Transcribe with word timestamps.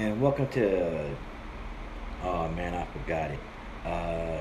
and 0.00 0.18
welcome 0.18 0.48
to. 0.48 1.14
Oh 2.22 2.48
man, 2.48 2.72
I 2.72 2.86
forgot 2.86 3.30
it. 3.30 3.38
Uh, 3.84 4.40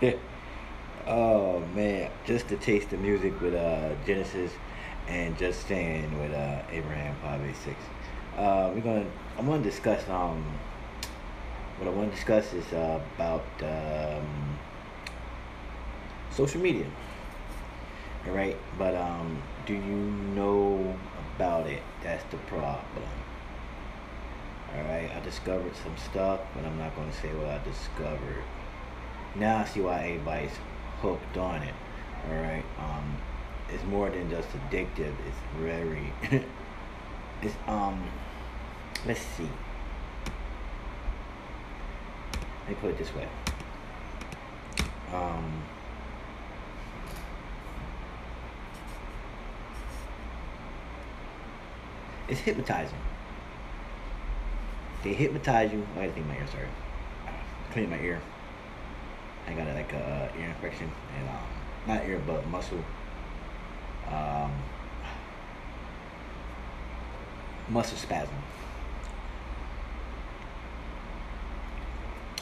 oh 1.08 1.58
man, 1.74 2.08
just 2.24 2.46
to 2.48 2.56
taste 2.56 2.90
the 2.90 2.96
music 2.96 3.40
with 3.40 3.54
uh, 3.54 3.90
Genesis 4.06 4.52
and 5.08 5.36
just 5.36 5.66
saying 5.66 6.16
with 6.20 6.32
uh, 6.32 6.62
Abraham 6.70 7.16
five 7.20 7.44
eight 7.44 7.56
six. 7.56 7.76
Uh, 8.36 8.70
we're 8.72 8.80
gonna. 8.80 9.06
I'm 9.36 9.46
gonna 9.46 9.60
discuss. 9.60 10.08
Um, 10.08 10.44
what 11.78 11.88
I 11.88 11.90
want 11.90 12.10
to 12.10 12.16
discuss 12.16 12.52
is 12.52 12.72
uh, 12.72 13.00
about 13.16 13.44
um, 13.62 14.56
social 16.30 16.60
media. 16.60 16.86
All 18.28 18.34
right, 18.34 18.56
but 18.78 18.94
um, 18.94 19.42
do 19.66 19.74
you 19.74 19.96
know 20.36 20.96
about 21.34 21.66
it? 21.66 21.82
That's 22.04 22.22
the 22.30 22.36
problem. 22.36 23.08
All 24.76 24.84
right, 24.84 25.10
I 25.12 25.20
discovered 25.20 25.74
some 25.82 25.96
stuff, 25.96 26.40
but 26.54 26.64
I'm 26.64 26.78
not 26.78 26.94
going 26.94 27.10
to 27.10 27.16
say 27.16 27.28
what 27.34 27.48
I 27.48 27.58
discovered. 27.64 28.44
Now 29.34 29.58
I 29.58 29.64
see 29.64 29.80
why 29.80 30.04
everybody's 30.04 30.56
hooked 31.00 31.36
on 31.36 31.62
it. 31.62 31.74
All 32.28 32.36
right, 32.36 32.62
um, 32.78 33.16
it's 33.68 33.82
more 33.84 34.10
than 34.10 34.30
just 34.30 34.48
addictive. 34.50 35.12
It's 35.26 35.38
very, 35.58 36.12
it's 37.42 37.54
um, 37.66 38.04
let's 39.06 39.20
see. 39.20 39.48
Let 42.60 42.68
me 42.68 42.74
put 42.80 42.90
it 42.90 42.98
this 42.98 43.12
way. 43.14 43.26
Um, 45.12 45.62
it's 52.28 52.40
hypnotizing. 52.40 52.98
They 55.02 55.14
hypnotize 55.14 55.72
you. 55.72 55.86
I 55.98 56.08
clean 56.08 56.28
my 56.28 56.36
ear, 56.36 56.46
sorry. 56.52 56.68
Clean 57.72 57.88
my 57.88 57.98
ear. 58.00 58.20
I 59.46 59.54
got 59.54 59.66
a, 59.66 59.74
like 59.74 59.92
a 59.92 60.30
uh, 60.34 60.38
ear 60.38 60.48
infection 60.48 60.90
and 61.18 61.28
um, 61.28 61.36
not 61.86 62.04
ear 62.06 62.20
but 62.26 62.46
muscle. 62.48 62.84
Um, 64.08 64.52
muscle 67.68 67.96
spasm. 67.96 68.34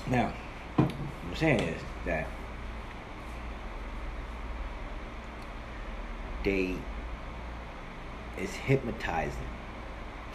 Now, 0.08 0.32
what 0.76 0.90
I'm 1.30 1.36
saying 1.36 1.60
is 1.60 1.82
that 2.06 2.26
they 6.44 6.74
is 8.38 8.50
hypnotizing 8.54 9.36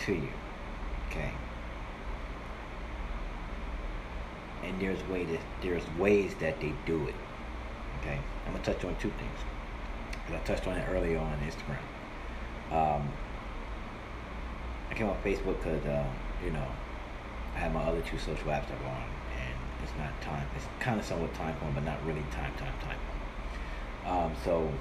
to 0.05 0.13
you. 0.13 0.29
Okay. 1.09 1.31
And 4.63 4.79
there's 4.81 5.01
way 5.07 5.25
that 5.25 5.41
there's 5.61 5.83
ways 5.97 6.33
that 6.39 6.59
they 6.59 6.73
do 6.85 7.07
it. 7.07 7.15
Okay. 8.01 8.19
I'm 8.45 8.53
gonna 8.53 8.63
touch 8.63 8.83
on 8.83 8.95
two 8.95 9.11
things. 9.11 9.39
Cause 10.25 10.35
I 10.35 10.39
touched 10.45 10.67
on 10.67 10.77
it 10.77 10.87
earlier 10.89 11.19
on 11.19 11.37
Instagram. 11.39 11.81
Um, 12.71 13.09
I 14.89 14.93
came 14.93 15.07
on 15.07 15.17
Facebook 15.23 15.57
because 15.57 15.85
uh, 15.85 16.05
you 16.43 16.51
know 16.51 16.67
I 17.55 17.59
have 17.59 17.73
my 17.73 17.83
other 17.83 18.01
two 18.01 18.17
social 18.17 18.47
apps 18.47 18.67
that 18.67 18.81
are 18.81 18.89
on, 18.89 19.09
and 19.37 19.55
it's 19.83 19.91
not 19.97 20.19
time. 20.21 20.47
It's 20.55 20.65
kind 20.79 20.99
of 20.99 21.05
somewhat 21.05 21.33
time 21.33 21.55
for 21.57 21.65
but 21.73 21.83
not 21.83 22.03
really 22.05 22.23
time, 22.31 22.53
time, 22.55 22.73
time. 22.81 22.99
Um, 24.05 24.33
so 24.43 24.71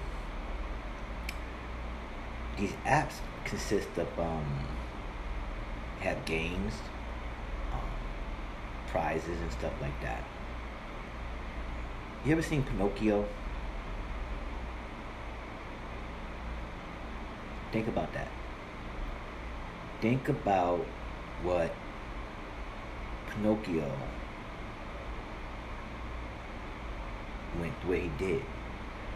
these 2.56 2.72
apps 2.84 3.14
consist 3.44 3.88
of 3.96 4.18
um, 4.18 4.44
have 6.00 6.24
games, 6.24 6.74
prizes, 8.92 9.40
and 9.40 9.50
stuff 9.50 9.72
like 9.80 10.00
that. 10.02 10.22
You 12.24 12.32
ever 12.32 12.42
seen 12.42 12.62
Pinocchio? 12.62 13.24
Think 17.72 17.88
about 17.88 18.12
that. 18.12 18.28
Think 20.00 20.28
about 20.28 20.84
what 21.42 21.74
Pinocchio 23.30 23.90
went 27.58 27.80
the 27.80 27.88
way 27.88 28.00
he 28.00 28.10
did. 28.18 28.42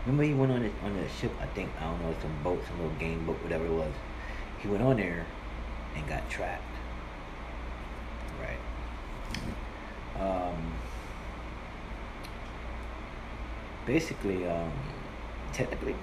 Remember 0.06 0.22
he 0.22 0.34
went 0.34 0.52
on 0.52 0.64
a, 0.64 0.86
on 0.86 0.96
a 0.96 1.08
ship, 1.08 1.32
I 1.40 1.46
think, 1.46 1.70
I 1.80 1.84
don't 1.84 2.00
know, 2.00 2.14
some 2.22 2.42
boat, 2.42 2.62
some 2.66 2.78
little 2.80 2.96
game 2.98 3.26
boat, 3.26 3.42
whatever 3.42 3.66
it 3.66 3.72
was. 3.72 3.92
He 4.60 4.68
went 4.68 4.82
on 4.82 4.96
there 4.96 5.26
and 5.94 6.08
got 6.08 6.28
trapped. 6.30 6.62
Right. 8.40 10.22
Um, 10.22 10.72
basically, 13.86 14.46
um, 14.46 14.72
technically, 15.52 15.94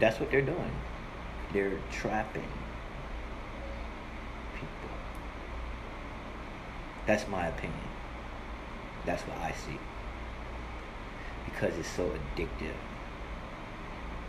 that's 0.00 0.20
what 0.20 0.30
they're 0.30 0.40
doing. 0.40 0.70
They're 1.52 1.78
trapping 1.90 2.48
people. 4.54 4.96
That's 7.06 7.28
my 7.28 7.48
opinion. 7.48 7.78
That's 9.04 9.22
what 9.22 9.36
I 9.38 9.52
see. 9.52 9.78
Because 11.44 11.76
it's 11.78 11.90
so 11.90 12.10
addictive. 12.10 12.74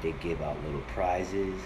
They 0.01 0.11
give 0.13 0.41
out 0.41 0.61
little 0.65 0.83
prizes, 0.93 1.59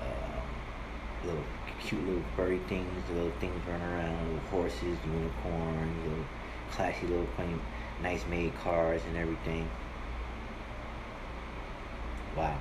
um, 0.00 1.26
little 1.26 1.44
cute 1.80 2.04
little 2.06 2.22
furry 2.36 2.58
things, 2.68 2.88
little 3.14 3.32
things 3.40 3.60
running 3.66 3.86
around, 3.86 4.26
little 4.26 4.48
horses, 4.50 4.98
unicorns, 5.06 6.08
little 6.08 6.24
classy 6.70 7.06
little 7.06 7.28
funny, 7.36 7.54
nice 8.02 8.26
made 8.26 8.54
cars 8.58 9.00
and 9.08 9.16
everything. 9.16 9.68
Wow. 12.38 12.56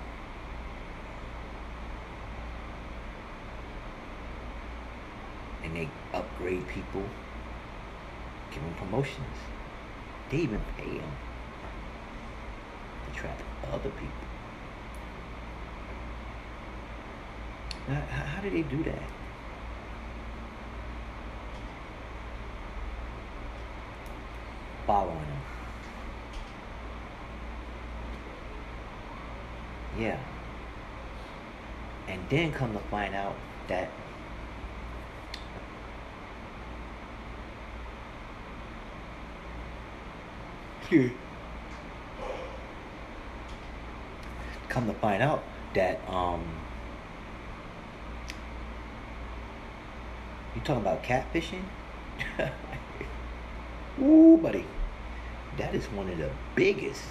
And 5.63 5.75
they 5.75 5.88
upgrade 6.15 6.67
people, 6.67 7.03
give 8.51 8.63
them 8.63 8.73
promotions. 8.79 9.38
They 10.31 10.38
even 10.38 10.61
pay 10.77 10.97
them 10.97 11.11
to 13.05 13.19
trap 13.19 13.39
other 13.71 13.91
people. 13.91 14.27
Now, 17.88 18.01
how 18.01 18.41
do 18.41 18.49
they 18.49 18.63
do 18.63 18.83
that? 18.83 19.03
Following 24.88 25.19
them. 25.19 25.56
Yeah. 29.97 30.19
And 32.08 32.22
then 32.30 32.52
come 32.53 32.74
to 32.74 32.80
find 32.80 33.16
out 33.16 33.35
that 33.68 33.90
come 44.69 44.88
to 44.88 44.94
find 44.94 45.22
out 45.22 45.44
that 45.74 46.00
um 46.07 46.44
You 50.57 50.63
talking 50.63 50.81
about 50.81 51.03
catfishing? 51.03 51.62
Ooh, 54.02 54.40
buddy. 54.41 54.66
That 55.57 55.75
is 55.75 55.86
one 55.86 56.09
of 56.09 56.18
the 56.18 56.31
biggest 56.56 57.03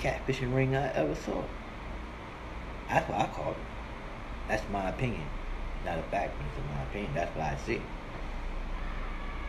catfishing 0.00 0.54
ring 0.54 0.74
I 0.74 0.90
ever 0.94 1.14
saw. 1.14 1.42
That's 2.88 3.08
what 3.08 3.20
I 3.20 3.26
call 3.26 3.52
it. 3.52 3.56
That's 4.48 4.68
my 4.72 4.88
opinion. 4.88 5.28
Not 5.84 5.98
a 5.98 6.02
fact, 6.02 6.32
but 6.38 6.46
it's 6.46 6.74
my 6.74 6.82
opinion. 6.82 7.12
That's 7.14 7.36
what 7.36 7.44
I 7.44 7.56
see. 7.56 7.80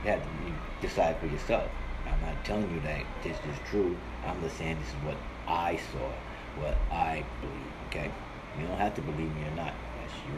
You 0.04 0.12
have 0.12 0.22
to 0.24 0.88
decide 0.88 1.20
for 1.20 1.28
yourself. 1.28 1.72
I'm 2.06 2.20
not 2.22 2.44
telling 2.44 2.70
you 2.74 2.82
that 2.82 3.04
this 3.24 3.38
is 3.38 3.58
true. 3.70 3.96
I'm 4.26 4.42
just 4.42 4.58
saying 4.58 4.78
this 4.80 4.90
is 4.90 4.96
what 5.06 5.18
I 5.48 5.78
saw, 5.78 6.12
what 6.60 6.78
I 6.92 7.24
believe, 7.40 7.72
okay? 7.88 8.12
You 8.60 8.68
don't 8.68 8.78
have 8.78 8.94
to 8.96 9.02
believe 9.02 9.34
me 9.36 9.44
or 9.44 9.56
not. 9.56 9.74
That's 9.98 10.14
your 10.28 10.38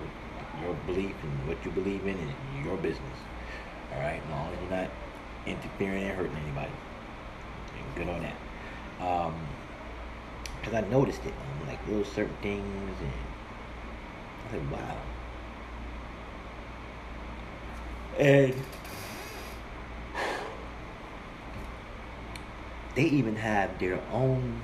your 0.63 0.73
belief 0.85 1.15
and 1.23 1.47
what 1.47 1.57
you 1.65 1.71
believe 1.71 2.05
in 2.05 2.17
is 2.19 2.29
your 2.63 2.77
business. 2.77 3.17
All 3.91 3.99
right, 3.99 4.21
as 4.23 4.29
long 4.29 4.53
as 4.53 4.59
you're 4.61 4.79
not 4.79 4.91
interfering 5.45 6.03
and 6.03 6.15
hurting 6.15 6.37
anybody. 6.37 6.71
Good 7.95 8.09
on 8.09 8.21
that. 8.21 8.35
Um, 9.05 9.33
because 10.63 10.81
I 10.81 10.87
noticed 10.89 11.25
it, 11.25 11.33
like 11.67 11.85
little 11.87 12.05
certain 12.05 12.35
things, 12.41 12.95
and 13.01 13.11
I 14.47 14.51
said, 14.51 14.71
wow. 14.71 14.97
And 18.17 18.55
they 22.95 23.03
even 23.03 23.35
have 23.35 23.77
their 23.77 23.99
own 24.13 24.61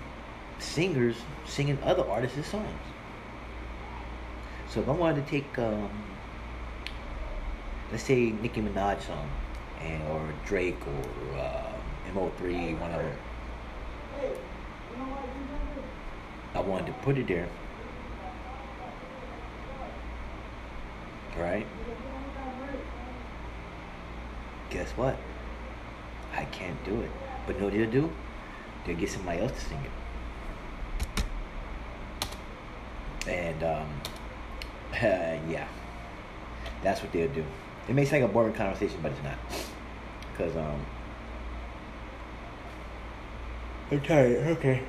singers 0.60 1.18
singing 1.46 1.78
other 1.84 2.10
artists' 2.10 2.48
songs. 2.48 2.66
So 4.70 4.80
if 4.80 4.88
I 4.88 4.92
wanted 4.92 5.26
to 5.26 5.30
take, 5.30 5.60
um, 5.60 5.90
let's 7.92 8.04
say 8.04 8.32
Nicki 8.42 8.62
Minaj 8.62 9.02
song, 9.02 9.28
and 9.82 10.02
or 10.12 10.22
Drake 10.46 10.78
or 10.88 11.40
uh, 11.40 11.72
Mo3, 12.14 12.80
one 12.80 12.92
of 12.92 13.02
them. 13.02 13.18
I 16.54 16.62
wanted 16.62 16.88
to 16.88 16.94
put 17.04 17.18
it 17.18 17.28
there. 17.28 17.48
Right? 21.38 21.66
Guess 24.70 24.92
what? 24.92 25.18
I 26.36 26.46
can't 26.46 26.84
do 26.84 27.02
it. 27.02 27.12
But 27.46 27.56
you 27.56 27.62
know 27.62 27.68
what 27.68 27.76
they'll 27.76 27.92
do? 27.92 28.12
They'll 28.86 28.98
get 28.98 29.10
somebody 29.10 29.42
else 29.42 29.52
to 29.52 29.60
sing 29.60 29.80
it. 29.86 29.92
And 33.28 33.64
um, 33.64 33.88
yeah, 34.94 35.68
that's 36.84 37.02
what 37.02 37.12
they'll 37.12 37.32
do. 37.34 37.46
It 37.88 37.96
may 37.96 38.06
sound 38.06 38.24
like 38.24 38.32
a 38.32 38.34
boring 38.34 38.54
conversation, 38.54 39.00
but 39.02 39.12
it's 39.12 39.24
not. 39.24 39.38
Because 40.32 40.56
um, 40.56 40.86
I'm 43.92 44.02
tired. 44.02 44.58
Okay. 44.58 44.84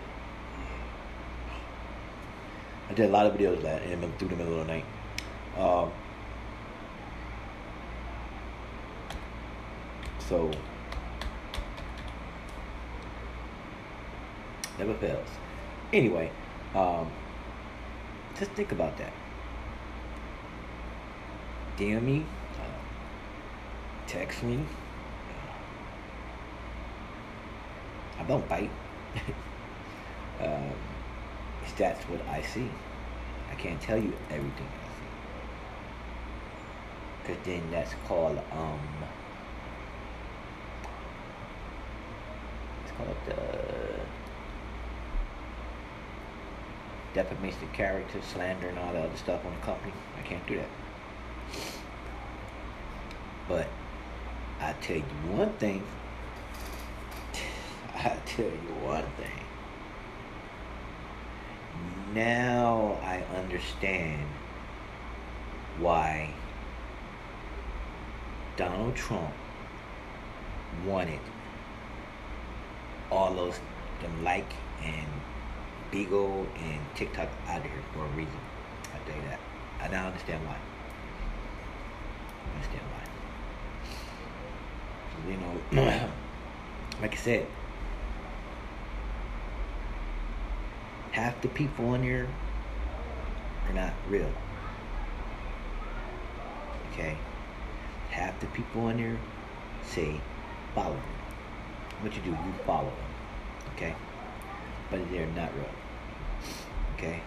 I 2.91 2.93
did 2.93 3.09
a 3.09 3.13
lot 3.13 3.25
of 3.25 3.35
videos 3.35 3.63
that 3.63 3.83
in 3.85 4.01
through 4.19 4.29
the 4.31 4.35
middle 4.37 4.61
of 4.61 4.67
the 4.67 4.73
night. 4.73 4.85
Um, 5.57 5.93
so 10.19 10.51
never 14.77 14.95
fails. 14.95 15.29
Anyway, 15.93 16.33
um, 16.75 17.09
just 18.37 18.51
think 18.53 18.73
about 18.73 18.99
that. 18.99 19.13
DM 21.79 22.03
me, 22.03 22.27
uh, 22.59 24.09
text 24.09 24.43
me. 24.43 24.65
I 28.19 28.25
don't 28.25 28.49
bite. 28.49 28.71
um, 30.41 30.73
that's 31.73 32.05
what 32.05 32.21
I 32.29 32.43
see. 32.43 32.69
I 33.51 33.55
can't 33.55 33.81
tell 33.81 33.99
you 33.99 34.13
everything 34.31 34.67
I 34.67 34.87
see. 34.87 35.11
Because 37.23 37.45
then 37.45 37.71
that's 37.71 37.95
called, 38.07 38.39
um, 38.53 38.81
it's 42.85 42.93
called 42.97 43.17
the 43.27 43.37
defamation 47.15 47.63
of 47.65 47.73
character, 47.73 48.21
slander, 48.33 48.69
and 48.69 48.79
all 48.79 48.93
the 48.93 49.01
other 49.01 49.17
stuff 49.17 49.45
on 49.45 49.53
the 49.53 49.61
company. 49.61 49.93
I 50.19 50.23
can't 50.23 50.47
do 50.47 50.57
that. 50.57 50.69
But 53.49 53.67
I 54.61 54.73
tell 54.75 54.97
you 54.97 55.03
one 55.33 55.53
thing. 55.55 55.83
I 57.95 58.17
tell 58.27 58.45
you 58.47 58.75
one 58.83 59.05
thing. 59.17 59.50
Now 62.15 62.99
I 63.03 63.23
understand 63.37 64.27
why 65.79 66.35
Donald 68.57 68.95
Trump 68.97 69.33
wanted 70.85 71.21
all 73.11 73.35
those 73.35 73.59
them 74.01 74.25
Likee 74.25 74.45
and 74.83 75.07
Bigo 75.93 76.47
and 76.63 76.81
TikTok 76.95 77.29
out 77.49 77.59
of 77.59 77.65
here 77.65 77.83
for 77.93 78.05
a 78.05 78.09
reason. 78.09 78.41
I 78.95 78.99
tell 79.09 79.17
you 79.17 79.29
that. 79.29 79.41
I 79.81 79.89
now 79.89 80.07
understand 80.07 80.47
why. 80.47 80.57
I 82.47 82.55
understand 82.55 82.85
why. 82.93 83.05
you 85.31 85.37
know, 85.37 86.11
like 87.03 87.13
I 87.13 87.17
said, 87.17 87.47
half 91.13 91.41
the 91.43 91.49
people 91.49 91.89
on 91.91 92.03
here 92.03 92.29
are 93.67 93.73
not 93.73 93.93
real. 94.09 94.31
Okay? 96.93 97.17
Half 98.11 98.39
the 98.41 98.47
people 98.47 98.83
on 98.83 98.99
here 98.99 99.19
say 99.87 100.21
follow 100.75 100.95
me. 100.95 101.01
What 102.01 102.15
you 102.15 102.23
do, 102.23 102.31
you 102.31 102.55
follow 102.65 102.85
them. 102.85 103.75
Okay? 103.75 103.95
But 104.91 105.11
they're 105.11 105.27
not 105.29 105.51
real. 105.55 105.69
Okay? 106.97 107.21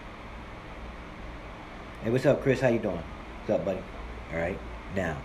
Hey, 2.02 2.10
what's 2.10 2.26
up, 2.26 2.42
Chris? 2.42 2.60
How 2.60 2.68
you 2.68 2.78
doing? 2.78 3.02
What's 3.46 3.60
up, 3.60 3.64
buddy? 3.64 3.80
All 4.32 4.38
right. 4.38 4.58
Now, 4.94 5.16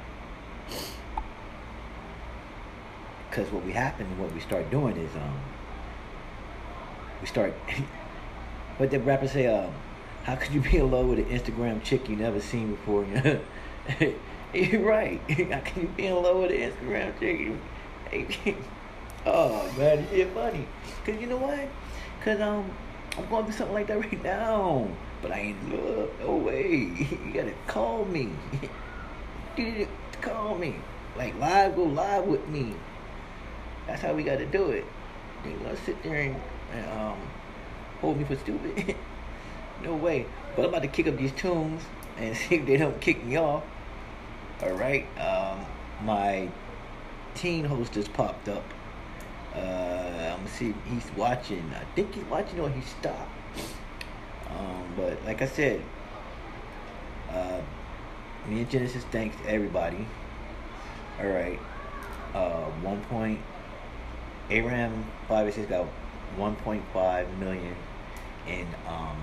because 3.30 3.52
what 3.52 3.64
we 3.64 3.72
happen, 3.72 4.06
what 4.18 4.34
we 4.34 4.40
start 4.40 4.70
doing 4.72 4.98
is, 4.98 5.16
um, 5.16 5.40
we 7.22 7.28
start. 7.28 7.54
what 8.80 8.92
the 8.92 9.00
rapper 9.00 9.28
say? 9.28 9.46
Um, 9.46 9.74
how 10.24 10.38
could 10.38 10.54
you 10.54 10.62
be 10.62 10.78
in 10.78 10.90
love 10.90 11.08
with 11.08 11.20
an 11.20 11.26
Instagram 11.26 11.84
chick 11.84 12.08
you 12.08 12.16
never 12.16 12.40
seen 12.40 12.72
before? 12.72 13.06
You're 14.54 14.82
right. 14.82 15.20
How 15.52 15.60
can 15.60 15.82
you 15.84 15.88
be 15.90 16.08
in 16.08 16.16
love 16.16 16.38
with 16.38 16.52
an 16.52 16.72
Instagram 16.72 17.20
chick? 17.20 18.56
oh 19.26 19.70
man, 19.78 20.08
it's 20.12 20.34
funny. 20.34 20.66
Cause 21.06 21.20
you 21.20 21.28
know 21.28 21.38
what? 21.38 21.68
Cause 22.24 22.40
um, 22.40 22.72
I'm 23.18 23.28
going 23.28 23.44
through 23.44 23.54
something 23.54 23.74
like 23.74 23.88
that 23.88 24.00
right 24.00 24.24
now. 24.24 24.88
But 25.22 25.34
I 25.34 25.40
ain't 25.40 25.70
love. 25.72 26.10
No 26.22 26.38
way. 26.38 27.08
You 27.26 27.32
gotta 27.34 27.54
call 27.68 28.06
me. 28.06 28.32
call 30.22 30.58
me. 30.58 30.76
Like 31.18 31.38
live, 31.38 31.76
go 31.76 31.84
live 31.84 32.24
with 32.24 32.48
me. 32.48 32.74
That's 33.88 34.02
how 34.02 34.14
we 34.14 34.24
gotta 34.24 34.46
do 34.46 34.70
it. 34.70 34.86
You 35.46 35.52
gonna 35.64 35.76
sit 35.76 36.02
there 36.02 36.22
and, 36.22 36.36
and 36.74 36.92
um 36.92 37.18
hold 38.02 38.18
me 38.18 38.24
for 38.24 38.36
stupid. 38.36 38.96
no 39.84 39.96
way. 39.96 40.26
But 40.56 40.64
I'm 40.64 40.70
about 40.70 40.82
to 40.82 40.88
kick 40.88 41.08
up 41.08 41.18
these 41.18 41.32
tunes 41.34 41.82
and 42.18 42.36
see 42.38 42.56
if 42.56 42.66
they 42.66 42.78
don't 42.78 43.00
kick 43.02 43.24
me 43.24 43.38
off. 43.38 43.64
Alright. 44.62 45.06
Um 45.20 45.66
my 46.04 46.50
teen 47.36 47.66
host 47.66 47.94
just 47.94 48.12
popped 48.14 48.48
up. 48.48 48.64
Uh, 49.56 50.36
I'm 50.38 50.48
see 50.48 50.74
he's 50.86 51.10
watching. 51.18 51.72
I 51.76 51.84
think 51.96 52.14
he's 52.14 52.24
watching 52.26 52.60
or 52.60 52.70
he 52.70 52.82
stopped. 52.82 53.30
Um, 54.50 54.94
but 54.96 55.24
like 55.26 55.42
I 55.42 55.48
said, 55.48 55.82
uh, 57.32 57.62
me 58.48 58.62
and 58.62 58.70
Genesis 58.70 59.04
thanks 59.12 59.36
everybody. 59.48 60.08
All 61.20 61.28
right, 61.28 61.60
uh, 62.34 62.66
one 62.82 63.02
point. 63.06 63.40
Abraham 64.50 65.06
five 65.28 65.54
six 65.54 65.70
got 65.70 65.88
one 66.38 66.56
point 66.58 66.84
five 66.94 67.28
million 67.38 67.76
in 68.48 68.68
um, 68.88 69.18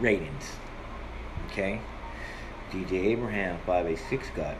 ratings. 0.00 0.44
Okay, 1.50 1.80
DJ 2.70 2.92
Abraham 3.06 3.58
five 3.66 3.86
eight 3.86 4.00
six 4.08 4.28
got 4.34 4.56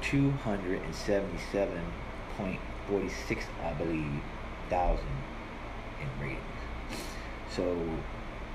two 0.00 0.30
hundred 0.30 0.82
and 0.82 0.94
seventy 0.94 1.38
seven 1.52 1.82
point 2.36 2.60
forty 2.88 3.10
six, 3.28 3.44
I 3.62 3.72
believe, 3.72 4.20
thousand 4.68 5.06
in 6.00 6.22
ratings. 6.22 6.42
So 7.54 7.78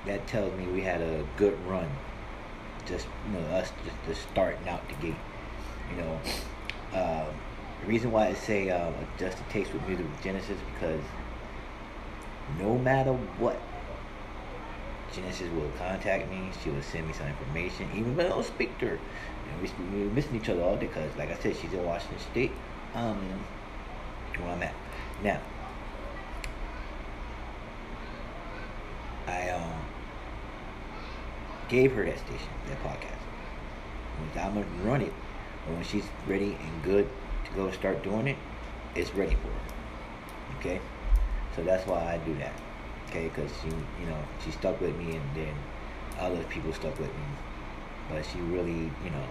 that 0.06 0.26
tells 0.26 0.56
me 0.58 0.66
we 0.66 0.80
had 0.82 1.00
a 1.00 1.26
good 1.36 1.58
run. 1.66 1.88
Just 2.86 3.06
you 3.26 3.38
know, 3.38 3.46
us 3.48 3.70
just, 3.84 3.96
just 4.06 4.22
starting 4.30 4.68
out 4.68 4.86
the 4.88 4.94
gate. 4.94 5.14
You 5.90 5.96
know, 6.02 6.20
uh, 6.94 7.26
the 7.82 7.88
reason 7.88 8.12
why 8.12 8.28
I 8.28 8.34
say 8.34 8.70
uh, 8.70 8.90
just 9.18 9.38
a 9.38 9.42
taste 9.52 9.72
with 9.72 9.86
music 9.86 10.06
with 10.08 10.22
Genesis 10.22 10.58
because 10.74 11.00
no 12.58 12.78
matter 12.78 13.12
what, 13.12 13.60
Genesis 15.12 15.50
will 15.52 15.70
contact 15.78 16.30
me. 16.30 16.50
She 16.62 16.70
will 16.70 16.82
send 16.82 17.06
me 17.06 17.12
some 17.12 17.26
information, 17.26 17.90
even 17.94 18.12
if 18.12 18.26
I 18.26 18.28
don't 18.28 18.46
speak 18.46 18.78
to 18.78 18.88
her. 18.88 18.98
We, 19.60 19.68
we're 19.92 20.10
missing 20.12 20.36
each 20.36 20.48
other 20.48 20.62
all 20.62 20.76
day 20.76 20.86
because, 20.86 21.14
like 21.16 21.30
I 21.30 21.38
said, 21.38 21.56
she's 21.56 21.72
in 21.72 21.84
Washington 21.84 22.18
State. 22.30 22.52
Um, 22.94 23.18
where 24.38 24.52
I'm 24.52 24.62
at 24.62 24.74
now. 25.22 25.40
I 29.26 29.50
um 29.50 29.72
gave 31.68 31.92
her 31.92 32.04
that 32.04 32.18
station, 32.18 32.48
that 32.68 32.82
podcast. 32.82 33.18
I'm 34.40 34.54
gonna 34.54 34.66
run 34.82 35.02
it, 35.02 35.12
but 35.66 35.74
when 35.74 35.84
she's 35.84 36.04
ready 36.26 36.56
and 36.60 36.82
good 36.82 37.08
go 37.56 37.70
start 37.70 38.02
doing 38.02 38.28
it, 38.28 38.36
it's 38.94 39.14
ready 39.14 39.34
for 39.34 39.48
her. 39.48 40.58
Okay, 40.58 40.80
so 41.56 41.62
that's 41.62 41.86
why 41.86 42.14
I 42.14 42.18
do 42.18 42.34
that. 42.38 42.52
Okay, 43.08 43.28
because 43.28 43.50
she, 43.62 43.68
you 43.68 44.06
know, 44.08 44.18
she 44.44 44.50
stuck 44.50 44.80
with 44.80 44.96
me, 44.96 45.16
and 45.16 45.34
then 45.34 45.54
other 46.18 46.42
people 46.44 46.72
stuck 46.72 46.98
with 46.98 47.08
me, 47.08 47.24
but 48.08 48.24
she 48.24 48.38
really, 48.40 48.90
you 49.04 49.10
know, 49.10 49.26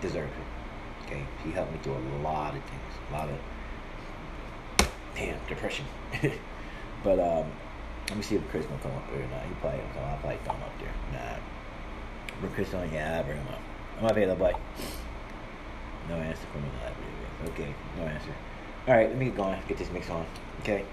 deserved 0.00 0.32
it. 0.32 1.06
Okay, 1.06 1.24
she 1.42 1.50
helped 1.50 1.72
me 1.72 1.78
through 1.82 1.96
a 1.96 2.22
lot 2.22 2.56
of 2.56 2.62
things, 2.64 2.92
a 3.10 3.12
lot 3.12 3.28
of 3.28 3.38
damn 5.14 5.38
depression. 5.48 5.84
but 7.04 7.18
um, 7.18 7.46
Let 8.08 8.18
me 8.18 8.22
see 8.22 8.36
if 8.36 8.48
Chris 8.50 8.66
gonna 8.66 8.80
come 8.80 8.92
up 8.92 9.10
here 9.10 9.24
or 9.24 9.28
not. 9.28 9.42
He 9.42 9.54
probably 9.60 9.80
gonna 9.80 9.94
come. 9.94 10.04
I'll 10.04 10.18
probably 10.18 10.38
him 10.38 10.62
up 10.62 10.78
there. 10.78 10.94
Nah. 11.12 11.38
Bring 12.40 12.52
Chris 12.52 12.74
on. 12.74 12.92
Yeah, 12.92 13.18
I'll 13.18 13.24
bring 13.24 13.38
him 13.38 13.48
up. 13.48 13.60
I'm 13.98 14.06
available, 14.06 14.46
boy. 14.46 14.54
No 16.08 16.14
answer 16.16 16.46
from 16.52 16.62
the 16.62 16.68
library. 16.68 17.05
Okay, 17.44 17.74
no 17.98 18.04
answer. 18.04 18.34
All 18.88 18.94
right, 18.94 19.08
let 19.08 19.18
me 19.18 19.26
get 19.26 19.36
going. 19.36 19.60
Get 19.68 19.78
this 19.78 19.90
mix 19.90 20.08
on. 20.10 20.26
Okay. 20.60 20.84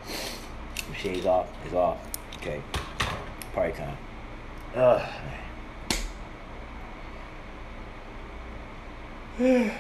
Shades 0.96 1.26
off. 1.26 1.48
It's 1.66 1.74
off. 1.74 1.98
Okay. 2.38 2.62
Party 3.54 3.74
time. 3.74 3.98
Ugh. 4.76 5.10
and 9.40 9.72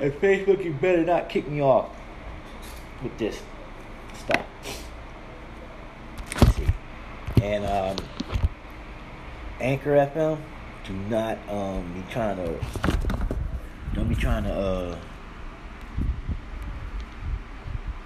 Facebook, 0.00 0.64
you 0.64 0.72
better 0.72 1.04
not 1.04 1.28
kick 1.28 1.48
me 1.48 1.60
off 1.60 1.88
with 3.02 3.16
this 3.18 3.42
stuff. 4.14 4.44
Let's 6.40 6.56
see. 6.56 6.66
And 7.42 7.64
um, 7.64 7.96
Anchor 9.60 9.90
FM, 9.90 10.38
do 10.86 10.92
not 11.10 11.38
um 11.48 11.92
be 11.94 12.12
trying 12.12 12.36
to 12.36 12.60
don't 13.92 14.08
be 14.08 14.14
trying 14.14 14.44
to 14.44 14.52
uh 14.52 14.96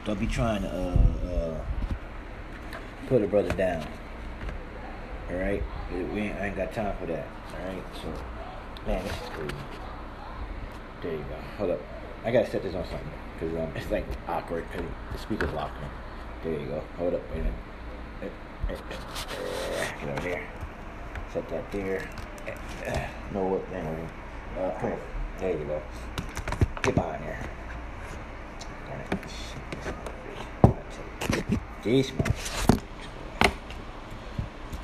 don't 0.05 0.19
be 0.19 0.27
trying 0.27 0.63
to 0.63 0.69
uh, 0.69 1.29
uh 1.29 1.61
put 3.09 3.23
a 3.23 3.27
brother 3.27 3.53
down. 3.53 3.87
All 5.31 5.37
right, 5.37 5.63
we 6.13 6.21
ain't, 6.23 6.37
I 6.41 6.47
ain't 6.47 6.57
got 6.57 6.73
time 6.73 6.97
for 6.99 7.07
that. 7.07 7.27
All 7.53 7.67
right, 7.67 7.85
so 7.95 8.09
man, 8.87 9.03
this 9.05 9.13
is 9.13 9.29
crazy. 9.31 9.55
There 11.03 11.13
you 11.13 11.19
go. 11.19 11.37
Hold 11.59 11.71
up. 11.71 11.81
I 12.25 12.31
gotta 12.31 12.51
set 12.51 12.63
this 12.63 12.75
on 12.75 12.85
something 12.85 13.11
because 13.39 13.57
um, 13.57 13.73
it's 13.75 13.91
like 13.91 14.05
awkward 14.29 14.67
because 14.71 14.87
the 15.13 15.19
speaker's 15.19 15.53
locked 15.53 15.77
in. 15.83 16.51
There 16.51 16.61
you 16.61 16.67
go. 16.67 16.83
Hold 16.99 17.15
up. 17.15 17.23
Wait 17.31 17.41
a 17.41 17.43
minute. 17.43 17.55
Get 20.01 20.09
over 20.09 20.21
there. 20.21 20.47
Set 21.33 21.49
that 21.49 21.73
there. 21.73 22.09
No 23.33 23.45
what? 23.45 23.63
Anyway. 23.73 24.09
Uh. 24.59 24.97
There 25.39 25.53
you 25.53 25.65
go. 25.65 25.83
Get 26.83 26.95
behind 26.95 27.25
there. 27.25 27.30
These 31.83 32.13
man. 32.13 32.35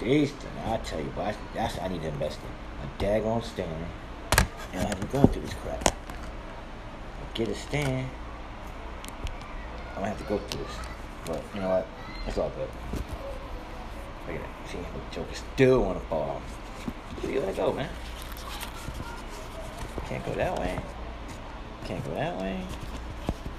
These, 0.01 0.33
I 0.67 0.77
tell 0.79 1.01
you, 1.01 1.11
boy, 1.11 1.35
that's 1.55 1.79
I 1.79 1.89
need 1.89 2.01
to 2.03 2.09
invest 2.09 2.39
in. 2.41 2.87
A 2.87 3.03
daggone 3.03 3.45
stand. 3.45 3.87
And 4.73 4.83
I 4.83 4.89
haven't 4.89 5.13
gone 5.13 5.27
through 5.29 5.43
this 5.43 5.55
crap 5.55 5.89
I 5.89 7.37
get 7.37 7.49
a 7.49 7.55
stand, 7.55 8.09
I'm 9.91 10.03
gonna 10.03 10.09
have 10.09 10.19
to 10.19 10.25
go 10.25 10.39
through 10.39 10.65
this. 10.65 10.73
But 11.27 11.43
you 11.55 11.61
know 11.61 11.69
what? 11.69 11.87
It's 12.27 12.39
all 12.39 12.51
good. 12.51 12.69
Look 14.27 14.37
at 14.37 14.43
that. 14.43 14.71
See, 14.71 14.79
the 14.79 15.15
Joker 15.15 15.35
still 15.35 15.83
wanna 15.83 16.01
fall. 16.01 16.41
Where 17.21 17.33
you 17.33 17.41
wanna 17.41 17.53
go, 17.53 17.73
man? 17.73 17.91
Can't 20.07 20.25
go 20.25 20.33
that 20.35 20.59
way. 20.59 20.79
Can't 21.85 22.05
go 22.05 22.15
that 22.15 22.39
way. 22.39 22.61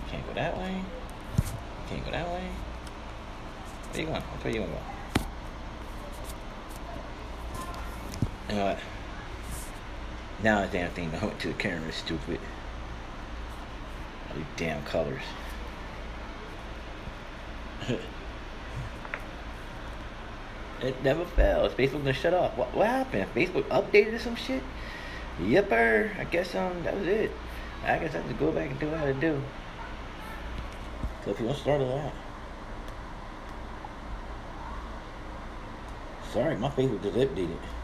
Can't 0.09 0.27
go 0.27 0.33
that 0.33 0.57
way. 0.57 0.81
Can't 1.89 2.05
go 2.05 2.11
that 2.11 2.27
way. 2.27 2.49
You 3.95 4.05
going? 4.05 4.21
Which 4.21 4.43
way 4.45 4.53
you? 4.53 4.67
You 8.49 8.55
know 8.55 8.65
what? 8.65 8.79
Now 10.43 10.61
the 10.61 10.67
damn 10.67 10.91
thing 10.91 11.11
I 11.19 11.25
went 11.25 11.39
to 11.39 11.47
the 11.47 11.53
camera 11.55 11.89
is 11.89 11.95
stupid 11.95 12.39
All 14.29 14.35
these 14.35 14.45
damn 14.55 14.83
colors. 14.83 15.23
it 20.81 21.03
never 21.03 21.25
fails. 21.25 21.73
Facebook 21.73 22.03
gonna 22.03 22.13
shut 22.13 22.33
off. 22.33 22.55
What, 22.57 22.73
what 22.75 22.87
happened? 22.87 23.27
Facebook 23.33 23.63
updated 23.63 24.19
some 24.19 24.35
shit? 24.35 24.61
Yepper. 25.39 26.19
I 26.19 26.25
guess 26.25 26.53
um 26.55 26.83
that 26.83 26.95
was 26.95 27.07
it. 27.07 27.31
I 27.83 27.97
guess 27.97 28.13
I 28.13 28.19
have 28.19 28.27
to 28.27 28.33
go 28.33 28.51
back 28.51 28.69
and 28.69 28.79
do 28.79 28.87
what 28.87 28.97
I 28.99 29.07
had 29.07 29.19
to 29.19 29.21
do. 29.21 29.41
So 31.25 31.31
if 31.31 31.39
you 31.39 31.45
want 31.45 31.57
to 31.57 31.63
start 31.63 31.81
it 31.81 31.91
out. 31.91 32.13
Sorry, 36.37 36.55
my 36.55 36.69
Facebook 36.69 37.01
just 37.01 37.17
updated. 37.17 37.76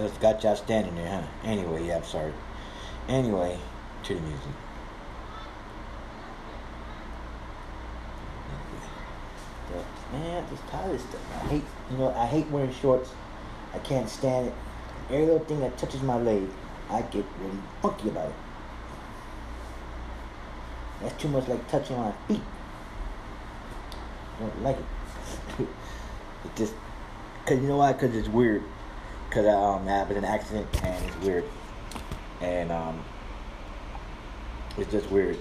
I 0.00 0.04
just 0.04 0.18
got 0.18 0.42
y'all 0.42 0.56
standing 0.56 0.94
there, 0.94 1.10
huh? 1.10 1.26
Anyway, 1.44 1.86
yeah, 1.86 1.96
I'm 1.96 2.04
sorry. 2.04 2.32
Anyway, 3.06 3.58
to 4.04 4.14
the 4.14 4.20
music. 4.20 4.48
man, 10.12 10.44
tired 10.70 10.94
of 10.94 11.00
stuff. 11.02 11.20
I 11.34 11.46
hate, 11.48 11.64
you 11.90 11.98
know, 11.98 12.14
I 12.14 12.26
hate 12.26 12.48
wearing 12.50 12.72
shorts. 12.72 13.10
I 13.74 13.78
can't 13.80 14.08
stand 14.08 14.48
it. 14.48 14.54
Every 15.10 15.26
little 15.26 15.44
thing 15.44 15.60
that 15.60 15.76
touches 15.76 16.00
my 16.00 16.16
leg, 16.16 16.48
I 16.88 17.02
get 17.02 17.26
really 17.42 17.58
funky 17.82 18.08
about 18.08 18.30
it. 18.30 18.34
That's 21.02 21.22
too 21.22 21.28
much 21.28 21.46
like 21.46 21.68
touching 21.68 21.98
my 21.98 22.12
feet. 22.26 22.40
I 24.36 24.40
don't 24.40 24.62
like 24.62 24.78
it. 24.78 25.62
it 26.44 26.56
just, 26.56 26.72
cause 27.44 27.60
you 27.60 27.68
know 27.68 27.76
why? 27.76 27.92
Cause 27.92 28.16
it's 28.16 28.28
weird 28.28 28.64
because 29.30 29.46
I 29.46 29.52
um, 29.52 29.86
I 29.86 29.92
had 29.92 30.10
an 30.10 30.24
accident 30.24 30.66
and 30.82 31.06
it's 31.06 31.16
weird, 31.24 31.44
and 32.40 32.72
um, 32.72 33.04
it's 34.76 34.90
just 34.90 35.08
weird. 35.10 35.38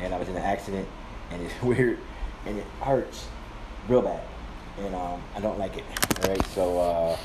And 0.00 0.14
I 0.14 0.18
was 0.18 0.28
in 0.28 0.36
an 0.36 0.42
accident 0.42 0.88
and 1.30 1.42
it's 1.42 1.62
weird 1.62 1.98
and 2.46 2.58
it 2.58 2.64
hurts 2.80 3.28
real 3.86 4.00
bad, 4.00 4.22
and 4.78 4.94
um, 4.94 5.22
I 5.36 5.40
don't 5.40 5.58
like 5.58 5.76
it. 5.76 5.84
All 6.22 6.30
right, 6.30 6.46
so 6.46 6.80
uh, 6.80 7.16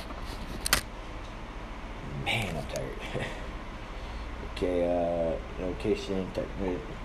man, 2.26 2.58
I'm 2.58 2.66
tired. 2.76 3.00
okay, 4.52 4.84
uh, 4.84 5.64
location, 5.64 6.30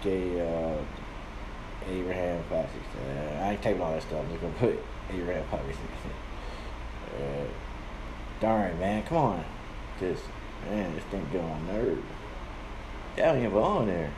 okay, 0.01 0.41
uh, 0.41 1.89
Abraham 1.89 2.43
Plastics. 2.49 2.85
Uh, 2.97 3.45
I 3.45 3.53
ain't 3.53 3.63
typing 3.63 3.81
all 3.81 3.93
that 3.93 4.03
stuff. 4.03 4.25
I'm 4.25 4.29
just 4.31 4.41
gonna 4.41 4.55
put 4.55 4.79
Abraham 5.13 5.45
Plastics. 5.49 5.79
uh, 7.17 7.45
Darn, 8.41 8.79
man, 8.79 9.03
come 9.03 9.19
on. 9.19 9.45
Just, 9.99 10.23
man, 10.65 10.95
this 10.95 11.05
thing 11.05 11.27
get 11.31 11.43
on 11.43 11.67
my 11.67 11.73
nerves. 11.73 12.03
That 13.17 13.39
belong 13.51 13.83
in 13.83 13.89
there. 13.89 14.13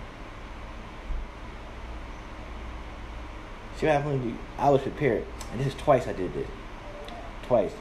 See 3.77 3.87
what 3.87 3.97
happened 3.97 4.21
when 4.21 4.29
you, 4.31 4.39
I 4.59 4.71
was 4.71 4.83
prepared. 4.83 5.25
And 5.51 5.61
this 5.61 5.69
is 5.69 5.75
twice 5.75 6.07
I 6.07 6.13
did 6.13 6.33
this. 6.35 6.47
Twice 7.47 7.73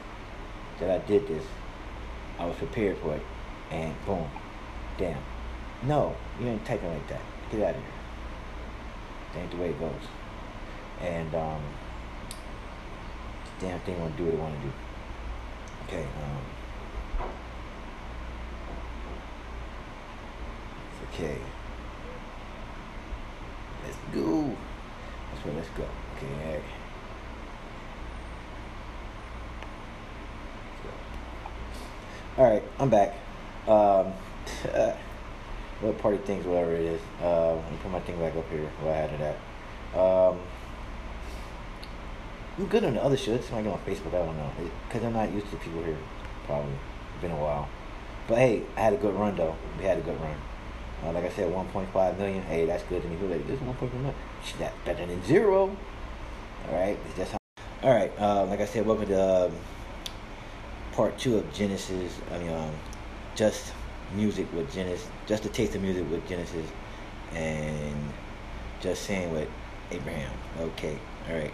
that 0.80 0.90
I 0.90 0.98
did 1.06 1.28
this. 1.28 1.44
I 2.40 2.46
was 2.46 2.56
prepared 2.56 2.98
for 2.98 3.14
it. 3.14 3.22
And 3.70 3.94
boom. 4.04 4.28
Damn. 4.98 5.22
No, 5.84 6.16
you 6.40 6.48
ain't 6.48 6.64
typing 6.64 6.88
like 6.88 7.08
that. 7.08 7.20
Get 7.52 7.62
out 7.62 7.70
of 7.70 7.76
here. 7.76 7.84
That 9.32 9.40
ain't 9.40 9.50
the 9.52 9.56
way 9.58 9.68
it 9.70 9.78
goes. 9.78 9.92
And 11.00 11.32
um, 11.34 11.62
damn 13.60 13.78
thing 13.80 14.00
wanna 14.00 14.16
do 14.16 14.24
what 14.24 14.34
it 14.34 14.40
want 14.40 14.54
to 14.56 14.60
do. 14.66 14.72
Okay. 15.92 16.06
Um, 17.20 17.28
okay. 21.12 21.36
Let's 23.84 23.98
go. 24.14 24.56
That's 25.30 25.44
where 25.44 25.54
let's 25.54 25.68
go. 25.76 25.84
Okay. 26.16 26.62
All 32.38 32.44
right, 32.50 32.62
I'm 32.78 32.88
back. 32.88 33.14
Um, 33.68 34.14
what 35.82 35.98
party 35.98 36.16
things, 36.16 36.46
whatever 36.46 36.72
it 36.72 36.80
is. 36.80 37.02
Uh, 37.20 37.56
let 37.56 37.70
me 37.70 37.78
put 37.82 37.92
my 37.92 38.00
thing 38.00 38.18
back 38.18 38.34
up 38.34 38.48
here 38.48 38.66
where 38.80 38.94
I 38.94 38.96
had 38.96 39.10
it 39.10 39.20
at. 39.20 39.98
Um, 40.00 40.38
I'm 42.58 42.66
good 42.66 42.84
on 42.84 42.94
the 42.94 43.02
other 43.02 43.16
shows. 43.16 43.50
Might 43.50 43.64
go 43.64 43.72
on 43.72 43.80
Facebook. 43.80 44.08
I 44.08 44.24
don't 44.24 44.36
know 44.36 44.50
because 44.86 45.02
I'm 45.04 45.14
not 45.14 45.32
used 45.32 45.50
to 45.50 45.56
people 45.56 45.82
here. 45.82 45.96
Probably 46.44 46.72
been 47.20 47.30
a 47.30 47.36
while. 47.36 47.68
But 48.28 48.38
hey, 48.38 48.62
I 48.76 48.80
had 48.80 48.92
a 48.92 48.96
good 48.96 49.14
run 49.14 49.36
though. 49.36 49.56
We 49.78 49.84
had 49.84 49.98
a 49.98 50.02
good 50.02 50.20
run. 50.20 50.36
Uh, 51.02 51.12
like 51.12 51.24
I 51.24 51.30
said, 51.30 51.50
1.5 51.50 52.18
million. 52.18 52.42
Hey, 52.42 52.66
that's 52.66 52.84
good 52.84 53.04
me. 53.04 53.16
Who's 53.16 53.30
like 53.30 53.46
this 53.46 53.58
1.5 53.58 53.92
million? 53.94 54.14
That 54.58 54.72
better 54.84 55.06
than 55.06 55.24
zero. 55.24 55.76
All 56.68 56.74
right, 56.74 56.98
it's 57.06 57.16
just 57.16 57.32
how. 57.32 57.38
All 57.82 57.90
right, 57.90 58.12
uh, 58.18 58.44
like 58.44 58.60
I 58.60 58.66
said, 58.66 58.86
welcome 58.86 59.08
to 59.08 59.46
um, 59.46 59.52
part 60.92 61.18
two 61.18 61.38
of 61.38 61.52
Genesis. 61.52 62.20
I 62.30 62.38
mean, 62.38 62.50
um, 62.50 62.70
just 63.34 63.72
music 64.14 64.52
with 64.52 64.72
Genesis, 64.72 65.08
just 65.26 65.44
a 65.44 65.48
taste 65.48 65.74
of 65.74 65.82
music 65.82 66.08
with 66.10 66.26
Genesis, 66.28 66.70
and 67.32 68.12
just 68.80 69.02
saying 69.02 69.32
with 69.32 69.48
Abraham. 69.90 70.30
Okay, 70.60 70.98
all 71.28 71.34
right, 71.34 71.52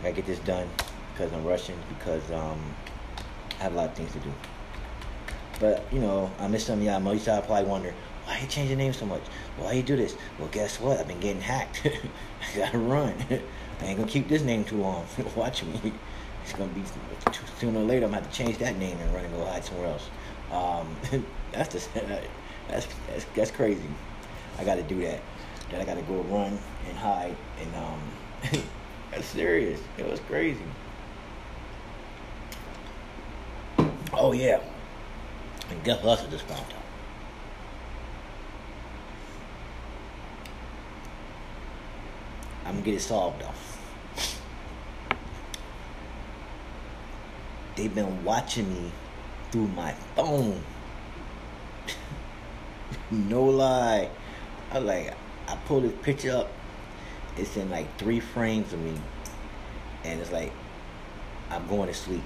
I 0.00 0.04
gotta 0.04 0.14
get 0.14 0.26
this 0.26 0.38
done 0.40 0.68
because 1.12 1.30
I'm 1.32 1.44
rushing 1.44 1.76
because 1.98 2.30
um, 2.30 2.58
I 3.58 3.64
have 3.64 3.74
a 3.74 3.76
lot 3.76 3.90
of 3.90 3.94
things 3.94 4.12
to 4.12 4.18
do. 4.20 4.32
But 5.58 5.84
you 5.92 6.00
know, 6.00 6.30
I 6.38 6.48
miss 6.48 6.64
some 6.64 6.78
of 6.78 6.84
y'all. 6.84 7.00
Most 7.00 7.26
y'all 7.26 7.42
probably 7.42 7.68
wonder 7.68 7.94
why 8.24 8.38
you 8.38 8.46
change 8.46 8.70
your 8.70 8.78
name 8.78 8.94
so 8.94 9.04
much. 9.04 9.20
Why 9.58 9.72
you 9.72 9.82
do 9.82 9.96
this? 9.96 10.16
Well, 10.38 10.48
guess 10.48 10.80
what? 10.80 10.98
I've 10.98 11.06
been 11.06 11.20
getting 11.20 11.42
hacked. 11.42 11.86
I 12.54 12.56
gotta 12.56 12.78
run. 12.78 13.14
I 13.30 13.84
ain't 13.84 13.98
gonna 13.98 14.10
keep 14.10 14.28
this 14.28 14.42
name 14.42 14.64
too 14.64 14.78
long. 14.78 15.06
Watch 15.36 15.64
me. 15.64 15.92
It's 16.42 16.54
gonna 16.54 16.72
be 16.72 16.82
sooner 17.58 17.80
or 17.80 17.82
later. 17.82 18.06
I'm 18.06 18.12
gonna 18.12 18.22
have 18.22 18.32
to 18.32 18.36
change 18.36 18.56
that 18.58 18.78
name 18.78 18.98
and 18.98 19.14
run 19.14 19.24
and 19.24 19.34
go 19.34 19.44
hide 19.44 19.64
somewhere 19.64 19.88
else. 19.88 20.08
Um, 20.50 20.96
that's 21.52 21.72
just 21.72 21.92
that's, 21.94 22.86
that's 23.06 23.26
that's 23.34 23.50
crazy. 23.50 23.82
I 24.58 24.64
got 24.64 24.76
to 24.76 24.82
do 24.82 25.00
that. 25.02 25.20
Then 25.70 25.80
I 25.80 25.84
got 25.84 25.94
to 25.94 26.02
go 26.02 26.20
run 26.22 26.58
and 26.88 26.98
hide 26.98 27.36
and 27.60 27.74
um, 27.76 28.00
that's 29.10 29.26
serious. 29.26 29.80
It 29.98 30.08
was 30.08 30.20
crazy. 30.20 30.60
Oh 34.12 34.32
yeah. 34.32 34.60
And 35.70 35.82
guess 35.84 36.02
what 36.02 36.20
I 36.20 36.26
just 36.26 36.44
found 36.44 36.60
out? 36.60 36.82
I'm 42.64 42.72
gonna 42.72 42.84
get 42.84 42.94
it 42.94 43.00
solved 43.00 43.40
though. 43.42 43.50
They've 47.76 47.94
been 47.94 48.24
watching 48.24 48.68
me 48.68 48.92
through 49.50 49.68
my 49.68 49.92
phone. 50.14 50.62
no 53.10 53.42
lie. 53.42 54.10
I 54.70 54.78
like 54.78 55.14
I 55.48 55.56
pulled 55.66 55.84
this 55.84 55.94
picture 56.02 56.36
up. 56.36 56.52
It's 57.36 57.56
in 57.56 57.70
like 57.70 57.98
three 57.98 58.20
frames 58.20 58.72
of 58.72 58.80
me. 58.80 58.94
And 60.04 60.20
it's 60.20 60.32
like 60.32 60.52
I'm 61.50 61.66
going 61.68 61.88
to 61.88 61.94
sleep. 61.94 62.22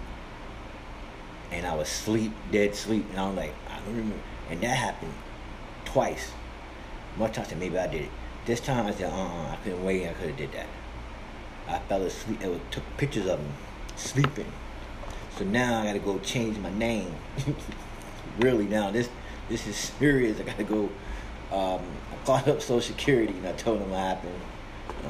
And 1.51 1.67
I 1.67 1.75
was 1.75 1.89
sleep, 1.89 2.33
dead 2.51 2.75
sleep, 2.75 3.07
and 3.11 3.21
I'm 3.21 3.37
like, 3.37 3.55
I 3.71 3.77
don't 3.81 3.97
remember. 3.97 4.17
And 4.51 4.61
that 4.61 4.77
happened 4.77 5.15
twice. 5.85 6.31
One 7.17 7.33
time 7.33 7.47
I 7.51 7.55
maybe 7.55 7.79
I 7.79 7.87
did 7.87 8.03
it. 8.03 8.11
This 8.45 8.61
time 8.61 8.87
I 8.87 8.93
said, 8.93 9.13
uh 9.13 9.17
uh 9.17 9.53
I 9.53 9.59
couldn't 9.63 9.85
wait, 9.85 10.09
I 10.09 10.13
could 10.13 10.29
have 10.29 10.37
did 10.37 10.53
that. 10.53 10.67
I 11.69 11.79
fell 11.79 12.03
asleep 12.03 12.43
it 12.43 12.61
took 12.71 12.85
pictures 12.97 13.27
of 13.27 13.41
me 13.41 13.47
sleeping. 13.97 14.51
So 15.39 15.45
now 15.45 15.81
I 15.81 15.85
gotta 15.85 15.99
go 15.99 16.19
change 16.19 16.59
my 16.59 16.73
name. 16.73 17.15
really 18.39 18.67
now 18.67 18.91
this 18.91 19.09
this 19.49 19.67
is 19.67 19.77
serious. 19.77 20.41
I 20.41 20.43
gotta 20.43 20.65
go 20.65 20.91
um, 21.53 21.81
I 22.13 22.25
called 22.25 22.49
up 22.49 22.61
Social 22.61 22.81
Security 22.81 23.33
and 23.33 23.47
I 23.47 23.53
told 23.53 23.81
them 23.81 23.91
what 23.91 24.01
happened. 24.01 24.35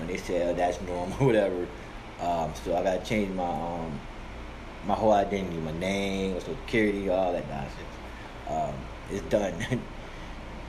And 0.01 0.09
they 0.09 0.17
said 0.17 0.49
oh, 0.49 0.55
that's 0.55 0.81
normal, 0.83 1.17
whatever. 1.27 1.67
Um, 2.21 2.53
so 2.65 2.77
I 2.77 2.83
gotta 2.83 3.05
change 3.05 3.35
my 3.35 3.45
um, 3.45 4.01
my 4.87 4.95
whole 4.95 5.13
identity, 5.13 5.57
my 5.59 5.73
name, 5.79 6.39
Security, 6.41 7.09
all 7.09 7.33
that 7.33 7.49
nonsense. 7.49 7.81
Um, 8.49 8.75
it's 9.11 9.23
done. 9.29 9.55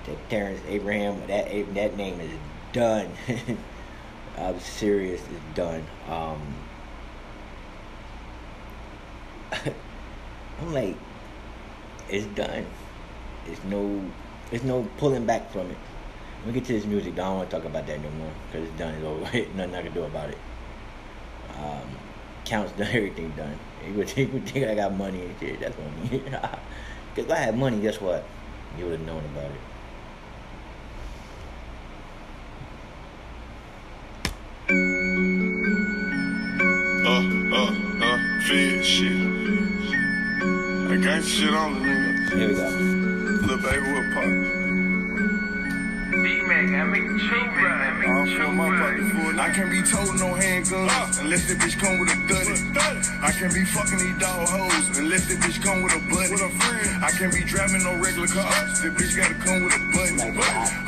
that 0.06 0.30
Terrance 0.30 0.62
Abraham, 0.68 1.20
that 1.28 1.50
that 1.74 1.98
name 1.98 2.20
is 2.20 2.32
done. 2.74 3.10
I'm 4.38 4.60
serious, 4.60 5.22
it's 5.22 5.56
done. 5.56 5.84
Um, 6.10 6.42
I'm 10.62 10.74
like, 10.74 10.96
it's 12.10 12.26
done. 12.28 12.66
There's 13.46 13.64
no, 13.66 14.02
there's 14.50 14.64
no 14.64 14.88
pulling 14.98 15.26
back 15.26 15.52
from 15.52 15.72
it. 15.72 15.78
Let 16.46 16.54
me 16.54 16.60
get 16.60 16.68
to 16.68 16.74
this 16.74 16.86
music. 16.86 17.14
I 17.14 17.18
don't 17.18 17.38
want 17.38 17.50
to 17.50 17.56
talk 17.56 17.66
about 17.66 17.88
that 17.88 18.00
no 18.04 18.10
more 18.12 18.30
because 18.52 18.70
it's 18.70 18.78
done. 18.78 18.94
It's 18.94 19.04
over. 19.04 19.22
Nothing 19.58 19.76
I 19.76 19.82
can 19.82 19.94
do 19.94 20.04
about 20.04 20.30
it. 20.30 20.38
Um, 21.58 21.90
counts 22.44 22.72
done. 22.74 22.88
Everything 22.94 23.32
done. 23.32 23.58
You 23.88 23.96
would 23.96 24.08
think, 24.08 24.32
would 24.34 24.48
think 24.48 24.68
I 24.68 24.76
got 24.76 24.94
money 24.94 25.24
and 25.24 25.36
shit. 25.40 25.60
That's 25.60 25.76
on 25.76 26.04
me. 26.04 26.20
Because 26.20 26.46
if 27.18 27.32
I 27.32 27.38
had 27.38 27.58
money, 27.58 27.82
guess 27.82 28.00
what? 28.00 28.24
You 28.78 28.86
would 28.86 29.00
have 29.00 29.08
known 29.08 29.26
about 29.26 29.50
it. 29.50 29.62
Uh, 37.08 37.24
uh, 37.56 38.06
uh, 38.06 38.42
fed 38.42 38.86
shit. 38.86 39.12
I 40.92 40.98
got 41.04 41.24
shit 41.24 41.56
on 41.56 41.74
the 41.74 41.80
nigga. 41.80 42.38
Here 42.38 42.48
we 42.50 42.54
go. 42.54 42.70
Little 43.48 43.58
baby 43.58 43.92
with 43.92 44.14
pop. 44.14 44.65
I 49.46 49.52
can't 49.54 49.70
be 49.70 49.84
told 49.84 50.10
no 50.18 50.34
handguns 50.34 51.22
unless 51.22 51.46
the 51.48 51.54
bitch 51.54 51.78
come 51.78 52.00
with 52.00 52.10
a 52.10 52.18
thuddy. 52.26 52.58
I 53.22 53.30
can't 53.32 53.54
be 53.54 53.64
fucking 53.64 54.00
these 54.00 54.18
dog 54.18 54.50
hoes 54.50 54.98
unless 54.98 55.28
the 55.28 55.36
bitch 55.36 55.62
come 55.62 55.84
with 55.84 55.94
a 55.94 56.02
buddy. 56.10 56.34
I 57.06 57.12
can't 57.12 57.32
be 57.32 57.44
driving 57.46 57.84
no 57.84 57.94
regular 58.02 58.26
cars. 58.26 58.82
The 58.82 58.90
bitch 58.90 59.16
gotta 59.16 59.36
come 59.36 59.66
with 59.66 59.78
a 59.78 59.82
button. 59.94 60.18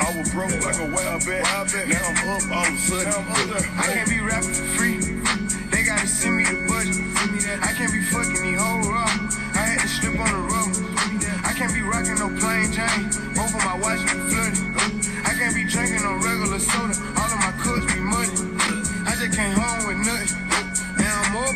I 0.02 0.10
was 0.17 0.34
broke 0.34 0.58
like 0.58 0.82
a 0.82 0.89
wild 0.89 1.21
bat. 1.30 1.86
Now 1.86 2.02
I'm 2.02 2.17
up 2.34 2.41
all 2.50 2.65
of 2.65 2.73
a 2.73 2.78
sudden. 2.82 3.13
I 3.78 3.93
can't 3.93 4.10
be 4.10 4.19
rapping 4.19 4.58
for 4.58 4.65
free. 4.73 4.97
They 5.69 5.84
gotta 5.86 6.08
send 6.08 6.36
me 6.36 6.45
the 6.45 6.65
budget. 6.65 6.97
I 7.62 7.78
can't 7.78 7.93
be 7.93 8.02
fucking 8.10 8.41
these 8.41 8.58
hoes 8.58 8.97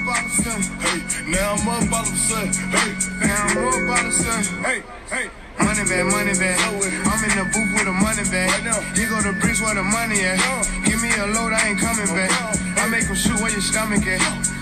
up 0.02 0.08
all 0.08 0.26
of 0.26 0.26
a 0.26 0.42
sudden. 0.42 0.64
Hey, 0.82 1.32
now 1.32 1.54
I'm 1.54 1.68
up 1.68 1.94
all 1.94 2.02
of 2.02 2.14
a 2.14 2.18
sudden. 2.18 2.54
Hey, 2.74 2.90
now 3.22 3.46
I'm 3.46 3.58
up 3.58 3.90
all 3.90 4.02
of 4.02 4.06
a 4.06 4.12
sudden. 4.12 4.64
Hey, 4.64 4.80
hey. 5.10 5.30
Money 5.62 5.84
bag, 5.86 6.06
money 6.10 6.34
bag. 6.34 6.58
I'm 6.58 7.22
in 7.22 7.34
the 7.38 7.46
booth 7.54 7.72
with 7.78 7.86
a 7.86 7.94
money 7.94 8.26
bag. 8.34 8.50
You 8.98 9.06
go 9.10 9.22
to 9.22 9.34
bricks 9.40 9.62
where 9.62 9.76
the 9.76 9.84
money 9.84 10.26
at. 10.26 10.40
Give 10.86 10.98
me 11.02 11.12
a 11.22 11.28
load, 11.28 11.54
I 11.54 11.70
ain't 11.70 11.80
coming 11.80 12.10
back. 12.18 12.32
I 12.82 12.88
make 12.90 13.06
them 13.06 13.16
shoot 13.16 13.38
where 13.40 13.52
your 13.52 13.62
stomach 13.62 14.02
at. 14.08 14.22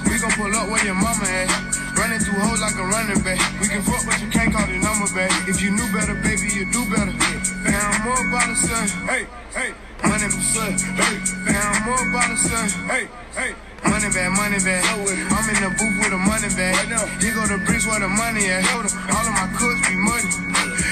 We 0.10 0.20
gon' 0.20 0.34
pull 0.36 0.52
up 0.52 0.68
where 0.68 0.84
your 0.84 0.98
mama 1.00 1.24
at. 1.24 1.48
Running 1.96 2.20
through 2.20 2.40
hoes 2.44 2.60
like 2.60 2.76
a 2.76 2.84
running 2.84 3.22
back. 3.24 3.40
We 3.62 3.70
can 3.70 3.82
fuck, 3.82 4.04
but 4.04 4.20
you 4.20 4.28
can't 4.28 4.52
call 4.52 4.68
the 4.68 4.76
number 4.76 5.08
back. 5.16 5.32
If 5.48 5.62
you 5.62 5.72
knew 5.72 5.88
better, 5.96 6.16
baby, 6.20 6.52
you 6.52 6.68
do 6.68 6.84
better. 6.92 7.16
Now 7.64 7.96
I'm 7.96 8.04
more 8.04 8.20
about 8.20 8.50
the 8.52 8.58
sun. 8.60 8.88
Hey, 9.08 9.24
hey. 9.56 9.72
Money 10.04 10.28
for 10.28 10.44
sun. 10.44 10.74
Hey, 11.00 11.16
now 11.48 11.64
I'm 11.64 11.84
more 11.86 12.02
about 12.12 12.28
the 12.28 12.38
sun. 12.38 12.68
Hey, 12.92 13.08
hey. 13.40 13.69
Money 13.86 14.10
bag, 14.12 14.32
money 14.36 14.60
bag. 14.60 14.84
I'm 14.84 15.46
in 15.50 15.58
the 15.64 15.70
booth 15.78 15.96
with 16.04 16.14
a 16.14 16.20
money 16.20 16.50
bag. 16.56 16.76
You 17.22 17.32
go 17.34 17.48
to 17.48 17.58
bricks 17.64 17.86
where 17.86 18.00
the 18.00 18.10
money 18.10 18.48
at. 18.50 18.66
All 18.74 18.84
of 18.84 19.34
my 19.36 19.48
cooks 19.56 19.82
be 19.88 19.96
money. 19.96 20.32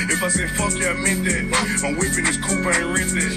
If 0.08 0.24
I 0.24 0.30
say 0.30 0.48
fuck 0.48 0.72
yeah, 0.80 0.96
I 0.96 1.00
meant 1.00 1.24
that. 1.28 1.44
I'm 1.84 2.00
whipping 2.00 2.24
this 2.24 2.40
coupe, 2.40 2.64
I 2.64 2.80
ain't 2.80 2.92
rent 2.96 3.12
that. 3.12 3.32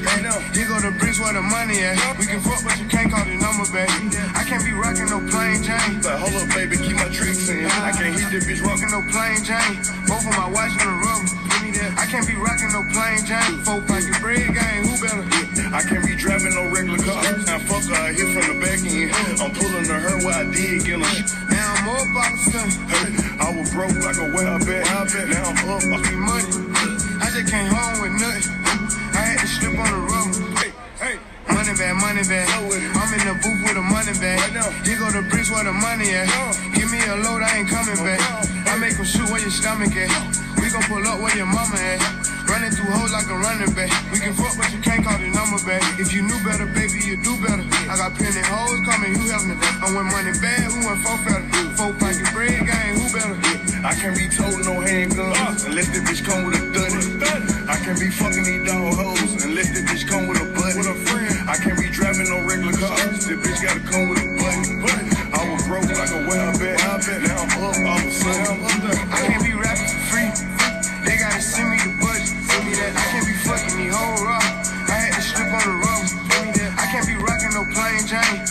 You 0.55 0.67
go 0.67 0.79
to 0.79 0.91
bricks 0.99 1.19
where 1.19 1.35
the 1.35 1.43
money 1.43 1.83
at. 1.83 1.99
We 2.19 2.27
can 2.27 2.41
fuck, 2.41 2.63
but 2.63 2.79
you 2.79 2.87
can't 2.87 3.11
call 3.11 3.25
the 3.27 3.35
number 3.39 3.67
back. 3.75 3.91
I 4.35 4.43
can't 4.47 4.63
be 4.63 4.73
rocking 4.73 5.11
no 5.11 5.19
plain 5.31 5.63
Jane. 5.63 6.03
But 6.03 6.19
hold 6.23 6.35
up, 6.35 6.51
baby, 6.55 6.79
keep 6.79 6.95
my 6.95 7.11
tricks 7.11 7.49
in. 7.51 7.67
I 7.67 7.91
can't 7.91 8.15
hit 8.15 8.31
the 8.31 8.39
bitch 8.43 8.63
rocking 8.63 8.91
no 8.91 9.03
plain 9.11 9.43
Jane. 9.43 9.83
Both 10.07 10.27
of 10.27 10.35
my 10.35 10.47
watches 10.51 10.79
in 10.79 10.87
the 10.87 10.99
rubber. 10.99 11.27
Give 11.31 11.63
me 11.63 11.71
that. 11.79 11.91
I 11.99 12.05
can't 12.07 12.27
be 12.27 12.35
rocking 12.39 12.71
no 12.75 12.83
plain 12.91 13.23
Jane. 13.27 13.63
Four 13.67 13.83
pocket 13.87 14.15
bread 14.23 14.51
game, 14.51 14.83
who 14.87 14.95
better? 14.99 15.27
I 15.75 15.83
can't 15.83 16.03
be 16.07 16.15
driving 16.15 16.55
no 16.55 16.71
regular 16.71 16.90
car. 17.03 17.23
Now 17.47 17.59
fuck 17.65 17.85
her, 17.89 17.97
I 17.97 18.13
hit 18.13 18.29
from 18.33 18.45
the 18.51 18.57
back 18.61 18.81
end. 18.85 19.11
I'm 19.41 19.51
pulling 19.53 19.85
to 19.85 19.97
her 19.97 20.17
where 20.25 20.37
I 20.37 20.45
did 20.51 20.85
get 20.85 21.01
her. 21.01 21.17
Now 21.51 21.67
I'm 21.77 21.89
up 21.89 22.05
of 22.05 22.33
a 22.33 22.39
sudden. 22.39 22.73
Hey, 22.89 23.11
I 23.41 23.49
was 23.57 23.73
broke 23.73 23.97
like 24.01 24.19
a 24.21 24.29
wild 24.33 24.67
bat. 24.67 24.85
Now 25.29 25.51
I'm 25.51 25.59
up, 25.69 25.83
I 25.83 25.99
be 26.05 26.17
money. 26.17 26.51
I 27.21 27.27
just 27.33 27.49
came 27.49 27.69
home 27.69 27.97
with 28.03 28.15
nothing. 28.21 28.47
I 29.17 29.23
had 29.35 29.39
to 29.41 29.49
slip 29.49 29.77
on 29.79 29.91
the 29.91 30.01
road. 30.09 30.33
Hey, 30.59 30.71
hey. 31.01 31.17
Money 31.51 31.75
bag, 31.75 31.97
money 31.99 32.23
bag. 32.23 32.47
I'm 32.47 33.11
in 33.11 33.23
the 33.27 33.35
booth 33.43 33.61
with 33.67 33.77
a 33.77 33.83
money 33.83 34.15
bag. 34.23 34.39
You 34.87 34.97
go 34.99 35.11
to 35.11 35.23
bridge 35.29 35.51
where 35.51 35.65
the 35.65 35.73
money 35.73 36.15
at. 36.15 36.31
Give 36.75 36.91
me 36.91 37.03
a 37.03 37.17
load, 37.17 37.43
I 37.43 37.59
ain't 37.59 37.69
coming 37.69 37.97
back. 37.97 38.21
I 38.71 38.79
make 38.79 38.97
them 38.97 39.05
shoot 39.05 39.29
where 39.29 39.41
your 39.41 39.51
stomach 39.51 39.91
at. 39.97 40.11
We 40.63 40.71
gon' 40.71 40.83
pull 40.87 41.03
up 41.07 41.21
where 41.21 41.37
your 41.37 41.47
mama 41.47 41.75
at. 41.77 42.30
Running 42.51 42.75
through 42.75 42.91
hoes 42.91 43.15
like 43.15 43.31
a 43.31 43.39
running 43.39 43.71
back. 43.79 43.95
We 44.11 44.19
can 44.19 44.35
fuck, 44.35 44.59
but 44.59 44.67
you 44.75 44.83
can't 44.83 45.07
call 45.07 45.15
the 45.23 45.31
number 45.31 45.63
back. 45.63 45.87
If 46.03 46.11
you 46.11 46.27
knew 46.27 46.35
better, 46.43 46.67
baby, 46.67 46.99
you 46.99 47.15
do 47.23 47.39
better. 47.39 47.63
I 47.87 47.95
got 47.95 48.19
plenty 48.19 48.43
hoes 48.43 48.83
coming, 48.83 49.15
who 49.15 49.31
helping? 49.31 49.55
I 49.55 49.87
went 49.95 50.11
money 50.11 50.35
bad, 50.43 50.67
who 50.67 50.83
went 50.83 50.99
four 50.99 51.15
fatter? 51.23 51.47
Four 51.79 51.95
pocket 52.03 52.27
bread 52.35 52.59
game, 52.67 52.99
who 52.99 53.07
better? 53.15 53.39
I 53.87 53.95
can't 53.95 54.19
be 54.19 54.27
told 54.27 54.59
no 54.67 54.83
handguns 54.83 55.63
unless 55.63 55.95
the 55.95 56.03
bitch 56.03 56.27
come 56.27 56.43
with 56.43 56.59
a 56.59 56.63
thuddy. 56.75 56.99
I 57.71 57.79
can't 57.87 58.01
be 58.03 58.11
fucking 58.11 58.43
these 58.43 58.67
dog 58.67 58.99
hoes 58.99 59.45
unless 59.47 59.71
the 59.71 59.87
bitch 59.87 60.11
come 60.11 60.27
with 60.27 60.43
a 60.43 60.47
buddy. 60.51 60.83
I 61.47 61.55
can't 61.55 61.79
be 61.79 61.87
driving 61.95 62.27
no 62.35 62.43
regular 62.43 62.75
cars. 62.75 63.31
The 63.31 63.39
bitch 63.39 63.63
gotta 63.63 63.79
come 63.87 64.11
with 64.11 64.27
a 64.27 64.30
James. 78.11 78.50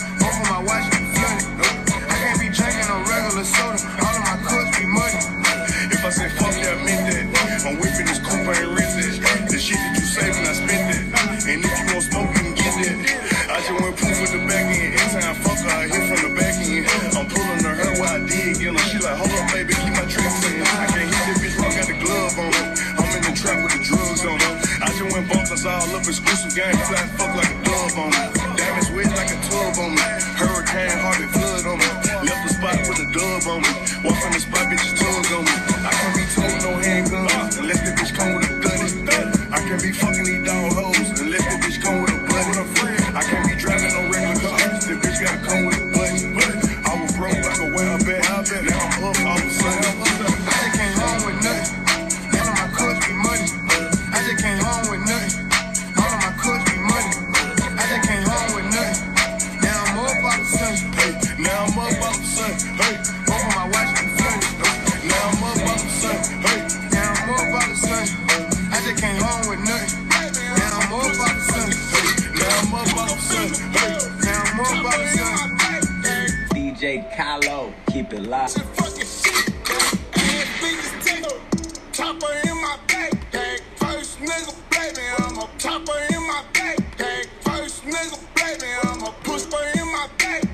Me, 88.58 88.68
I'm 88.82 89.02
a 89.02 89.12
pusher 89.22 89.46
in 89.76 89.86
my 89.92 90.08
backpack. 90.18 90.49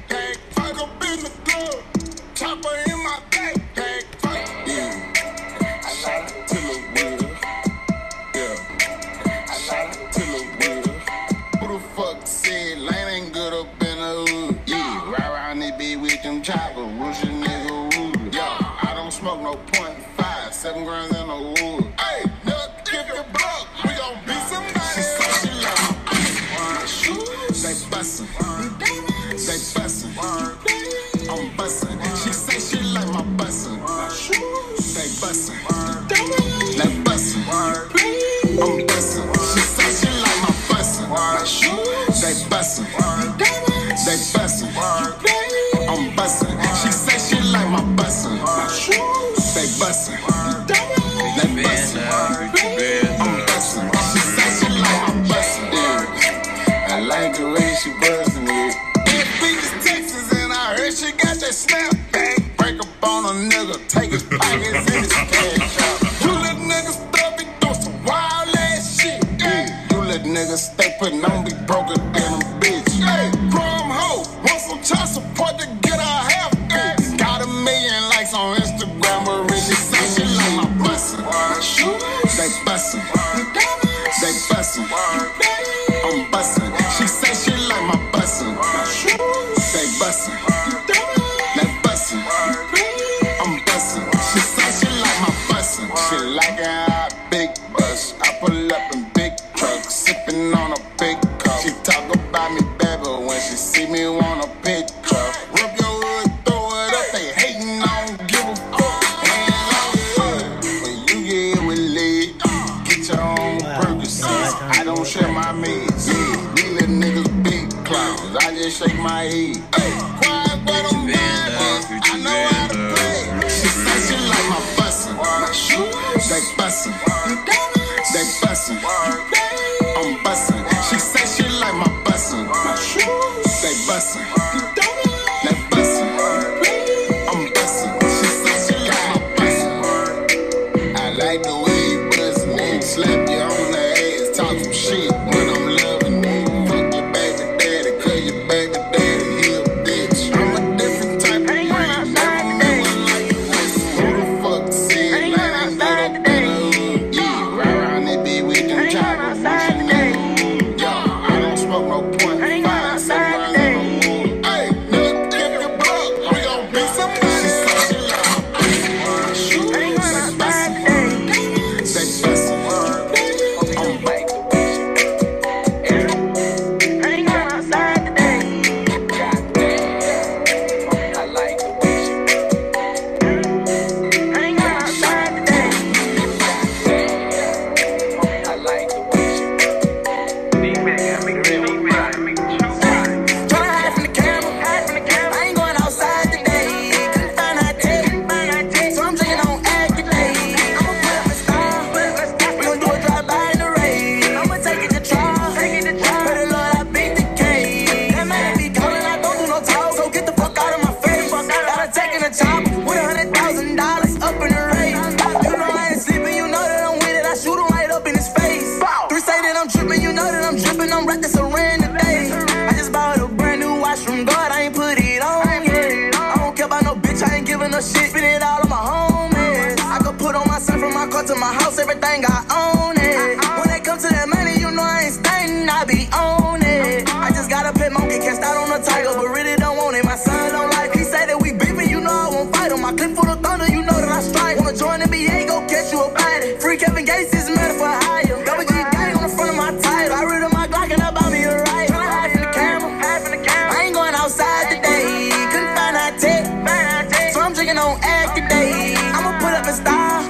Drinking 257.56 257.78
on 257.78 257.98
act 258.02 258.36
today. 258.36 258.94
I'ma 259.16 259.32
put 259.40 259.54
up 259.56 259.64
a 259.64 259.72
style. 259.72 260.28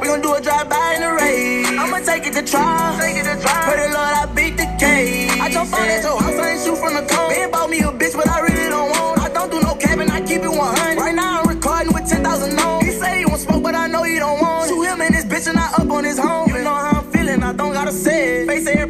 We 0.00 0.08
gon' 0.08 0.20
do 0.20 0.34
a 0.34 0.40
drive-by 0.42 0.94
in 0.96 1.00
the 1.00 1.12
rain. 1.12 1.78
I'ma 1.78 2.00
take 2.00 2.26
it 2.26 2.34
to 2.34 2.42
trial. 2.42 2.98
Pray 2.98 3.14
the 3.16 3.88
Lord 3.96 4.14
I 4.22 4.26
beat 4.36 4.58
the 4.58 4.68
case. 4.78 5.40
I 5.40 5.48
jump 5.50 5.72
out 5.72 5.88
at 5.88 6.02
your 6.04 6.20
house, 6.20 6.38
I 6.38 6.50
ain't 6.50 6.62
shoot 6.62 6.76
from 6.76 6.92
the 6.94 7.04
cone. 7.08 7.30
Man 7.30 7.50
bought 7.50 7.70
me 7.70 7.78
a 7.80 7.90
bitch, 7.90 8.14
but 8.14 8.28
I 8.28 8.40
really 8.40 8.68
don't 8.68 8.90
want. 8.90 9.20
I 9.20 9.30
don't 9.30 9.50
do 9.50 9.58
no 9.62 9.74
capping, 9.74 10.10
I 10.10 10.20
keep 10.20 10.42
it 10.42 10.52
100. 10.52 11.00
Right 11.00 11.14
now 11.14 11.40
I'm 11.40 11.48
recording 11.48 11.94
with 11.94 12.06
10,000 12.06 12.58
on. 12.58 12.84
He 12.84 12.90
say 12.90 13.20
he 13.20 13.24
want 13.24 13.40
smoke, 13.40 13.62
but 13.62 13.74
I 13.74 13.86
know 13.86 14.02
he 14.02 14.18
don't 14.18 14.38
want. 14.38 14.68
Shoot 14.68 14.82
him 14.82 15.00
and 15.00 15.14
his 15.14 15.24
bitch 15.24 15.48
and 15.48 15.58
I 15.58 15.72
up 15.72 15.90
on 15.90 16.04
his 16.04 16.18
home. 16.18 16.50
You 16.50 16.62
know 16.62 16.74
how 16.74 17.00
I'm 17.00 17.10
feeling, 17.10 17.42
I 17.42 17.54
don't 17.54 17.72
gotta 17.72 17.92
say 17.92 18.42
it. 18.42 18.46
Face 18.46 18.66
every 18.66 18.89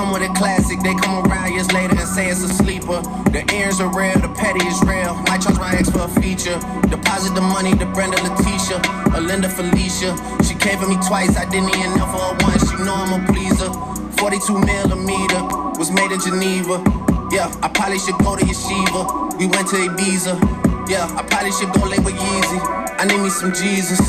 Come 0.00 0.14
with 0.14 0.22
a 0.22 0.32
classic, 0.32 0.80
they 0.80 0.94
come 0.94 1.28
around 1.28 1.52
years 1.52 1.70
later 1.72 1.92
and 1.92 2.08
say 2.08 2.30
it's 2.30 2.40
a 2.42 2.48
sleeper. 2.48 3.04
The 3.36 3.44
earrings 3.52 3.82
are 3.82 3.92
real, 3.92 4.16
the 4.16 4.32
petty 4.32 4.64
is 4.64 4.80
real. 4.88 5.12
Might 5.28 5.44
charge 5.44 5.60
my 5.60 5.76
ex 5.76 5.90
for 5.90 6.08
a 6.08 6.12
feature. 6.24 6.56
Deposit 6.88 7.34
the 7.34 7.44
money 7.44 7.76
to 7.76 7.84
Brenda 7.84 8.16
Letitia, 8.16 8.80
Alinda 9.12 9.52
Felicia. 9.52 10.16
She 10.40 10.56
came 10.56 10.80
for 10.80 10.88
me 10.88 10.96
twice, 11.04 11.36
I 11.36 11.44
didn't 11.44 11.76
even 11.76 12.00
know 12.00 12.08
for 12.08 12.16
her 12.16 12.36
once. 12.40 12.64
She 12.64 12.80
know 12.80 12.96
I'm 12.96 13.12
a 13.12 13.20
pleaser. 13.28 13.68
42 14.16 14.64
millimeter 14.64 15.44
was 15.76 15.92
made 15.92 16.10
in 16.16 16.20
Geneva. 16.24 16.80
Yeah, 17.28 17.52
I 17.60 17.68
probably 17.68 17.98
should 18.00 18.16
go 18.24 18.40
to 18.40 18.44
Yeshiva. 18.48 19.36
We 19.36 19.52
went 19.52 19.68
to 19.68 19.84
Ibiza. 19.84 20.88
Yeah, 20.88 21.12
I 21.12 21.28
probably 21.28 21.52
should 21.52 21.76
go 21.76 21.84
lay 21.84 22.00
with 22.00 22.16
Yeezy. 22.16 22.58
I 22.96 23.04
need 23.04 23.20
me 23.20 23.28
some 23.28 23.52
Jesus. 23.52 24.00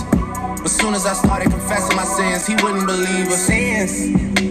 But 0.56 0.72
soon 0.72 0.94
as 0.96 1.06
I 1.06 1.20
started 1.20 1.52
confessing 1.52 1.98
my 1.98 2.08
sins, 2.08 2.48
he 2.48 2.56
wouldn't 2.64 2.88
believe 2.88 3.28
us. 3.28 3.44
Sins. 3.44 4.51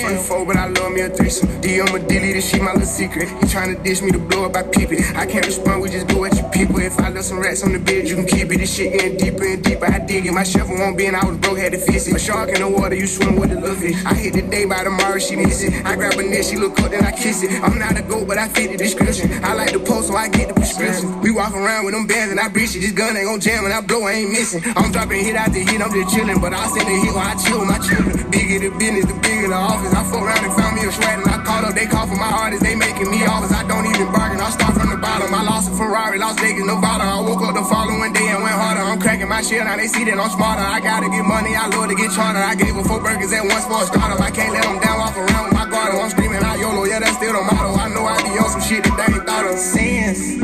From 0.00 0.16
the 0.16 0.44
but 0.46 0.56
I 0.56 0.66
love 0.66 0.92
me 0.92 1.02
a 1.02 1.10
threesome. 1.10 1.60
D, 1.60 1.78
I'ma 1.78 1.98
delete 1.98 2.32
this 2.32 2.48
shit, 2.48 2.62
my 2.62 2.72
little 2.72 2.86
secret. 2.86 3.28
You 3.28 3.46
tryna 3.52 3.84
dish 3.84 4.00
me 4.00 4.10
to 4.12 4.18
blow 4.18 4.46
up, 4.46 4.56
I 4.56 4.62
peep 4.62 4.92
it. 4.92 5.04
I 5.14 5.26
can't 5.26 5.44
respond, 5.44 5.82
we 5.82 5.90
just 5.90 6.08
do 6.08 6.20
what 6.20 6.34
you 6.34 6.42
people. 6.48 6.78
If 6.80 6.98
I 6.98 7.10
left 7.10 7.26
some 7.26 7.38
rats 7.38 7.62
on 7.62 7.72
the 7.72 7.78
bed, 7.78 8.08
you 8.08 8.16
can 8.16 8.24
keep 8.26 8.50
it. 8.50 8.58
This 8.58 8.74
shit 8.74 8.92
getting 8.92 9.18
deeper 9.18 9.44
and 9.44 9.62
deeper. 9.62 9.84
I 9.84 9.98
dig 9.98 10.24
it. 10.24 10.32
My 10.32 10.42
shovel 10.42 10.76
won't 10.78 10.96
be, 10.96 11.04
and 11.04 11.16
I 11.16 11.24
was 11.26 11.36
broke, 11.36 11.58
had 11.58 11.72
to 11.72 11.78
fix 11.78 12.08
it. 12.08 12.16
A 12.16 12.18
shark 12.18 12.48
in 12.48 12.62
the 12.62 12.68
water, 12.68 12.94
you 12.94 13.06
swim 13.06 13.36
with 13.36 13.50
the 13.50 13.60
little 13.60 13.76
fish. 13.76 13.96
I 14.06 14.14
hit 14.14 14.32
the 14.32 14.42
day 14.42 14.64
by 14.64 14.84
tomorrow, 14.84 15.18
she 15.18 15.36
miss 15.36 15.62
it. 15.62 15.84
I 15.84 15.96
grab 15.96 16.18
a 16.18 16.22
neck, 16.22 16.44
she 16.44 16.56
look 16.56 16.80
up, 16.80 16.90
then 16.90 17.04
I 17.04 17.12
kiss 17.12 17.42
it. 17.42 17.50
I'm 17.62 17.78
not 17.78 17.98
a 17.98 18.02
goat, 18.02 18.26
but 18.26 18.38
I 18.38 18.48
fit 18.48 18.72
the 18.72 18.78
description. 18.78 19.44
I 19.44 19.52
like 19.52 19.72
the 19.72 19.80
post, 19.80 20.08
so 20.08 20.16
I 20.16 20.28
get 20.28 20.48
the 20.48 20.54
prescription. 20.54 21.20
We 21.20 21.30
walk 21.30 21.52
around 21.52 21.84
with 21.84 21.92
them 21.92 22.06
bands, 22.06 22.30
and 22.32 22.40
I 22.40 22.48
breach 22.48 22.74
it. 22.74 22.80
This 22.80 22.92
gun 22.92 23.16
ain't 23.16 23.26
gon' 23.26 23.40
jam, 23.40 23.64
and 23.64 23.74
I 23.74 23.82
blow, 23.82 24.06
I 24.06 24.12
ain't 24.24 24.32
missing. 24.32 24.62
I'm 24.76 24.92
dropping 24.92 25.24
hit 25.24 25.36
after 25.36 25.60
hit, 25.60 25.80
I'm 25.80 25.92
just 25.92 26.16
chillin'. 26.16 26.40
But 26.40 26.54
I 26.54 26.66
send 26.72 26.88
a 26.88 26.96
hit 27.04 27.12
while 27.12 27.28
I 27.28 27.34
chill 27.36 27.60
with 27.60 27.68
my 27.68 27.78
children. 27.84 28.30
Bigger 28.30 28.58
the 28.64 28.70
business, 28.78 29.04
the 29.04 29.14
bigger 29.20 29.48
the 29.48 29.60
office. 29.60 29.89
I 29.92 30.02
fuck 30.04 30.22
around 30.22 30.44
and 30.44 30.54
found 30.54 30.76
me 30.76 30.86
a 30.86 30.92
sweat, 30.92 31.18
and 31.18 31.28
I 31.28 31.42
called 31.42 31.64
up. 31.64 31.74
They 31.74 31.86
call 31.86 32.06
for 32.06 32.16
my 32.16 32.30
artists, 32.30 32.64
they 32.64 32.74
making 32.74 33.10
me 33.10 33.24
offers. 33.26 33.52
I 33.52 33.66
don't 33.66 33.86
even 33.86 34.10
bargain, 34.12 34.40
I 34.40 34.50
start 34.50 34.74
from 34.74 34.90
the 34.90 34.96
bottom. 34.96 35.32
I 35.34 35.42
lost 35.42 35.70
a 35.70 35.74
Ferrari, 35.74 36.18
Las 36.18 36.38
Vegas, 36.40 36.66
Nevada. 36.66 37.04
I 37.04 37.20
woke 37.20 37.42
up 37.42 37.54
the 37.54 37.64
following 37.64 38.12
day 38.12 38.28
and 38.28 38.42
went 38.42 38.54
harder. 38.54 38.82
I'm 38.82 38.98
cracking 39.00 39.28
my 39.28 39.42
shit, 39.42 39.62
now 39.62 39.76
they 39.76 39.86
see 39.86 40.04
that 40.04 40.18
I'm 40.18 40.30
smarter. 40.30 40.62
I 40.62 40.80
gotta 40.80 41.08
get 41.08 41.24
money, 41.24 41.54
I 41.54 41.68
love 41.68 41.88
to 41.88 41.94
get 41.94 42.10
charter. 42.12 42.42
I 42.42 42.54
gave 42.54 42.74
them 42.74 42.84
four 42.84 43.00
burgers 43.00 43.32
at 43.32 43.44
once 43.46 43.66
for 43.66 43.82
a 43.82 43.86
startup. 43.86 44.20
I 44.20 44.30
can't 44.30 44.52
let 44.52 44.64
them 44.64 44.80
down, 44.80 44.98
walk 44.98 45.16
around 45.16 45.44
with 45.46 45.54
my 45.54 45.66
guard. 45.70 45.94
I'm 45.94 46.10
screaming 46.10 46.42
out 46.42 46.58
YOLO, 46.58 46.84
yeah, 46.84 47.00
that's 47.00 47.16
still 47.16 47.32
the 47.32 47.42
motto. 47.46 47.78
I 47.78 47.88
know 47.94 48.04
I 48.04 48.18
be 48.26 48.34
on 48.40 48.50
some 48.50 48.64
shit 48.64 48.82
that 48.84 48.96
they 48.98 49.14
ain't 49.14 49.26
thought 49.26 49.46
of. 49.46 49.58
sins. 49.58 50.40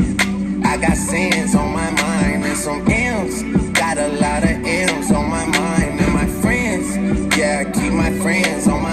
I 0.65 0.77
got 0.77 0.95
sins 0.97 1.55
on 1.55 1.73
my 1.73 1.89
mind 1.91 2.45
and 2.45 2.57
some 2.57 2.81
M's. 2.87 3.43
Got 3.73 3.97
a 3.97 4.09
lot 4.09 4.43
of 4.43 4.57
M's 4.63 5.11
on 5.11 5.29
my 5.29 5.45
mind 5.45 5.99
and 5.99 6.13
my 6.13 6.27
friends. 6.41 6.87
Yeah, 7.35 7.65
I 7.65 7.71
keep 7.71 7.91
my 7.93 8.11
friends 8.19 8.67
on 8.67 8.81
my 8.81 8.86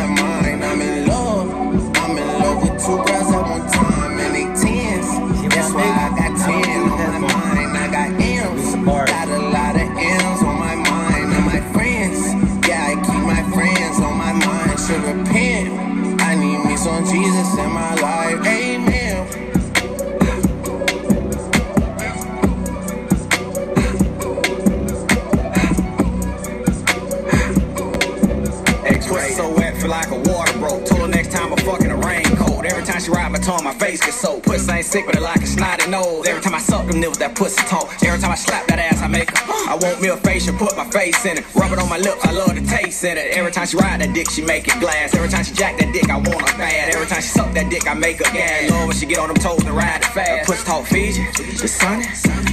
time 32.95 33.03
she 33.03 33.11
ride 33.11 33.33
my 33.33 33.39
tongue, 33.39 33.65
my 33.65 33.75
face 33.75 34.01
gets 34.01 34.21
so 34.21 34.39
Pussy 34.41 34.71
ain't 34.71 34.87
sick, 34.87 35.05
but 35.07 35.17
it 35.17 35.23
like 35.23 35.43
a 35.43 35.47
snotty 35.47 35.91
nose. 35.91 36.27
Every 36.29 36.41
time 36.41 36.55
I 36.55 36.61
suck 36.61 36.87
them 36.87 37.01
nipples, 37.01 37.19
that 37.19 37.35
pussy 37.35 37.63
talk. 37.67 37.91
Every 38.05 38.21
time 38.21 38.31
I 38.31 38.37
slap 38.37 38.67
that 38.69 38.79
ass, 38.79 39.03
I 39.03 39.09
make 39.09 39.31
her. 39.31 39.45
I 39.69 39.75
want 39.81 40.01
me 40.01 40.09
a 40.09 40.17
face 40.17 40.47
facial, 40.47 40.57
put 40.57 40.77
my 40.77 40.89
face 40.91 41.27
in 41.27 41.39
it. 41.39 41.45
Rub 41.55 41.73
it 41.73 41.79
on 41.79 41.89
my 41.89 41.99
lips, 41.99 42.25
I 42.25 42.31
love 42.31 42.55
the 42.55 42.63
taste 42.63 43.03
in 43.03 43.19
it. 43.19 43.35
Every 43.37 43.51
time 43.51 43.67
she 43.67 43.77
ride 43.77 44.01
that 44.01 44.15
dick, 44.15 44.31
she 44.31 44.43
make 44.43 44.69
it 44.69 44.79
glass. 44.79 45.15
Every 45.15 45.29
time 45.29 45.45
she 45.45 45.55
jack 45.55 45.79
that 45.79 45.93
dick, 45.93 46.09
I 46.09 46.17
want 46.17 46.49
her 46.49 46.57
bad. 46.57 46.95
Every 46.95 47.07
time 47.07 47.21
she 47.21 47.29
suck 47.29 47.53
that 47.55 47.69
dick, 47.69 47.89
I 47.89 47.95
make 47.95 48.19
her 48.19 48.31
gas. 48.33 48.71
Love 48.71 48.87
when 48.87 48.97
she 48.97 49.07
get 49.07 49.19
on 49.19 49.29
them 49.29 49.39
toes 49.39 49.65
and 49.65 49.75
ride 49.75 50.03
it 50.03 50.05
fast. 50.15 50.31
That 50.31 50.47
Pussy 50.47 50.65
talk 50.65 50.87
Fiji, 50.87 51.25
the 51.35 51.69
sunny. 51.69 52.05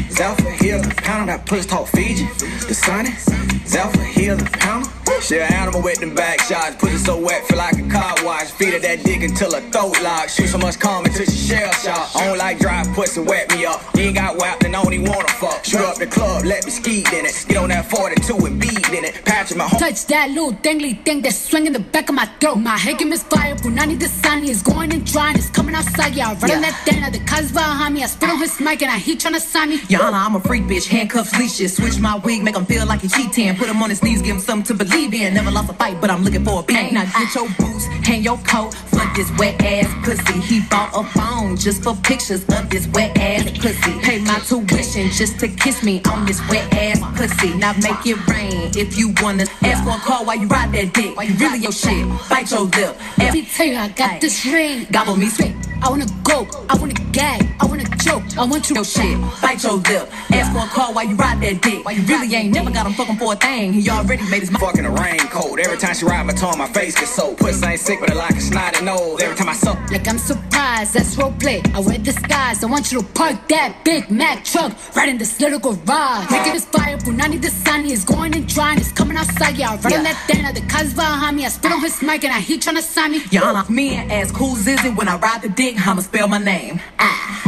Zelfa, 0.09 0.57
the 0.57 1.01
pound. 1.03 1.29
That 1.29 1.45
pussy 1.45 1.69
talk 1.69 1.87
Fiji, 1.87 2.25
the 2.67 2.73
sunny. 2.73 3.60
Zelfa, 3.71 4.03
heal 4.03 4.35
the 4.35 4.43
pound. 4.59 4.85
She 5.21 5.37
an 5.37 5.53
animal 5.53 5.81
with 5.81 5.99
them 5.99 6.15
back 6.15 6.41
shots. 6.41 6.75
Pussy 6.77 6.97
so 6.97 7.15
wet, 7.17 7.45
feel 7.45 7.57
like 7.57 7.77
a 7.77 7.87
car 7.87 8.15
wash. 8.23 8.49
Feed 8.51 8.73
her 8.73 8.79
that 8.79 9.03
dick 9.03 9.21
until 9.21 9.53
her 9.53 9.61
throat 9.69 9.95
lock. 10.01 10.29
Shoot 10.29 10.47
so 10.47 10.57
much 10.57 10.79
cum 10.79 11.05
until 11.05 11.25
she 11.25 11.37
shell 11.53 11.71
shock. 11.73 12.09
I 12.15 12.25
don't 12.25 12.37
like 12.37 12.59
dry 12.59 12.83
pussy, 12.95 13.21
wet 13.21 13.49
me 13.55 13.65
up. 13.65 13.81
You 13.95 14.05
ain't 14.05 14.15
got 14.15 14.37
whapped 14.37 14.63
and 14.63 14.75
I 14.75 14.81
even 14.83 15.05
wanna 15.05 15.27
fuck. 15.39 15.63
Shoot 15.63 15.81
up 15.81 15.95
the 15.97 16.07
club, 16.07 16.43
let 16.43 16.65
me 16.65 16.71
ski 16.71 17.05
in 17.13 17.25
it. 17.25 17.45
Get 17.47 17.57
on 17.57 17.69
that 17.69 17.89
42 17.89 18.45
and 18.45 18.59
beat 18.59 18.89
in 18.89 19.05
it. 19.05 19.23
Patrick 19.23 19.57
my 19.57 19.67
home. 19.67 19.79
Touch 19.79 20.05
that 20.07 20.31
little 20.31 20.53
dangly 20.53 21.03
thing 21.05 21.21
that's 21.21 21.37
swinging 21.37 21.73
the 21.73 21.79
back 21.79 22.09
of 22.09 22.15
my 22.15 22.25
throat. 22.39 22.55
My 22.55 22.77
head 22.77 22.97
can 22.97 23.09
misfire. 23.09 23.55
Punani 23.55 23.99
the 23.99 24.07
sun 24.07 24.43
is 24.43 24.61
going 24.63 24.91
and 24.91 25.05
drying. 25.05 25.37
It's 25.37 25.49
coming 25.49 25.75
outside. 25.75 26.15
Yeah, 26.15 26.31
I 26.31 26.33
run 26.33 26.51
on 26.51 26.61
that 26.61 26.81
thing. 26.83 26.99
The 27.11 27.19
cuz 27.19 27.51
behind 27.51 27.93
me. 27.93 28.03
I 28.03 28.07
spit 28.07 28.29
on 28.29 28.39
his 28.39 28.59
mic 28.59 28.81
and 28.81 28.91
I 28.91 28.97
heat 28.97 29.19
trying 29.19 29.35
to 29.35 29.39
sign 29.39 29.69
me. 29.69 29.77
Yana, 29.81 30.13
I'm 30.13 30.35
a 30.35 30.39
freak 30.39 30.63
bitch, 30.63 30.87
handcuffs, 30.87 31.37
leashes. 31.37 31.75
Switch 31.75 31.99
my 31.99 32.15
wig, 32.17 32.43
make 32.43 32.55
him 32.55 32.65
feel 32.65 32.85
like 32.87 33.01
he 33.01 33.07
cheating. 33.07 33.60
Put 33.61 33.69
him 33.69 33.83
on 33.83 33.91
his 33.91 34.01
knees, 34.01 34.23
give 34.23 34.37
him 34.37 34.41
something 34.41 34.75
to 34.75 34.83
believe 34.83 35.13
in. 35.13 35.35
Never 35.35 35.51
lost 35.51 35.69
a 35.69 35.73
fight, 35.73 36.01
but 36.01 36.09
I'm 36.09 36.23
looking 36.23 36.43
for 36.43 36.61
a 36.61 36.63
beat. 36.63 36.93
Now 36.93 37.05
get 37.05 37.35
your 37.35 37.47
boots, 37.59 37.85
hang 38.01 38.23
your 38.23 38.39
coat, 38.39 38.73
flood 38.73 39.15
this 39.15 39.31
wet 39.37 39.61
ass 39.61 39.85
pussy. 40.03 40.39
He 40.39 40.61
bought 40.61 40.89
a 40.95 41.03
phone 41.03 41.55
just 41.57 41.83
for 41.83 41.93
pictures 41.97 42.43
of 42.49 42.71
this 42.71 42.87
wet 42.87 43.15
ass 43.19 43.43
pussy. 43.59 43.99
Pay 43.99 44.17
my 44.21 44.39
tuition 44.39 45.11
just 45.11 45.39
to 45.41 45.47
kiss 45.47 45.83
me 45.83 46.01
on 46.09 46.25
this 46.25 46.41
wet 46.49 46.73
ass 46.73 46.99
pussy. 47.15 47.53
Now 47.53 47.73
make 47.73 48.03
it 48.03 48.17
rain 48.27 48.71
if 48.75 48.97
you 48.97 49.13
wanna. 49.21 49.45
Ask 49.61 49.83
for 49.83 49.91
a 49.91 49.99
call 49.99 50.25
while 50.25 50.37
you 50.37 50.47
ride 50.47 50.71
that 50.71 50.91
dick. 50.95 51.15
You 51.15 51.35
really 51.35 51.59
your 51.59 51.71
shit. 51.71 52.03
Bite 52.31 52.49
your 52.49 52.61
lip. 52.61 52.97
Let 53.19 53.31
me 53.31 53.45
tell 53.45 53.67
you, 53.67 53.77
I 53.77 53.89
got 53.89 54.21
this 54.21 54.43
ring. 54.43 54.87
Gobble 54.89 55.17
me 55.17 55.27
sweet. 55.27 55.53
I 55.83 55.89
wanna 55.89 56.05
go, 56.23 56.47
I 56.69 56.77
wanna 56.77 56.93
gag, 57.11 57.49
I 57.59 57.65
wanna 57.65 57.85
choke, 57.97 58.23
I 58.37 58.45
want 58.45 58.69
you 58.69 58.75
Your 58.75 58.85
shit. 58.85 59.19
Bite 59.41 59.63
your 59.63 59.73
lip. 59.73 60.09
Ask 60.31 60.51
for 60.53 60.59
a 60.59 60.67
call 60.67 60.93
while 60.93 61.05
you 61.05 61.15
ride 61.15 61.41
that 61.41 61.61
dick. 61.61 61.83
Why 61.83 61.93
you 61.93 62.03
really 62.03 62.33
ain't 62.35 62.53
never 62.53 62.69
got 62.69 62.85
him 62.85 62.93
fucking 62.93 63.17
for 63.17 63.33
a 63.33 63.35
thing. 63.35 63.73
He 63.73 63.89
already 63.89 64.23
made 64.29 64.41
his 64.41 64.51
mind. 64.51 64.63
Fucking 64.63 64.85
a 64.85 64.91
raincoat. 64.91 65.59
Every 65.59 65.77
time 65.77 65.95
she 65.95 66.05
ride 66.05 66.25
my 66.25 66.33
tongue, 66.33 66.57
my 66.57 66.67
face 66.67 66.95
gets 66.95 67.11
soaked. 67.11 67.39
Pussy 67.39 67.65
ain't 67.65 67.79
sick, 67.79 67.99
but 67.99 68.09
it 68.11 68.15
like 68.15 68.35
a 68.35 68.41
snotty 68.41 68.85
nose. 68.85 69.21
Every 69.21 69.35
time 69.35 69.49
I 69.49 69.53
suck. 69.53 69.77
Like 69.91 70.07
I'm 70.07 70.19
surprised, 70.19 70.93
that's 70.93 71.15
roleplay. 71.15 71.59
I 71.75 71.79
wear 71.79 71.97
disguise. 71.97 72.63
I 72.63 72.67
want 72.67 72.91
you 72.91 73.01
to 73.01 73.07
park 73.13 73.47
that 73.49 73.83
Big 73.83 74.09
Mac 74.11 74.45
truck 74.45 74.71
right 74.95 75.09
in 75.09 75.17
this 75.17 75.39
little 75.41 75.59
garage. 75.59 76.29
Making 76.31 76.53
this 76.53 76.65
fire, 76.65 76.97
Punani 76.97 77.41
the 77.41 77.49
sun, 77.49 77.85
is 77.85 78.05
going 78.05 78.35
and 78.35 78.47
drying. 78.47 78.79
It's 78.79 78.91
coming 78.91 79.17
outside, 79.17 79.57
yeah. 79.57 79.71
I 79.71 79.75
run 79.77 79.93
on 79.93 80.03
that 80.03 80.19
thing, 80.27 80.43
the 80.53 80.61
cuz 80.61 80.93
behind 80.93 81.37
me. 81.37 81.45
I 81.45 81.49
spit 81.49 81.71
on 81.71 81.81
his 81.81 82.01
mic 82.01 82.23
and 82.23 82.33
I 82.33 82.39
heat 82.39 82.61
tryna 82.61 82.81
sign 82.81 83.11
me. 83.11 83.19
Yana, 83.21 83.67
me 83.69 83.95
and 83.95 84.11
ask 84.11 84.35
who's 84.35 84.67
is 84.67 84.83
it 84.85 84.95
when 84.95 85.07
I 85.07 85.17
ride 85.17 85.41
the 85.41 85.49
dick? 85.49 85.70
I'ma 85.77 86.01
spell 86.01 86.27
my 86.27 86.37
name. 86.37 86.79
Ah. 86.99 87.43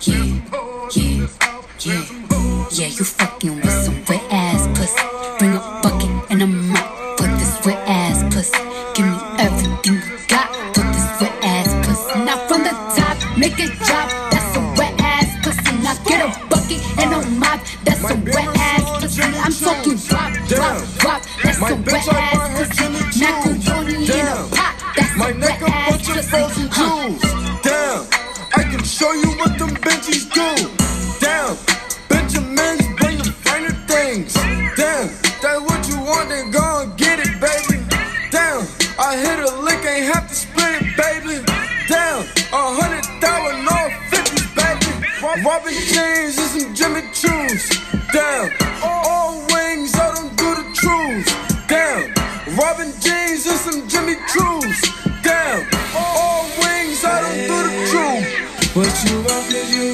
Yeah, 0.00 0.24
yeah, 0.92 1.26
yeah. 1.80 2.04
Yeah, 2.70 2.86
you 2.86 3.04
fucking 3.04 3.56
with 3.56 3.70
some 3.84 4.04
wet 4.08 4.22
ass 4.30 4.66
pussy. 4.78 5.02
Bring 5.38 5.54
a 5.54 5.60
bucket 5.82 6.10
and 6.30 6.42
a 6.42 6.46
mop 6.46 7.18
for 7.18 7.26
this 7.38 7.64
wet 7.64 7.78
ass 7.88 8.22
pussy. 8.34 8.56
Give 8.94 9.06
me 9.06 9.16
everything 9.38 9.94
you 9.94 10.00
got 10.28 10.48
for 10.74 10.84
this 10.94 11.08
wet 11.20 11.34
ass 11.42 11.68
pussy. 11.86 12.18
Now 12.24 12.38
from 12.48 12.62
the 12.64 12.74
top, 12.96 13.16
make 13.38 13.58
it 13.58 13.72
drop. 13.86 14.08
That's 14.30 14.56
a 14.56 14.60
wet 14.78 14.94
ass 15.00 15.28
pussy. 15.44 15.72
Now 15.82 15.94
get 16.04 16.20
a 16.24 16.28
bucket 16.48 16.80
and 16.98 17.12
a 17.14 17.20
mop. 17.38 17.60
That's 17.84 18.04
a 18.04 18.14
wet 18.34 18.48
ass 18.56 18.84
pussy. 19.00 19.22
I'm 19.22 19.52
talking 19.52 19.96
drop, 19.96 20.32
drop, 20.48 20.76
drop. 20.98 21.22
That's 21.42 21.60
My 21.60 21.70
a 21.70 21.76
bitch 21.76 22.06
wet 22.06 22.34
ass 22.34 22.39
frozen 26.30 26.70
jewels. 26.70 27.20
Damn, 27.62 28.06
I 28.54 28.62
can 28.70 28.84
show 28.84 29.12
you 29.12 29.30
what 29.40 29.58
them 29.58 29.74
Benjis 29.84 30.30
do. 30.30 30.48
Damn, 31.18 31.58
Benjamins 32.08 32.86
bring 32.98 33.18
finer 33.42 33.74
things. 33.90 34.34
Damn, 34.78 35.10
that's 35.42 35.60
what 35.66 35.80
you 35.88 35.98
want, 35.98 36.28
then 36.28 36.50
go 36.52 36.82
and 36.82 36.96
get 36.96 37.18
it, 37.18 37.34
baby. 37.42 37.82
Damn, 38.30 38.62
I 38.98 39.16
hit 39.16 39.38
a 39.40 39.50
lick, 39.60 39.84
ain't 39.84 40.14
have 40.14 40.28
to 40.28 40.34
split 40.34 40.80
it, 40.80 40.96
baby. 40.96 41.42
Damn, 41.88 42.22
a 42.54 42.62
hundred 42.78 43.04
thousand, 43.20 43.66
all 43.66 43.90
fifties, 44.08 44.46
baby. 44.54 44.90
Robin 45.44 45.74
Jeans 45.74 46.38
and 46.38 46.50
some 46.54 46.74
Jimmy 46.74 47.02
Choos. 47.10 47.62
Damn, 48.12 48.50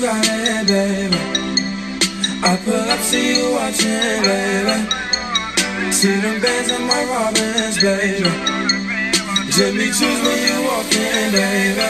it, 0.06 0.66
baby. 0.66 1.18
I 2.42 2.56
pull 2.62 2.74
up, 2.74 3.00
see 3.00 3.38
you 3.38 3.50
watching, 3.52 4.22
baby. 4.22 4.76
See 5.90 6.16
them 6.22 6.40
bands 6.40 6.70
in 6.70 6.82
my 6.86 7.02
Robins, 7.10 7.76
baby. 7.82 8.30
Jimmy 9.50 9.88
Choos 9.90 10.18
when 10.22 10.38
you 10.46 10.56
walk 10.68 10.92
in, 10.94 11.32
baby. 11.32 11.88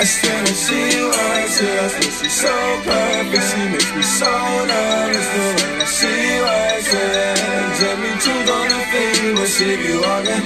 I 0.00 0.04
still 0.04 0.44
don't 0.44 0.56
see 0.56 0.86
you 0.96 1.06
to 1.12 1.66
us, 1.84 1.94
but 2.00 2.12
she's 2.16 2.32
so 2.32 2.54
perfect. 2.86 3.44
She 3.50 3.62
makes 3.68 3.92
me 3.92 4.02
so 4.02 4.32
nervous, 4.70 5.28
the 5.34 5.44
way 5.56 5.72
I 5.76 5.84
see 5.84 6.20
you 6.32 6.40
right 6.44 6.84
to 6.90 7.02
Jimmy 7.78 8.12
Choos 8.22 8.48
on 8.56 8.66
the 8.72 8.80
feet 8.90 9.34
when 9.36 9.48
she 9.54 9.68
be 9.76 9.92
walking. 10.00 10.44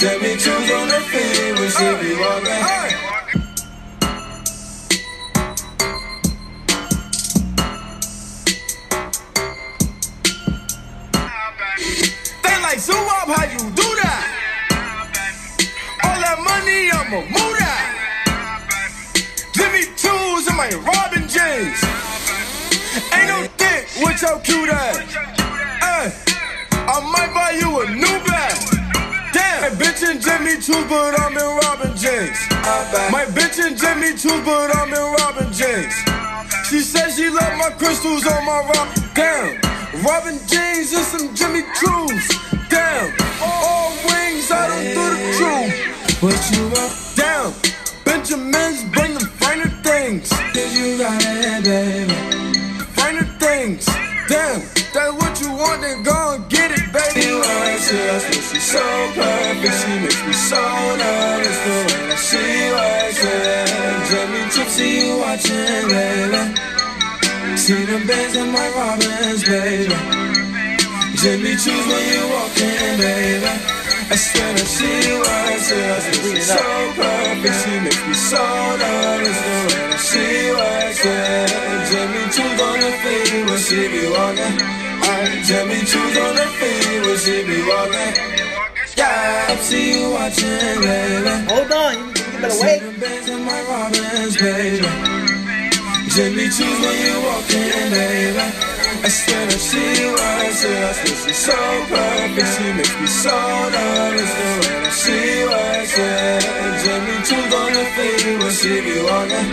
Jimmy 0.00 0.32
Choos 0.40 0.68
on 0.78 0.88
the 0.88 1.00
feet 1.10 1.52
when 1.58 1.70
she 1.76 1.88
be 2.00 2.10
walking 2.16 3.13
like 12.74 12.82
zoo 12.82 12.92
up, 12.92 13.28
how 13.30 13.46
you 13.46 13.70
do 13.70 13.88
that? 14.02 14.26
All 16.02 16.18
that 16.18 16.42
money, 16.42 16.90
I'ma 16.90 17.22
move 17.22 17.54
that. 17.62 17.86
Jimmy 19.54 19.86
Choo's 19.94 20.50
and 20.50 20.58
my 20.58 20.66
Robin 20.82 21.22
Jeans. 21.30 21.78
Ain't 23.14 23.30
no 23.30 23.46
dick 23.54 23.86
with 24.02 24.18
your 24.18 24.40
cute 24.42 24.70
ass. 24.74 24.98
Hey, 25.86 26.10
I 26.74 26.98
might 27.14 27.30
buy 27.30 27.54
you 27.54 27.70
a 27.78 27.86
new 27.94 28.18
bag. 28.26 28.58
Damn, 29.30 29.62
my 29.62 29.70
bitch 29.78 30.02
and 30.02 30.18
Jimmy 30.18 30.58
Choo's, 30.58 30.82
but 30.90 31.14
I'm 31.14 31.38
in 31.38 31.50
Robin 31.62 31.94
Jeans. 31.94 32.38
My 33.14 33.22
bitch 33.38 33.62
and 33.62 33.78
Jimmy 33.78 34.18
Choo's, 34.18 34.42
but 34.42 34.74
I'm 34.74 34.90
in 34.90 35.06
Robin 35.22 35.46
Jeans. 35.54 35.94
She 36.66 36.80
says 36.80 37.14
she 37.14 37.30
love 37.30 37.54
my 37.56 37.70
crystals 37.78 38.26
on 38.26 38.44
my 38.44 38.66
rock. 38.74 38.90
Damn, 39.14 39.62
Robin 40.02 40.34
Jeans 40.50 40.90
and 40.90 41.06
some 41.06 41.34
Jimmy 41.36 41.62
Choos. 41.78 42.53
Damn, 42.68 43.12
all 43.42 43.90
wings, 44.08 44.50
I 44.50 44.68
don't 44.68 44.88
do 44.96 45.04
the 45.14 45.20
truth. 45.38 46.22
What 46.22 46.50
you 46.52 46.62
want 46.68 46.92
Damn, 47.16 47.52
Benjamins 48.04 48.84
bring 48.94 49.14
them 49.14 49.28
finer 49.40 49.68
things. 49.82 50.28
cause 50.30 50.72
you 50.76 50.98
got 50.98 51.22
it, 51.24 51.64
baby 51.64 52.14
Finer 52.96 53.24
things. 53.38 53.86
Damn, 54.28 54.60
that's 54.94 55.12
what 55.20 55.40
you 55.40 55.50
want, 55.52 55.82
then 55.82 56.02
go 56.02 56.34
and 56.34 56.48
get 56.48 56.70
it, 56.70 56.92
baby. 56.92 57.26
You 57.26 57.36
are 57.36 57.64
but 57.74 58.42
she's 58.44 58.62
so 58.62 58.80
perfect. 59.14 59.74
She 59.80 59.98
makes 60.00 60.26
me 60.26 60.32
so 60.32 60.62
nervous. 60.96 61.58
The 61.64 61.76
way 61.86 62.02
that 62.08 62.20
she 62.28 62.44
works 62.72 63.22
it. 63.24 63.84
Jimmy 64.08 64.42
Chip, 64.54 64.68
see 64.68 65.06
you 65.06 65.18
watching, 65.18 65.88
baby. 65.92 66.42
See 67.56 67.84
the 67.84 67.98
bands 68.06 68.36
in 68.36 68.50
my 68.52 68.68
Robins, 68.76 69.44
baby. 69.44 70.43
Jimmy 71.24 71.56
Choos 71.56 71.84
when 71.88 72.04
you 72.12 72.20
walk 72.28 72.60
in, 72.60 73.00
baby. 73.00 73.48
I 73.48 74.16
swear 74.20 74.52
that 74.60 74.68
she 74.68 74.84
it. 74.84 75.24
But 75.24 76.36
she's 76.36 76.52
so 76.52 76.60
perfect. 77.00 77.56
She 77.64 77.72
makes 77.80 78.04
me 78.04 78.12
so 78.12 78.44
nervous. 78.76 79.38
The 79.40 79.56
way 79.64 79.84
that 79.88 80.02
she 80.04 80.26
works 80.52 81.00
it. 81.00 81.48
Jimmy 81.88 82.22
Choos 82.28 82.60
on 82.60 82.76
the 82.76 82.92
feet 83.00 83.40
when 83.48 83.56
she 83.56 83.80
be 83.88 84.04
walking. 84.12 84.56
Jimmy 85.48 85.80
Choos 85.88 86.12
on 86.12 86.32
the 86.36 86.46
feet 86.60 87.00
when 87.08 87.16
she 87.16 87.36
be 87.48 87.58
walking. 87.72 88.12
Yeah, 89.00 89.48
I 89.48 89.56
see 89.64 89.96
you 89.96 90.10
watching, 90.12 90.76
baby. 90.84 91.32
Hold 91.48 91.72
on, 91.72 91.94
you, 92.04 92.12
better 92.36 92.60
wait. 92.60 92.80
the 92.84 92.92
bands 93.00 93.28
in 93.32 93.40
my 93.48 93.60
Robins, 93.64 94.36
baby. 94.36 94.92
Jimmy 96.12 96.46
Choos 96.52 96.78
when 96.84 96.96
you 97.00 97.16
walk 97.24 97.48
in, 97.48 97.88
baby. 97.96 98.73
I 99.04 99.08
swear 99.08 99.44
that 99.44 99.60
she 99.60 99.84
us, 100.16 100.96
but 101.04 101.12
she's 101.28 101.36
so 101.36 101.52
perfect. 101.92 102.48
She 102.56 102.72
makes 102.72 102.96
me 102.96 103.06
so 103.06 103.36
nervous 103.68 104.32
way 104.32 104.80
that 104.80 104.96
she 104.96 105.44
works 105.44 105.92
it. 106.00 106.40
Jimmy 106.80 107.20
Choos 107.28 107.52
on 107.52 107.68
the 107.76 107.84
feet 107.92 108.24
when 108.40 108.48
she 108.48 108.80
be 108.80 108.96
walking. 109.04 109.52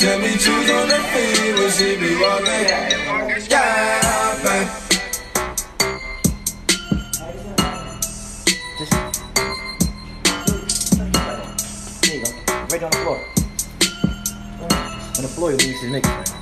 Jimmy 0.00 0.32
Choos 0.40 0.68
on 0.80 0.88
the 0.88 0.96
feet 1.12 1.52
when 1.60 1.70
she 1.76 2.00
be 2.00 2.16
walking. 2.16 2.64
Yeah. 3.52 4.64
Just. 8.78 8.96
Go. 12.08 12.28
Right 12.72 12.82
on 12.82 12.88
the 12.88 12.96
floor. 13.04 13.20
On 15.16 15.22
the 15.22 15.28
floor, 15.28 15.50
you 15.50 15.58
leave 15.58 15.80
his 15.80 15.90
mix. 15.90 16.33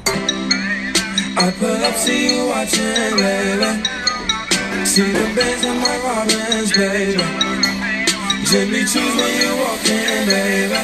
I 1.43 1.51
pull 1.51 1.75
up, 1.75 1.97
see 1.97 2.37
you 2.37 2.47
watching, 2.47 3.17
baby. 3.19 3.71
See 4.87 5.11
the 5.11 5.27
bands 5.35 5.65
in 5.65 5.77
my 5.83 5.97
Robins, 6.07 6.71
baby. 6.71 7.19
Jimmy 8.47 8.83
Choos 8.87 9.15
when 9.19 9.33
you 9.43 9.51
walk 9.59 9.85
in, 9.91 10.27
baby. 10.31 10.81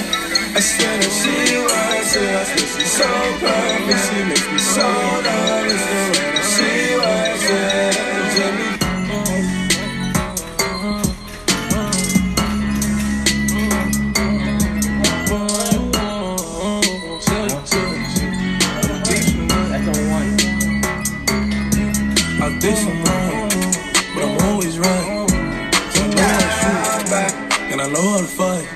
I 0.57 0.61
swear 0.61 0.99
that 0.99 1.15
she 1.21 1.35
works 1.63 2.17
it 2.17 2.35
us, 2.41 2.51
but 2.55 2.69
she's 2.75 2.91
so 2.91 3.07
perfect. 3.39 4.03
She 4.03 4.19
makes 4.27 4.49
me 4.51 4.59
so 4.59 4.89
nervous 5.27 5.85
she 6.55 6.71
works 7.07 7.47
it. 7.51 7.95
Jimmy. 8.35 8.68
I 22.69 22.73
did 22.73 22.77
some 22.77 23.03
wrong, 23.05 23.49
but 24.15 24.25
I'm 24.29 24.37
always 24.51 24.79
right. 24.79 25.31
So 25.95 26.03
I 26.03 26.09
know 26.13 26.21
how 26.21 26.39
to 26.39 26.53
shoot, 26.61 27.73
and 27.73 27.81
I 27.81 27.89
know 27.89 28.11
how 28.13 28.19
to 28.19 28.25
fight. 28.25 28.67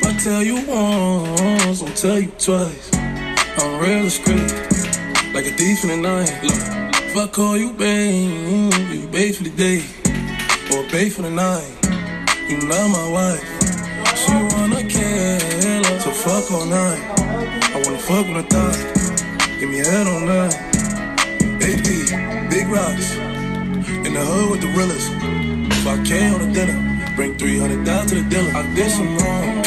Fuck 0.00 0.22
tell 0.24 0.42
you 0.42 0.54
once, 0.66 1.82
I'll 1.82 1.92
tell 1.92 2.18
you 2.18 2.32
twice. 2.38 2.90
I'm 3.58 3.78
real 3.78 4.04
discreet, 4.04 4.50
like 5.34 5.44
a 5.44 5.52
thief 5.52 5.84
in 5.84 5.90
the 5.90 5.96
night. 5.98 6.32
Look, 6.42 7.04
if 7.04 7.14
I 7.14 7.26
call 7.26 7.58
you 7.58 7.74
babe, 7.74 8.72
you 8.90 9.06
babe 9.08 9.34
for 9.34 9.44
the 9.44 9.50
day, 9.50 9.84
or 10.72 10.90
babe 10.90 11.12
for 11.12 11.20
the 11.20 11.30
night. 11.30 11.68
You 12.48 12.56
not 12.66 12.88
my 12.88 13.06
wife. 13.10 13.44
She 14.16 14.32
wanna 14.32 14.82
kill 14.88 15.84
her, 15.84 16.00
so 16.00 16.10
fuck 16.10 16.50
all 16.52 16.64
night. 16.64 17.02
I 17.74 17.82
wanna 17.84 17.98
fuck 17.98 18.24
on 18.24 18.34
the 18.40 18.44
thigh, 18.44 19.58
give 19.60 19.68
me 19.68 19.76
head 19.76 20.06
on 20.06 20.24
night. 20.24 20.79
AP, 21.70 22.50
big 22.50 22.66
rocks, 22.66 23.14
in 23.14 24.12
the 24.12 24.24
hood 24.24 24.50
with 24.50 24.60
the 24.60 24.66
realest. 24.76 25.08
If 25.70 25.86
I 25.86 26.02
can 26.02 26.34
on 26.34 26.48
the 26.48 26.52
dinner, 26.52 27.14
bring 27.14 27.38
300 27.38 27.84
down 27.84 28.08
to 28.08 28.16
the 28.16 28.28
dealer. 28.28 28.50
I 28.56 28.74
did 28.74 28.90
some 28.90 29.16
wrong, 29.18 29.62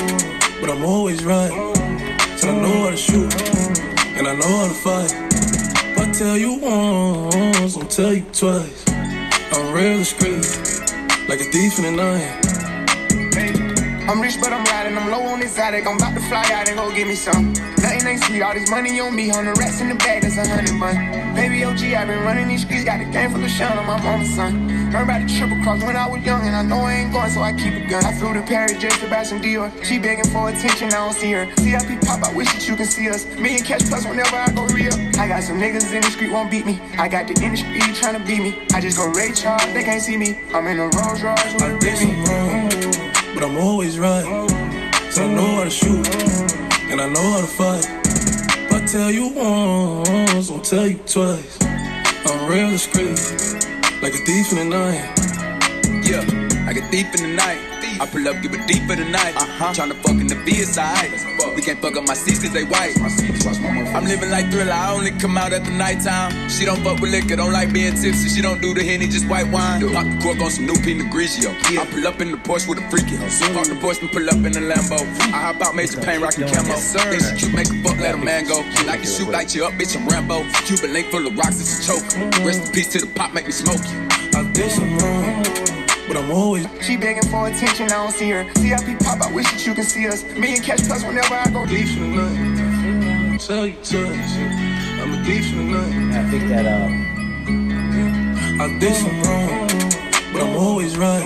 but 0.59 0.69
I'm 0.69 0.83
always 0.83 1.23
right. 1.23 1.51
So 2.37 2.49
I 2.49 2.59
know 2.59 2.83
how 2.83 2.89
to 2.89 2.97
shoot, 2.97 3.33
and 4.17 4.27
I 4.27 4.35
know 4.35 4.53
how 4.59 4.67
to 4.67 4.73
fight. 4.73 5.13
If 5.91 5.97
I 5.97 6.11
tell 6.11 6.37
you 6.37 6.59
once, 6.59 7.77
I'll 7.77 7.87
tell 7.87 8.13
you 8.13 8.25
twice. 8.33 8.83
I'm 9.53 9.73
real 9.73 9.99
discreet, 9.99 10.43
like 11.29 11.39
a 11.39 11.45
thief 11.45 11.79
in 11.79 11.85
the 11.85 11.91
night. 11.95 12.62
I'm 14.07 14.19
rich, 14.19 14.35
but 14.39 14.51
I'm 14.51 14.65
riding. 14.65 14.97
I'm 14.97 15.09
low 15.09 15.23
on 15.31 15.39
this 15.39 15.57
attic. 15.57 15.87
I'm 15.87 15.95
about 15.95 16.13
to 16.13 16.19
fly 16.27 16.43
out 16.51 16.67
and 16.67 16.77
go 16.77 16.91
get 16.93 17.07
me 17.07 17.15
some. 17.15 17.53
Nothing 17.79 18.07
ain't 18.07 18.23
sweet. 18.23 18.41
All 18.41 18.53
this 18.53 18.69
money 18.69 18.99
on 18.99 19.15
me. 19.15 19.29
Hundred 19.29 19.57
rats 19.57 19.79
in 19.79 19.89
the 19.89 19.95
bag. 19.95 20.23
That's 20.23 20.35
a 20.35 20.45
hundred 20.45 20.77
bun. 20.77 20.95
Baby 21.33 21.63
OG, 21.63 21.79
i 21.81 22.05
been 22.05 22.23
running 22.23 22.49
these 22.49 22.63
streets. 22.63 22.83
Got 22.83 22.99
the 22.99 23.05
game 23.05 23.31
full 23.31 23.43
of 23.43 23.49
shine 23.49 23.77
on 23.77 23.87
my 23.87 24.01
mama's 24.03 24.35
son. 24.35 24.67
Heard 24.91 25.03
about 25.03 25.25
the 25.25 25.33
triple 25.33 25.57
cross 25.63 25.81
when 25.83 25.95
I 25.95 26.07
was 26.07 26.21
young, 26.23 26.45
and 26.45 26.55
I 26.55 26.63
know 26.63 26.79
I 26.79 26.93
ain't 26.93 27.13
going, 27.13 27.31
so 27.31 27.41
I 27.41 27.53
keep 27.53 27.73
a 27.73 27.87
gun. 27.87 28.03
I 28.03 28.13
flew 28.13 28.33
to 28.33 28.41
Paris, 28.41 28.77
J. 28.77 28.89
Sebastian 28.89 29.41
Dior. 29.41 29.71
She 29.83 29.99
begging 29.99 30.29
for 30.29 30.49
attention. 30.49 30.89
I 30.89 30.99
don't 30.99 31.13
see 31.13 31.31
her. 31.31 31.47
CIP 31.57 32.01
pop. 32.01 32.23
I 32.23 32.33
wish 32.33 32.51
that 32.51 32.67
you 32.67 32.75
can 32.75 32.85
see 32.85 33.09
us. 33.09 33.25
Me 33.37 33.55
and 33.55 33.65
Cash 33.65 33.87
Plus 33.87 34.05
whenever 34.05 34.35
I 34.35 34.51
go 34.51 34.65
real. 34.67 34.93
I 35.17 35.27
got 35.29 35.43
some 35.43 35.59
niggas 35.59 35.93
in 35.93 36.01
the 36.01 36.11
street 36.11 36.31
won't 36.31 36.51
beat 36.51 36.65
me. 36.65 36.79
I 36.97 37.07
got 37.07 37.27
the 37.27 37.39
industry 37.41 37.79
trying 37.95 38.19
to 38.19 38.25
beat 38.27 38.43
me. 38.43 38.67
I 38.73 38.81
just 38.81 38.97
go 38.97 39.07
Ray 39.11 39.31
Charles. 39.31 39.71
They 39.73 39.83
can't 39.83 40.01
see 40.01 40.17
me. 40.17 40.39
I'm 40.53 40.67
in 40.67 40.79
a 40.79 40.89
Rolls 40.89 41.23
Royce 41.23 41.53
with 41.53 41.63
a. 41.63 42.92
but 43.33 43.43
I'm 43.43 43.57
always 43.57 43.99
right. 43.99 44.23
So 45.11 45.23
I 45.23 45.27
know 45.27 45.55
how 45.55 45.63
to 45.63 45.69
shoot, 45.69 46.07
and 46.91 47.01
I 47.01 47.07
know 47.07 47.31
how 47.33 47.41
to 47.41 47.47
fight. 47.47 47.85
If 48.65 48.71
I 48.71 48.85
tell 48.85 49.11
you 49.11 49.27
once, 49.29 50.49
I'll 50.49 50.59
tell 50.59 50.87
you 50.87 50.97
twice. 51.05 51.57
I'm 52.25 52.49
real 52.49 52.69
discreet, 52.69 53.19
like 54.01 54.13
a 54.13 54.23
thief 54.25 54.51
in 54.51 54.57
the 54.57 54.65
night. 54.65 55.09
Yeah, 56.05 56.23
like 56.65 56.77
a 56.77 56.87
thief 56.89 57.13
in 57.15 57.29
the 57.29 57.35
night. 57.35 57.72
I 57.99 58.05
pull 58.05 58.27
up, 58.27 58.41
give 58.41 58.53
it 58.53 58.65
deep 58.67 58.83
for 58.83 58.95
the 58.95 59.05
night. 59.05 59.35
Uh-huh. 59.35 59.73
Tryna 59.73 59.95
fuck 60.01 60.19
in 60.19 60.27
the 60.27 60.35
VSI. 60.35 61.55
We 61.55 61.61
can't 61.61 61.79
fuck 61.79 61.95
up 61.95 62.07
my 62.07 62.13
seats 62.13 62.41
cause 62.41 62.51
they 62.51 62.63
white. 62.63 62.97
I'm 63.93 64.05
living 64.05 64.31
like 64.31 64.49
thriller, 64.49 64.71
I 64.73 64.93
only 64.93 65.11
come 65.11 65.37
out 65.37 65.53
at 65.53 65.63
the 65.63 65.71
nighttime. 65.71 66.49
She 66.49 66.65
don't 66.65 66.81
fuck 66.81 66.99
with 66.99 67.11
liquor, 67.11 67.35
don't 67.35 67.53
like 67.53 67.71
being 67.71 67.93
tipsy. 67.93 68.29
She 68.29 68.41
don't 68.41 68.61
do 68.61 68.73
the 68.73 68.83
henny, 68.83 69.07
just 69.07 69.27
white 69.27 69.51
wine. 69.51 69.81
Pop 69.93 70.05
the 70.05 70.19
cork 70.21 70.39
on 70.41 70.49
some 70.49 70.65
new 70.65 70.75
Pinot 70.81 71.11
Grigio. 71.11 71.53
I 71.77 71.85
pull 71.85 72.07
up 72.07 72.21
in 72.21 72.31
the 72.31 72.37
Porsche 72.37 72.67
with 72.67 72.79
a 72.79 72.89
freaky 72.89 73.15
hoe. 73.15 73.29
Park 73.53 73.67
the 73.67 73.75
Porsche 73.75 74.01
and 74.01 74.11
pull 74.11 74.27
up 74.27 74.35
in 74.35 74.51
the 74.53 74.61
Lambo. 74.61 74.99
I 75.33 75.51
hop 75.53 75.61
out, 75.61 75.75
major 75.75 76.01
pain, 76.01 76.21
rockin' 76.21 76.47
camo. 76.47 76.73
Then 76.73 77.21
she 77.21 77.45
cute, 77.45 77.53
make 77.53 77.69
a 77.69 77.75
fuck, 77.83 77.97
let 77.99 78.15
a 78.15 78.17
man 78.17 78.47
go. 78.47 78.61
I 78.89 78.97
can 78.97 79.05
shoot, 79.05 79.29
light 79.29 79.53
you 79.53 79.65
up, 79.65 79.73
bitch, 79.73 79.95
I'm 79.95 80.07
Rambo. 80.07 80.43
Cuban 80.65 80.93
link 80.93 81.07
full 81.07 81.27
of 81.27 81.37
rocks, 81.37 81.59
it's 81.61 81.83
a 81.83 81.93
choke. 81.93 82.45
Rest 82.45 82.67
in 82.67 82.71
peace 82.73 82.87
to 82.93 82.99
the 82.99 83.07
pop, 83.07 83.33
make 83.33 83.45
me 83.45 83.51
smoke 83.51 83.83
you. 83.91 84.13
I 84.35 84.41
wrong, 84.97 85.82
but 86.07 86.17
I'm 86.17 86.31
always 86.31 86.67
She 86.81 86.97
begging 86.97 87.29
for 87.29 87.47
attention, 87.47 87.85
I 87.85 88.03
don't 88.03 88.11
see 88.11 88.29
her. 88.31 88.43
CIP 88.55 88.99
pop, 88.99 89.21
I 89.21 89.31
wish 89.33 89.49
that 89.51 89.65
you 89.65 89.73
can 89.73 89.83
see 89.83 90.07
us. 90.07 90.23
Me 90.23 90.55
and 90.55 90.63
Cash 90.63 90.87
Plus 90.87 91.03
whenever 91.03 91.35
I 91.35 91.49
go 91.51 91.65
deep. 91.65 91.87
thief 91.87 91.97
in 91.97 92.15
the 92.15 92.21
night. 92.21 93.39
Tell 93.41 93.67
you 93.67 93.75
twice, 93.75 94.37
I'm 95.01 95.13
a 95.13 95.23
thief 95.25 95.51
in 95.53 95.71
the 95.71 95.77
night. 95.77 96.17
I 96.19 96.29
think 96.29 96.49
that 96.49 96.65
uh, 96.65 96.89
I 98.63 98.67
did 98.79 98.95
some 98.95 99.21
wrong, 99.23 99.67
but 100.31 100.43
I'm 100.43 100.55
always 100.55 100.95
right. 100.97 101.23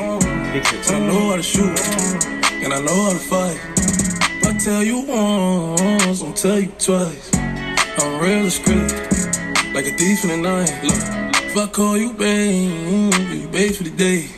fix 0.54 0.92
I 0.92 1.00
know 1.00 1.30
how 1.30 1.36
to 1.36 1.44
shoot, 1.44 1.80
and 2.64 2.74
I 2.74 2.80
know 2.82 3.04
how 3.04 3.14
to 3.14 3.20
fight. 3.20 3.60
If 4.40 4.46
I 4.48 4.58
tell 4.58 4.84
you 4.84 5.02
once, 5.06 6.24
I'll 6.24 6.34
tell 6.34 6.60
you 6.60 6.72
twice. 6.80 7.30
I'm 8.00 8.22
real 8.22 8.44
discreet, 8.44 8.92
like 9.74 9.86
a 9.86 9.92
thief 9.98 10.24
in 10.24 10.30
the 10.30 10.38
night. 10.38 10.72
Look, 10.84 11.44
if 11.44 11.58
I 11.58 11.68
call 11.68 11.98
you 11.98 12.14
babe, 12.14 13.14
you 13.34 13.48
babe 13.50 13.74
for 13.74 13.84
the 13.84 13.92
day, 13.92 14.30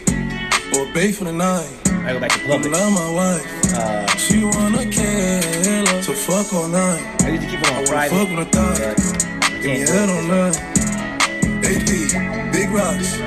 or 0.78 0.86
babe 0.94 1.14
for 1.16 1.26
the 1.26 1.34
night. 1.34 1.70
I 2.06 2.14
go 2.14 2.20
back 2.20 2.32
to 2.32 2.40
Publix. 2.40 2.72
not 2.72 2.92
my 2.92 3.12
wife. 3.12 3.46
Uh, 3.76 4.08
She 4.18 4.44
wanna 4.44 4.86
kill 4.86 5.86
her, 5.88 6.02
so 6.04 6.14
fuck 6.14 6.54
all 6.54 6.68
night. 6.68 7.02
I 7.22 7.32
need 7.32 7.42
to 7.42 7.48
keep 7.48 7.60
it 7.62 7.70
on 7.70 7.86
wanna 7.86 8.10
fuck 8.10 8.30
on 8.30 8.36
the 8.38 8.46
thigh. 8.46 8.96
Give 9.62 9.72
me 9.72 9.80
head 9.80 10.10
on 10.10 10.28
nine. 10.28 10.56
AP, 11.66 12.52
big 12.54 12.70
rocks. 12.72 13.18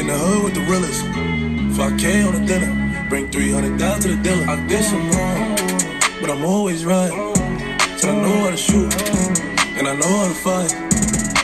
In 0.00 0.06
the 0.06 0.16
hood 0.24 0.44
with 0.44 0.54
the 0.54 0.64
realest. 0.70 1.04
5K 1.76 2.26
on 2.26 2.34
the 2.40 2.46
dinner. 2.46 3.06
Bring 3.08 3.30
300 3.30 3.78
down 3.78 4.00
to 4.00 4.08
the 4.08 4.16
dealer. 4.22 4.46
I 4.48 4.56
did 4.68 4.84
some 4.84 5.10
wrong, 5.12 5.56
but 6.20 6.30
I'm 6.30 6.44
always 6.44 6.84
right. 6.84 7.12
So 7.98 8.08
I 8.10 8.14
know 8.22 8.38
how 8.44 8.50
to 8.50 8.56
shoot, 8.56 8.92
and 9.78 9.88
I 9.88 9.94
know 9.96 10.14
how 10.20 10.28
to 10.28 10.34
fight. 10.34 10.72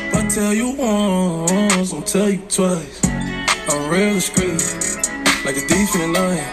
If 0.08 0.14
I 0.14 0.28
tell 0.28 0.54
you 0.54 0.70
once, 0.70 1.92
I'll 1.92 2.02
tell 2.02 2.30
you 2.30 2.40
twice. 2.48 3.00
I'm 3.68 3.90
real 3.90 4.14
discreet, 4.14 4.62
like 5.44 5.56
a 5.56 5.64
thief 5.66 5.94
in 5.96 6.00
the 6.00 6.10
night. 6.14 6.44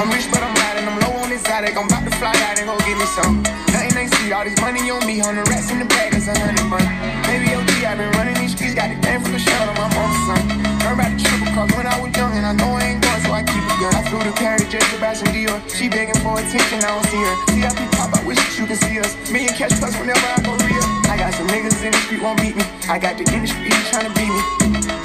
I'm 0.00 0.08
rich, 0.12 0.28
but 0.32 0.40
I'm 0.42 0.54
riding. 0.56 0.88
I'm 0.88 0.98
low 1.00 1.12
on 1.20 1.32
attic. 1.32 1.76
I'm 1.76 1.86
about 1.86 2.04
to 2.04 2.12
fly 2.16 2.32
out 2.48 2.56
and 2.56 2.66
go 2.68 2.76
get 2.86 2.96
me 2.96 3.04
some. 3.04 3.42
Nothing 3.72 4.06
ain't 4.06 4.14
see 4.16 4.32
All 4.32 4.44
this 4.44 4.56
money 4.60 4.90
on 4.90 5.04
me. 5.06 5.18
Hundred 5.18 5.48
rats 5.48 5.70
in 5.70 5.78
the 5.78 5.84
bag. 5.84 6.12
That's 6.12 6.28
a 6.28 6.34
hundred 6.38 6.64
bun. 6.72 6.84
Baby 7.28 7.52
OG, 7.52 7.70
i 7.84 7.94
been 7.96 8.10
running 8.16 8.36
these 8.40 8.52
streets. 8.56 8.74
Got 8.74 8.88
the 8.94 8.98
game 9.00 9.20
full 9.20 9.32
the 9.32 9.38
shine 9.38 9.68
on 9.68 9.76
my 9.76 9.88
mom's 9.92 10.18
son. 10.24 10.40
Heard 10.80 10.96
about 10.96 11.10
the 11.12 11.20
triple 11.20 11.52
cross 11.52 11.70
when 11.76 11.86
I 11.86 11.96
was 12.00 12.10
young, 12.16 12.32
and 12.32 12.46
I 12.46 12.52
know 12.56 12.72
I 12.78 12.96
ain't 12.96 13.02
going, 13.02 13.20
so 13.24 13.32
I 13.32 13.42
keep 13.44 13.60
a 13.60 13.74
gun. 13.76 13.92
I 13.92 14.02
flew 14.08 14.22
to 14.24 14.32
Paris, 14.32 14.64
J. 14.72 14.80
Sebastian 14.92 15.28
Dior. 15.36 15.58
She 15.68 15.88
begging 15.88 16.16
for 16.24 16.40
attention. 16.40 16.80
I 16.80 16.96
don't 16.96 17.06
see 17.12 17.20
her. 17.20 17.36
CIP 17.52 17.80
pop. 17.96 18.14
I 18.16 18.24
wish 18.24 18.38
that 18.40 18.54
you 18.56 18.64
can 18.64 18.76
see 18.76 18.96
us. 19.00 19.12
Me 19.28 19.48
and 19.48 19.56
Cash 19.56 19.76
Plus 19.76 19.92
whenever 20.00 20.24
I 20.24 20.40
go 20.40 20.56
real. 20.64 20.86
I 21.12 21.20
got 21.20 21.34
some 21.34 21.48
niggas 21.48 21.76
in 21.84 21.92
the 21.92 22.00
street 22.08 22.22
won't 22.22 22.40
beat 22.40 22.56
me. 22.56 22.64
I 22.88 22.96
got 22.96 23.18
the 23.18 23.26
industry 23.32 23.68
trying 23.92 24.08
to 24.08 24.14
beat 24.16 24.32
me. 24.32 24.99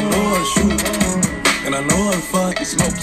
I 0.00 0.02
know 0.08 0.28
to 0.38 0.44
shoot, 0.44 0.80
and 1.66 1.74
I 1.76 1.80
know. 1.84 2.00
Make 2.50 2.58
me 2.60 2.64
smoke. 2.64 2.98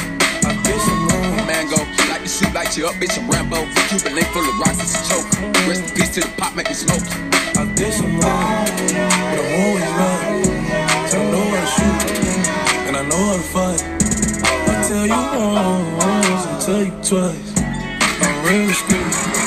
I 0.45 0.53
did 0.63 0.79
some 0.81 1.07
wrong. 1.07 1.47
Mango, 1.47 1.77
like 2.09 2.21
you 2.21 2.27
shoot, 2.27 2.53
light 2.53 2.77
you 2.77 2.87
up, 2.87 2.95
bitch, 2.95 3.17
I'm 3.17 3.29
Rambo. 3.29 3.65
Cuban 3.89 4.13
link 4.15 4.27
full 4.27 4.47
of 4.47 4.59
rocks, 4.59 4.79
it's 4.81 4.95
a 4.95 5.01
choke. 5.09 5.25
Rest 5.67 5.83
in 5.83 5.95
peace 5.95 6.13
to 6.15 6.21
the 6.21 6.27
pop, 6.37 6.55
make 6.55 6.67
me 6.67 6.75
smoke. 6.75 7.01
I 7.57 7.65
did 7.73 7.93
some 7.93 8.19
wrong, 8.19 8.65
but 8.67 9.39
I'm 9.39 9.49
always 9.63 9.91
right. 9.97 10.45
I 11.13 11.19
know 11.31 11.47
to 11.49 11.65
shoot, 11.75 12.01
and 12.87 12.95
I 12.97 13.03
know 13.07 13.35
to 13.35 13.43
fight. 13.53 13.81
I 14.67 14.83
tell 14.87 15.07
you 15.07 15.23
once, 15.97 16.45
I 16.45 16.59
tell 16.65 16.83
you 16.83 16.95
twice. 17.01 17.49
I'm 18.21 18.35
real 18.45 18.67
discreet, 18.67 19.46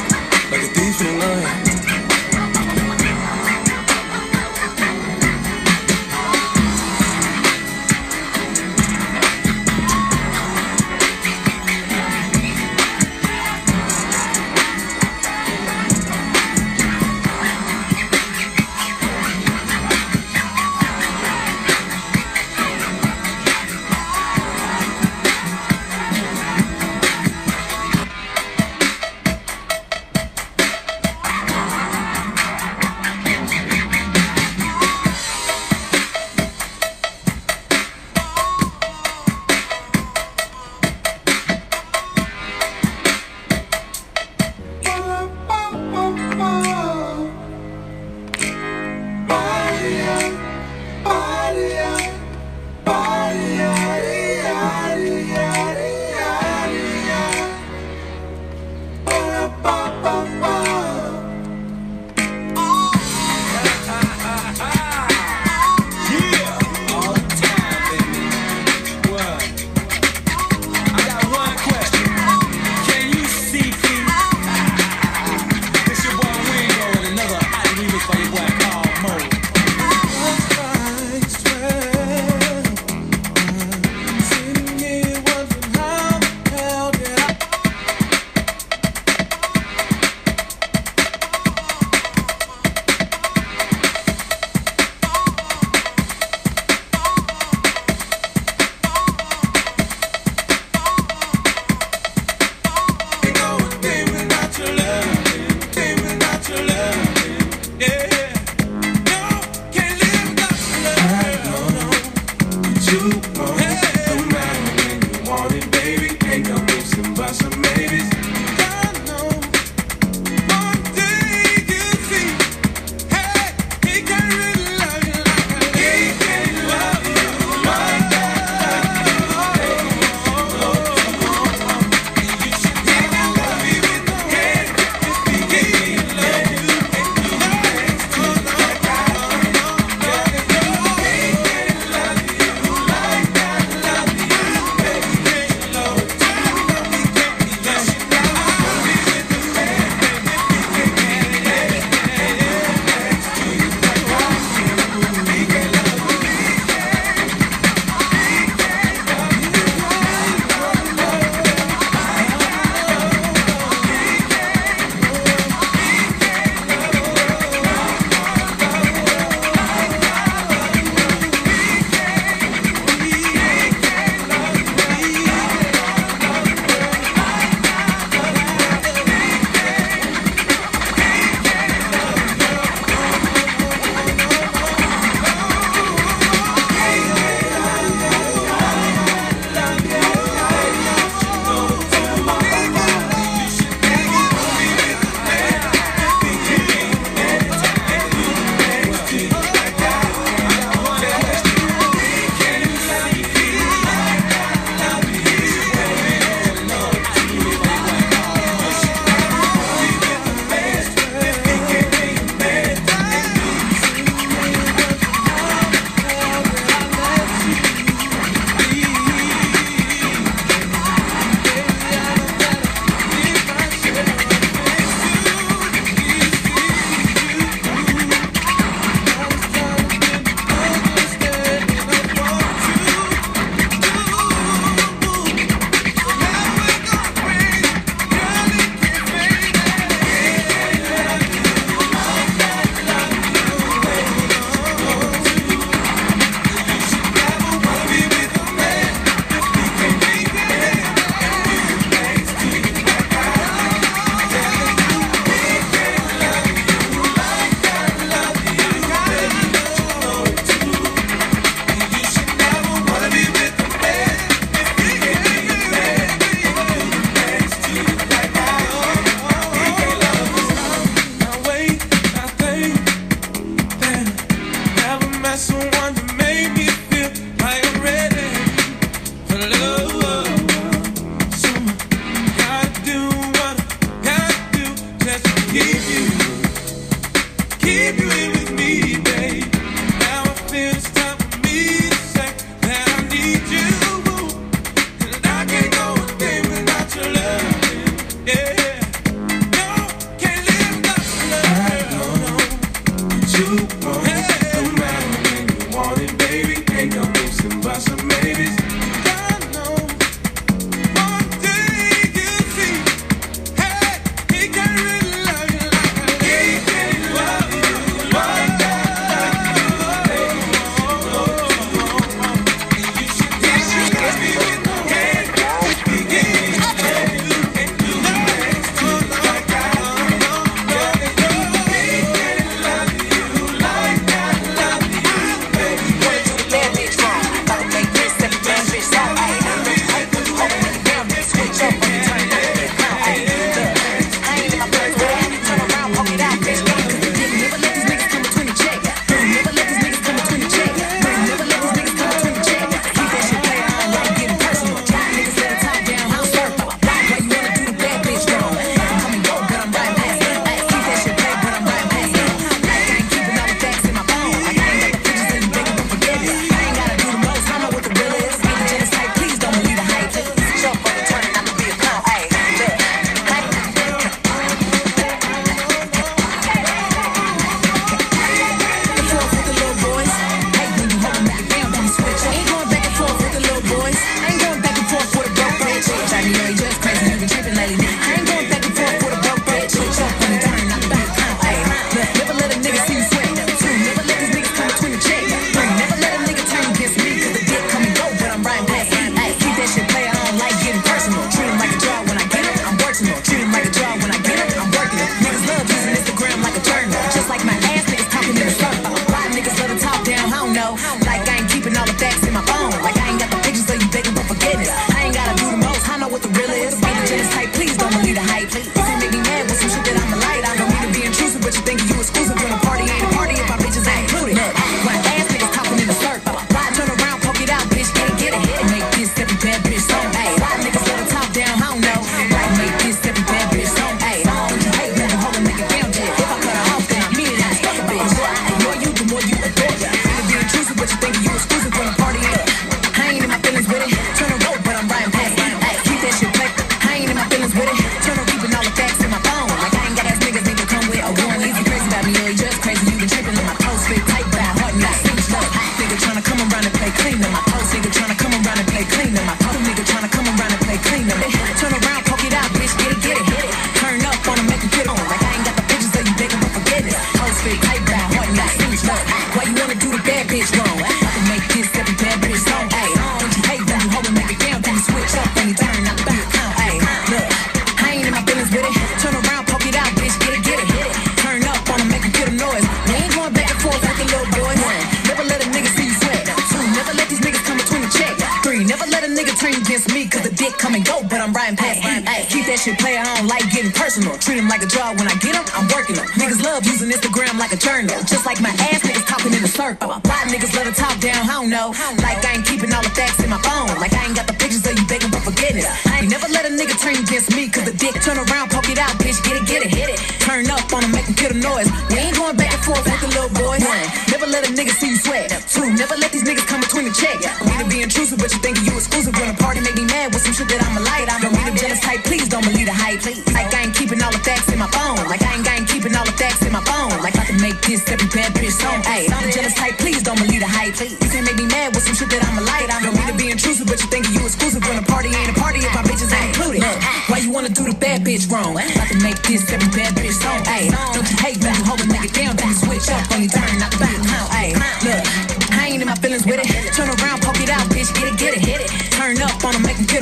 nigga 489.20 489.36
turn 489.36 489.52
against 489.52 489.92
me, 489.92 490.08
cause 490.08 490.24
the 490.24 490.32
dick 490.32 490.56
come 490.56 490.72
and 490.72 490.84
go, 490.84 491.04
but 491.04 491.20
I'm 491.20 491.32
riding 491.36 491.56
past 491.56 491.84
him. 491.84 492.00
Keep 492.32 492.48
that 492.48 492.56
shit 492.56 492.80
player, 492.80 493.04
I 493.04 493.04
don't 493.20 493.28
like 493.28 493.44
getting 493.52 493.72
personal. 493.72 494.16
Treat 494.16 494.40
him 494.40 494.48
like 494.48 494.64
a 494.64 494.70
job 494.70 494.96
when 494.96 495.12
I 495.12 495.16
get 495.20 495.36
him, 495.36 495.44
I'm 495.52 495.68
working 495.76 496.00
him. 496.00 496.08
Niggas 496.16 496.40
love 496.40 496.64
using 496.64 496.88
Instagram 496.88 497.36
like 497.36 497.52
a 497.52 497.60
journal. 497.60 497.92
Just 498.08 498.24
like 498.24 498.40
my 498.40 498.52
ass 498.72 498.80
niggas 498.80 499.04
talking 499.04 499.36
in 499.36 499.44
a 499.44 499.52
circle. 499.52 499.92
Why 500.08 500.24
niggas 500.32 500.56
let 500.56 500.64
to 500.64 500.72
talk 500.72 500.96
down, 501.04 501.28
I 501.28 501.36
don't 501.36 501.52
know. 501.52 501.76
Like 502.00 502.24
I 502.24 502.40
ain't 502.40 502.48
keeping 502.48 502.72
all 502.72 502.80
the 502.80 502.92
facts 502.96 503.20
in 503.20 503.28
my 503.28 503.40
phone. 503.44 503.76
Like 503.76 503.92
I 503.92 504.08
ain't 504.08 504.16
got 504.16 504.24
the 504.24 504.36
pictures 504.40 504.64
of 504.64 504.72
you 504.72 504.84
begging 504.88 505.12
for 505.12 505.20
forgiveness. 505.20 505.68
I 505.84 506.00
ain't 506.00 506.10
never 506.10 506.28
let 506.32 506.48
a 506.48 506.52
nigga 506.52 506.72
turn 506.80 506.96
against 506.96 507.36
me, 507.36 507.52
cause 507.52 507.68
the 507.68 507.76
dick 507.76 508.00
turn 508.00 508.16
around, 508.16 508.48
poke 508.48 508.72
it 508.72 508.80
out, 508.80 508.96
bitch, 508.96 509.20
get 509.20 509.36
it, 509.36 509.44
get 509.44 509.60
it. 509.68 509.70
Hit 509.70 509.88
it. 509.92 510.00
Turn 510.24 510.48
up 510.48 510.64
on 510.72 510.80
him, 510.80 510.96
make 510.96 511.04
him 511.04 511.14
kill 511.14 511.32
the 511.36 511.40
noise. 511.44 511.68
We 511.92 512.00
ain't 512.00 512.16
going 512.16 512.40
back 512.40 512.56
and 512.56 512.62
forth 512.64 512.84
with 512.88 513.00
the 513.04 513.10
little 513.12 513.32
boy. 513.36 513.60
One, 513.60 513.86
never 514.08 514.24
let 514.24 514.48
a 514.48 514.50
nigga 514.56 514.72
see 514.72 514.96
you 514.96 514.96
sweat. 514.96 515.28
Two, 515.52 515.68
never 515.76 515.96
let 516.00 516.08
these 516.08 516.24
niggas 516.24 516.48
come 516.48 516.64
between 516.64 516.88
the 516.88 516.94
check. 516.96 517.20
I 517.20 517.44
mean 517.44 517.60
to 517.60 517.68
be 517.68 517.82
intrusive, 517.84 518.16
but 518.16 518.32
you 518.32 518.40
think 518.40 518.56
you 518.64 518.72
exclusive 518.80 519.09
aggressive 519.10 519.28
when 519.28 519.36
party 519.36 519.60
make 519.60 519.74
me 519.74 519.84
mad 519.86 520.12
with 520.14 520.22
some 520.22 520.32
shit 520.32 520.48
that 520.48 520.62
I'ma 520.62 520.80
light. 520.86 521.06
I'm 521.10 521.22
a 521.24 521.30
reader 521.30 521.56
jealous 521.56 521.80
type, 521.80 522.02
please 522.04 522.28
don't 522.28 522.44
believe 522.44 522.66
the 522.66 522.74
hype. 522.74 523.00
Please. 523.00 523.22
Like 523.32 523.52
I 523.54 523.66
ain't 523.66 523.74
keeping 523.74 524.02
all 524.02 524.12
the 524.12 524.22
facts 524.22 524.50
in 524.52 524.58
my 524.58 524.70
phone. 524.70 525.02
Like 525.08 525.22
I 525.22 525.34
ain't, 525.36 525.46
I 525.46 525.56
ain't 525.62 525.68
keeping 525.68 525.94
all 525.94 526.04
the 526.04 526.14
facts 526.14 526.42
in 526.46 526.52
my 526.52 526.62
phone. 526.62 526.94
Like 527.02 527.16
I 527.18 527.24
can 527.26 527.40
make 527.40 527.58
this 527.62 527.86
every 527.90 528.08
bad 528.10 528.32
bitch 528.34 528.56
song. 528.58 528.82
Hey, 528.84 529.08
I'm 529.10 529.26
a 529.26 529.32
jealous 529.32 529.54
type, 529.54 529.78
please 529.78 530.02
don't 530.02 530.18
believe 530.18 530.40
the 530.40 530.50
hype. 530.50 530.74
Please. 530.74 530.96
You 531.00 531.08
can't 531.10 531.26
make 531.26 531.38
me 531.38 531.46
mad 531.46 531.74
with 531.74 531.84
some 531.84 531.94
shit 531.94 532.10
that 532.10 532.22
I'ma 532.26 532.42
light. 532.46 532.68
I'm 532.70 532.86
a 532.86 532.92
to 533.10 533.14
be 533.16 533.30
intrusive, 533.30 533.66
but 533.66 533.80
you 533.82 533.88
think 533.90 534.06
you 534.10 534.22
exclusive 534.22 534.62
when 534.66 534.78
a 534.78 534.86
party 534.86 535.10
ain't 535.10 535.30
a 535.30 535.36
party 535.38 535.60
if 535.60 535.72
my 535.74 535.82
bitches 535.82 536.12
ain't 536.14 536.36
included. 536.36 536.62
Look, 536.62 536.78
uh. 536.78 537.10
why 537.10 537.18
you 537.18 537.30
wanna 537.30 537.50
do 537.50 537.64
the 537.66 537.76
bad 537.76 538.04
bitch 538.04 538.30
wrong? 538.30 538.56
I 538.56 538.86
can 538.86 539.02
make 539.02 539.18
this 539.26 539.50
every 539.50 539.70
bad 539.74 539.94
bitch 539.98 540.18
song. 540.20 540.44
Hey, 540.44 540.70
don't 540.94 541.06
you 541.08 541.16
hate 541.18 541.38
when 541.42 541.54
you 541.54 541.64
hold 541.64 541.80
a 541.80 541.86
nigga 541.88 542.10
down, 542.12 542.36
then 542.36 542.48
you 542.48 542.58
switch 542.58 542.86
up 542.90 543.10
on 543.10 543.22
you 543.22 543.28
turn, 543.28 543.58
not 543.58 543.70
the 543.72 543.78
back. 543.78 544.09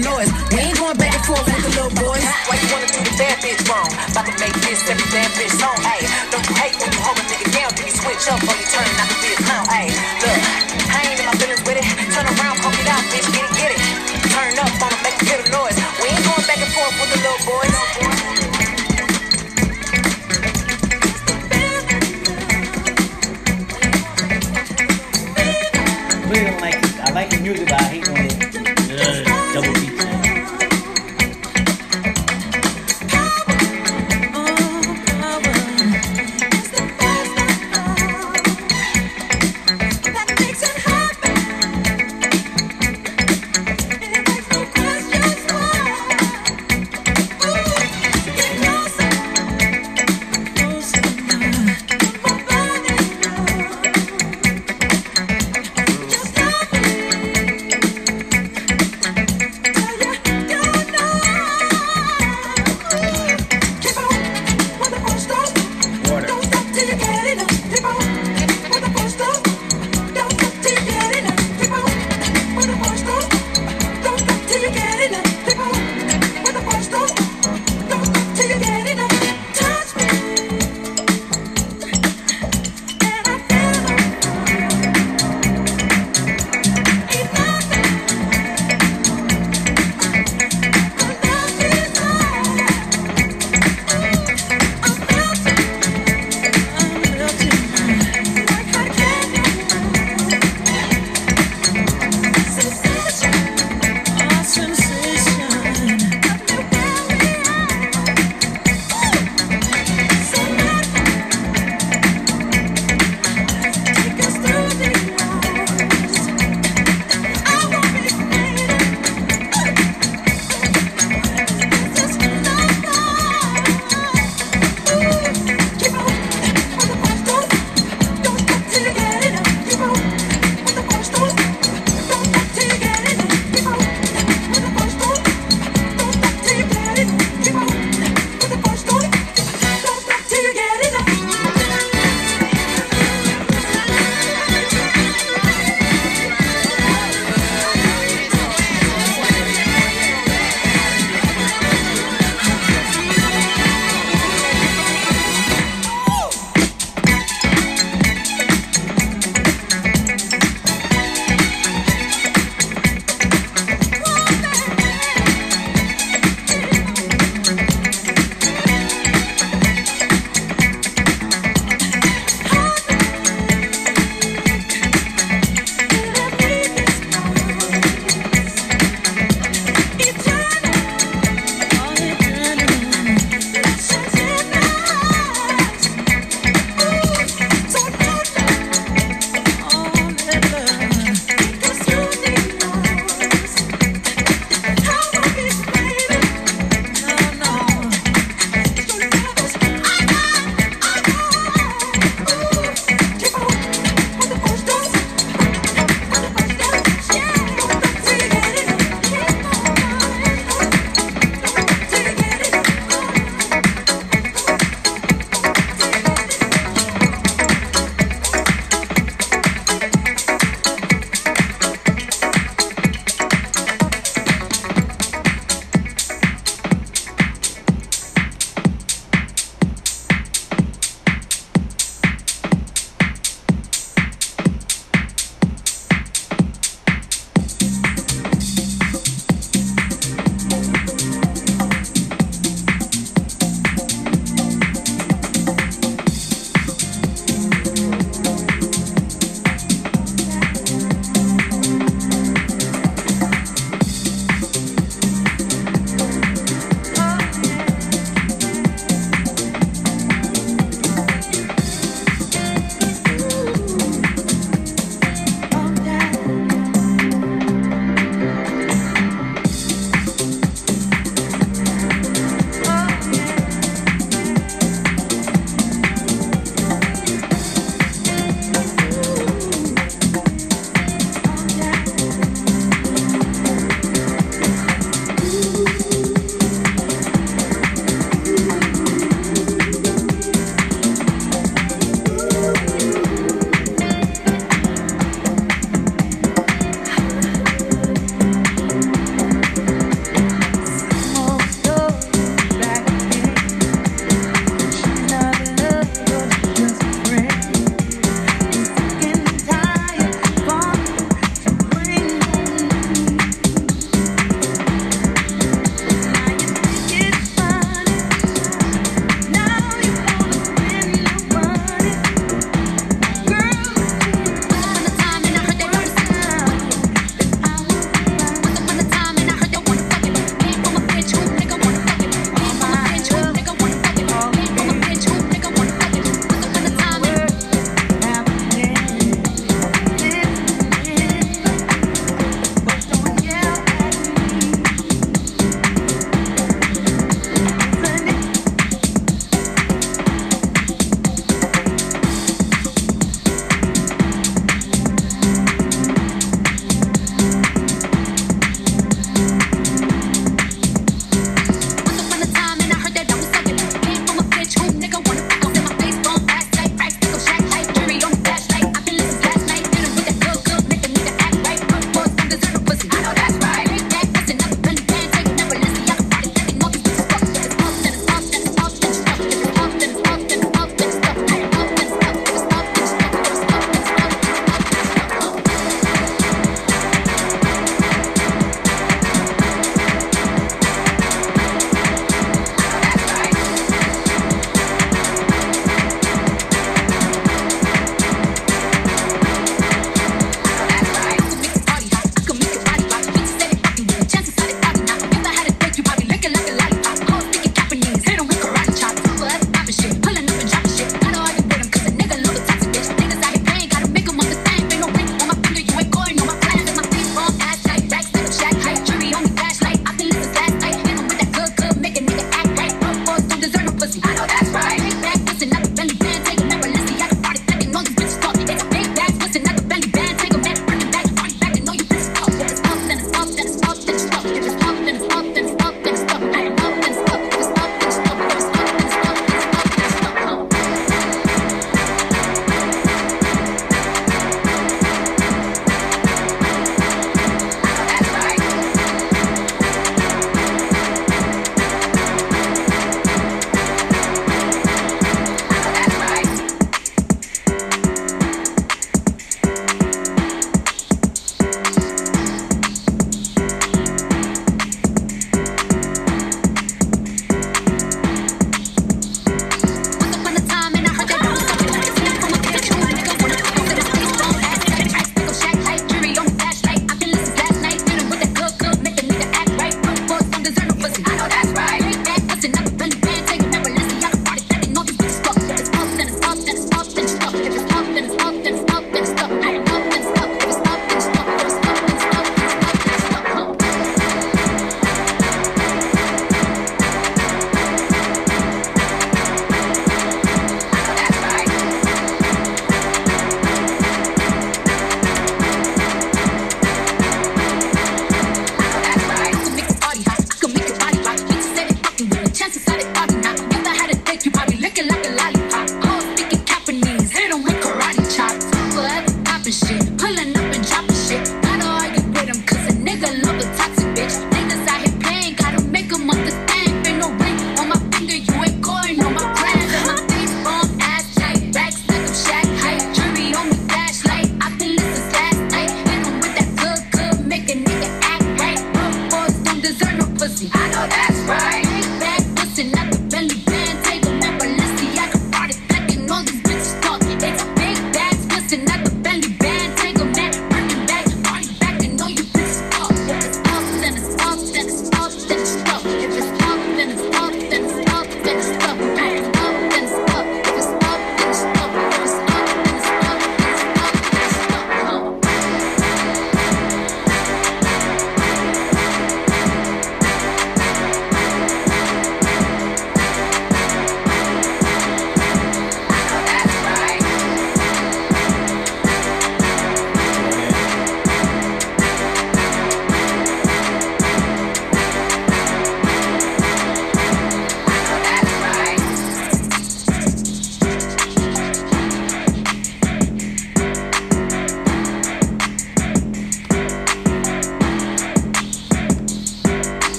noise. 0.00 0.30
We 0.52 0.58
ain't 0.60 0.78
going 0.78 0.96
back 0.96 1.14
and 1.14 1.24
forth 1.24 1.44
with 1.44 1.62
the 1.62 1.72
little 1.76 1.94
boys. 1.94 2.24
Why 2.48 2.56
you 2.58 2.68
wanna 2.72 2.88
do 2.90 3.00
the 3.04 3.14
bad 3.16 3.38
bitch 3.44 3.62
wrong? 3.68 3.90
About 4.10 4.26
to 4.26 4.34
make 4.40 4.56
this 4.64 4.82
every 4.88 5.06
damn 5.12 5.30
bitch 5.36 5.54
song. 5.60 5.76
Hey, 5.84 6.02
don't 6.32 6.44
you 6.48 6.56
hate 6.56 6.76
when 6.80 6.90
you 6.90 7.00
hold 7.04 7.18
a 7.20 7.24
nigga 7.28 7.48
down? 7.52 7.70
Then 7.76 7.86
you 7.86 7.94
switch 7.94 8.24
up 8.28 8.40
or 8.42 8.54
you 8.56 8.66
turn 8.66 8.89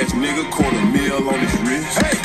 ass 0.00 0.12
nigga, 0.12 0.50
quarter 0.50 0.84
mil 0.86 1.28
on 1.28 1.38
his 1.40 1.60
wrist. 1.60 1.98
Hey, 1.98 2.19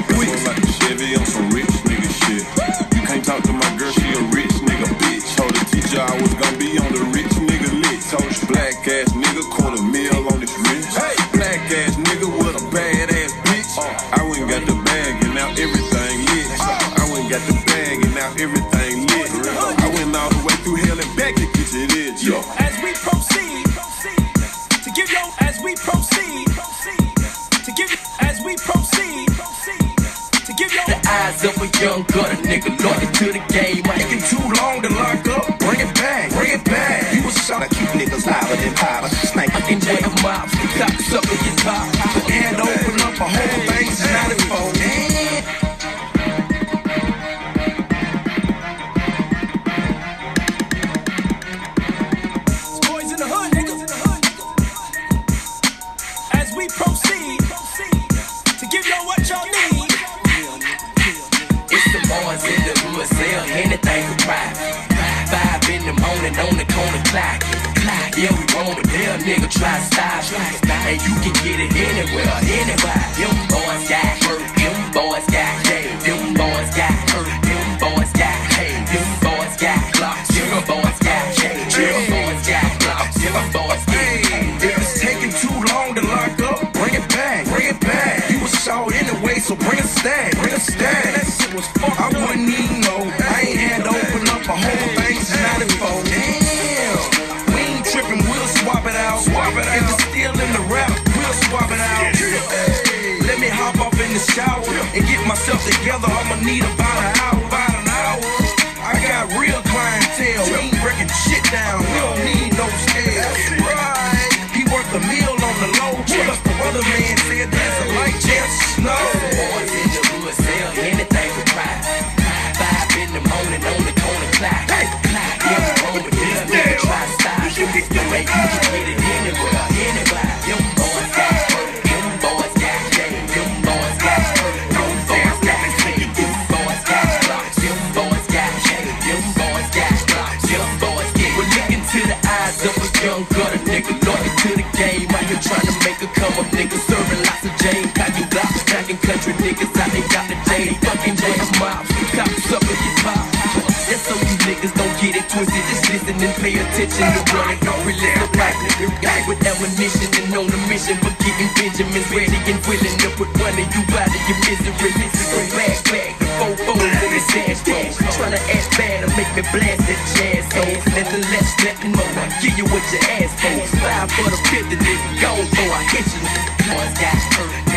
pay 156.46 156.62
attention 156.62 157.10
to 157.10 157.22
running. 157.34 157.60
Don't 157.66 157.82
release 157.90 158.18
the 158.22 158.30
black 158.38 158.54
nigga 158.62 158.88
guy 159.02 159.20
with 159.26 159.42
ammunition 159.42 160.10
and 160.14 160.30
on 160.38 160.46
a 160.46 160.60
mission 160.70 160.98
for 161.02 161.10
getting 161.18 161.50
Benjamins 161.58 162.10
ready 162.14 162.38
and 162.38 162.62
willing 162.70 162.98
to 163.02 163.10
put 163.18 163.30
one 163.42 163.58
of 163.58 163.66
you 163.74 163.82
out 163.98 164.14
of 164.14 164.22
your 164.30 164.40
misery. 164.46 164.94
Go 165.34 165.42
back, 165.58 165.78
back, 165.90 166.12
the 166.22 166.28
four 166.38 166.54
fours 166.70 167.02
in 167.02 167.44
his 167.50 167.62
dashboard. 167.66 168.14
Tryna 168.14 168.42
act 168.54 168.70
bad 168.78 169.02
or 169.02 169.12
make 169.18 169.32
me 169.34 169.42
blast 169.50 169.82
that 169.90 170.02
jazz 170.14 170.46
hole. 170.54 170.78
Nothing 170.94 171.26
less, 171.34 171.50
nothing 171.66 171.94
more. 171.98 172.14
I 172.14 172.30
give 172.38 172.56
you 172.62 172.66
what 172.70 172.86
your 172.94 173.02
ass 173.18 173.34
for. 173.42 173.58
Five 173.82 174.12
for 174.14 174.30
the 174.30 174.38
fifty, 174.46 174.78
nigga, 174.78 175.10
go 175.18 175.34
for 175.50 175.68
I 175.74 175.82
hit 175.90 176.06
you. 176.14 176.22
Boys 176.70 176.94
got 177.02 177.22
hurt, 177.34 177.75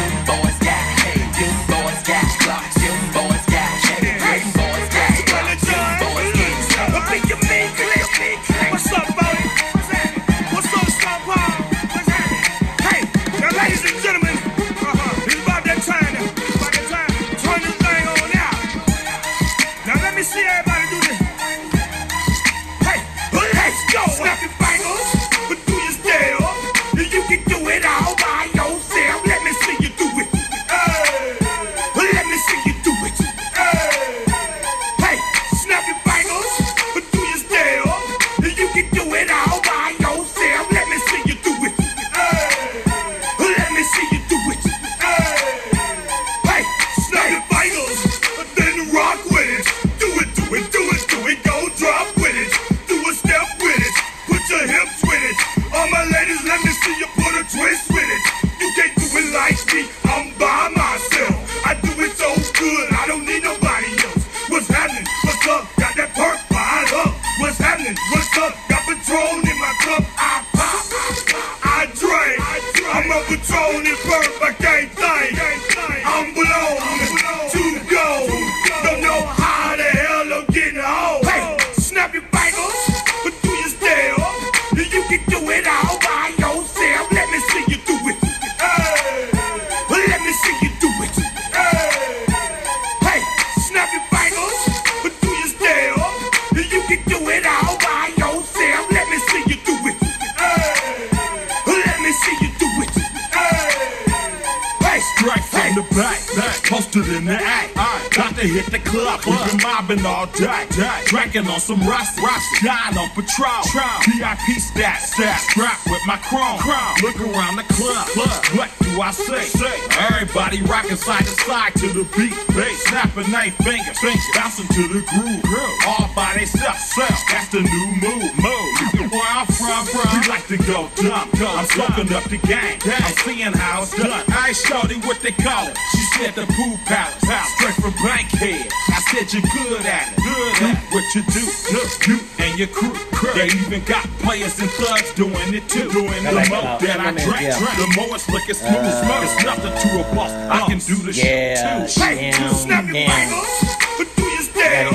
to 108.38 108.46
hit 108.46 108.66
the 108.70 108.78
club, 108.78 109.20
we 109.26 109.32
been 109.50 109.62
mobbing 109.62 110.06
all 110.06 110.26
day. 110.26 110.66
Drinking 111.06 111.48
on 111.48 111.58
some 111.58 111.80
rust, 111.80 112.20
rust, 112.20 112.46
dying 112.62 112.96
on 112.96 113.08
patrol. 113.10 113.62
VIP 114.06 114.60
stat, 114.62 115.02
stat, 115.02 115.40
strapped 115.40 115.86
with 115.86 116.02
my 116.06 116.16
chrome. 116.18 116.58
Look 117.02 117.18
around 117.20 117.56
the 117.56 117.66
club, 117.74 118.06
what 118.54 118.87
do 118.98 119.02
I 119.04 119.10
say? 119.12 119.44
say. 119.46 119.78
Everybody 120.10 120.60
rocking 120.62 120.96
side 120.96 121.22
to 121.22 121.30
side 121.46 121.72
to 121.78 121.86
the 121.94 122.02
beat. 122.18 122.34
Bass 122.50 122.82
snapping 122.90 123.30
eight 123.38 123.54
fingers, 123.62 123.94
fingers, 124.02 124.26
bouncing 124.34 124.66
to 124.74 124.82
the 124.90 125.02
groove. 125.06 125.42
All 125.86 126.10
by 126.16 126.34
themselves. 126.34 126.82
That's 126.98 127.48
the 127.54 127.62
new 127.62 127.86
move, 128.02 128.26
move. 128.42 129.12
Where 129.14 129.22
I'm 129.30 129.46
from, 129.46 129.86
we 129.86 130.26
like 130.28 130.46
to 130.50 130.58
go 130.66 130.90
dumb. 130.98 131.30
I'm 131.38 131.66
smoking 131.66 132.10
up 132.12 132.24
the 132.26 132.38
game. 132.42 132.78
I'm 132.82 133.14
seeing 133.22 133.52
how 133.54 133.82
it's 133.82 133.94
done. 133.96 134.10
I 134.34 134.48
ain't 134.48 134.56
shorty 134.56 134.96
what 135.06 135.20
they 135.22 135.30
call 135.32 135.68
it. 135.68 135.78
She 135.94 136.02
said 136.18 136.34
the 136.34 136.44
pool 136.58 136.76
palace, 136.86 137.22
straight 137.54 137.78
from 137.78 137.94
Bankhead. 138.02 138.66
I 138.90 138.98
said 139.14 139.30
you're 139.32 139.46
good 139.54 139.86
at 139.86 140.10
it. 140.10 140.16
Good 140.18 140.62
at 140.74 140.78
what 140.90 141.06
you 141.14 141.22
do. 141.30 141.44
Look, 141.72 141.90
you 142.08 142.18
and 142.42 142.58
your 142.58 142.68
crew. 142.68 142.98
They 143.34 143.46
even 143.46 143.82
got 143.84 144.04
players 144.26 144.58
and 144.58 144.70
thugs 144.70 145.14
doing 145.14 145.54
it 145.54 145.68
too. 145.68 145.88
Doing 145.90 146.26
I 146.26 146.30
the 146.30 146.32
like 146.34 146.50
more 146.50 146.62
that. 146.62 146.80
that 146.82 147.00
I 147.00 147.10
Yeah. 147.40 147.58
drink, 147.58 147.76
the 147.78 147.88
more 147.96 148.14
it's 148.16 148.28
looking 148.28 148.54
smooth. 148.54 148.87
Uh, 148.88 149.20
it's 149.22 149.44
nothing 149.44 149.90
to 149.90 150.00
a 150.00 150.14
boss. 150.14 150.30
I 150.32 150.66
can 150.66 150.78
do 150.78 150.94
the 150.96 151.12
yeah, 151.12 151.86
shit 151.86 151.94
too. 151.94 152.00
Hey, 152.00 152.30
damn, 152.30 152.54
snap 152.54 152.84
your 152.84 152.94
fingers, 152.94 153.76
but 153.98 154.16
do 154.16 154.22
you 154.22 154.42
still? 154.42 154.90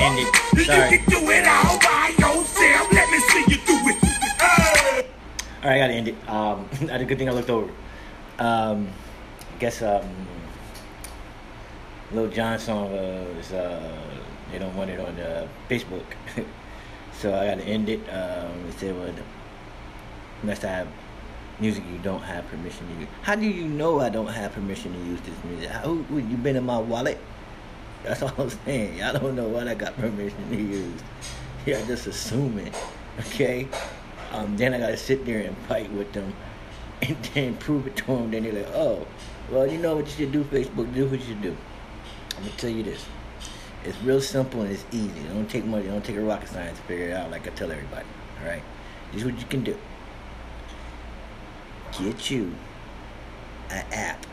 Gotta. 0.66 0.92
You 0.92 0.98
can 0.98 1.10
do 1.10 1.30
it 1.30 1.46
all 1.46 1.78
by 1.78 2.08
yourself. 2.18 2.92
Let 2.92 3.10
me 3.10 3.18
see 3.18 3.44
you 3.46 3.58
do 3.64 3.76
it. 3.90 3.96
Hey. 4.40 5.06
All 5.62 5.70
right, 5.70 5.76
I 5.76 5.78
gotta 5.78 5.92
end 5.92 6.08
it. 6.08 6.28
Um, 6.28 6.68
that's 6.82 7.02
a 7.02 7.04
good 7.04 7.18
thing 7.18 7.28
I 7.28 7.32
looked 7.32 7.50
over. 7.50 7.70
Um, 8.40 8.88
I 9.54 9.58
guess 9.60 9.80
um, 9.80 10.04
Lil 12.10 12.30
Jon 12.30 12.58
song 12.58 12.90
was 13.36 13.52
uh, 13.52 13.96
they 14.50 14.58
don't 14.58 14.74
want 14.74 14.90
it 14.90 14.98
on 14.98 15.20
uh, 15.20 15.46
Facebook, 15.70 16.04
so 17.12 17.32
I 17.32 17.46
gotta 17.46 17.62
end 17.62 17.88
it. 17.88 18.00
Um, 18.08 18.66
it 18.68 18.74
said, 18.76 18.96
"Well, 18.96 19.14
must 20.42 20.62
have 20.62 20.88
music 21.60 21.84
you 21.90 21.98
don't 21.98 22.22
have 22.22 22.46
permission 22.48 22.86
to 22.88 23.00
use." 23.00 23.08
How 23.22 23.34
do 23.34 23.46
you 23.46 23.64
know 23.64 24.00
I 24.00 24.08
don't 24.08 24.28
have 24.28 24.52
permission 24.52 24.92
to 24.92 24.98
use 25.06 25.20
this 25.22 25.44
music? 25.44 25.70
How 25.70 25.92
would 25.92 26.28
you 26.30 26.36
been 26.36 26.56
in 26.56 26.64
my 26.64 26.78
wallet? 26.78 27.18
That's 28.02 28.22
all 28.22 28.32
I'm 28.38 28.50
saying. 28.50 28.98
Y'all 28.98 29.18
don't 29.18 29.34
know 29.34 29.48
what 29.48 29.66
I 29.66 29.74
got 29.74 29.96
permission 29.96 30.48
to 30.50 30.56
use. 30.56 31.02
Y'all 31.66 31.86
just 31.86 32.06
assuming, 32.06 32.70
okay? 33.20 33.66
Um, 34.32 34.56
then 34.56 34.74
I 34.74 34.78
gotta 34.78 34.96
sit 34.96 35.24
there 35.24 35.40
and 35.40 35.56
fight 35.68 35.90
with 35.92 36.12
them, 36.12 36.34
and 37.00 37.16
then 37.34 37.56
prove 37.56 37.86
it 37.86 37.96
to 37.96 38.06
them. 38.06 38.30
Then 38.30 38.42
they're 38.44 38.52
like, 38.52 38.74
"Oh, 38.74 39.06
well, 39.50 39.66
you 39.66 39.78
know 39.78 39.96
what 39.96 40.06
you 40.06 40.12
should 40.12 40.32
do, 40.32 40.44
Facebook. 40.44 40.92
Do 40.94 41.06
what 41.06 41.20
you 41.20 41.26
should 41.26 41.42
do." 41.42 41.56
I'm 42.36 42.42
gonna 42.42 42.56
tell 42.56 42.70
you 42.70 42.82
this. 42.82 43.04
It's 43.84 44.00
real 44.02 44.20
simple 44.20 44.62
and 44.62 44.72
it's 44.72 44.84
easy. 44.92 45.22
Don't 45.28 45.48
take 45.48 45.64
money. 45.64 45.86
Don't 45.86 46.04
take 46.04 46.16
a 46.16 46.20
rocket 46.20 46.48
science 46.48 46.78
to 46.78 46.84
figure 46.84 47.08
it 47.08 47.12
out. 47.12 47.30
Like 47.30 47.46
I 47.46 47.50
tell 47.50 47.70
everybody. 47.70 48.06
All 48.40 48.48
right. 48.48 48.62
This 49.12 49.22
is 49.22 49.30
what 49.30 49.38
you 49.38 49.46
can 49.46 49.62
do. 49.62 49.76
Get 52.00 52.28
you 52.28 52.52
an 53.70 53.84
app 53.92 54.26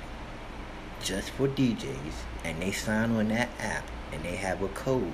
just 1.03 1.29
for 1.31 1.47
DJs, 1.47 2.13
and 2.43 2.59
they 2.59 2.71
sign 2.71 3.11
on 3.11 3.27
that 3.27 3.49
app, 3.59 3.83
and 4.11 4.23
they 4.23 4.35
have 4.35 4.63
a 4.63 4.67
code. 4.69 5.13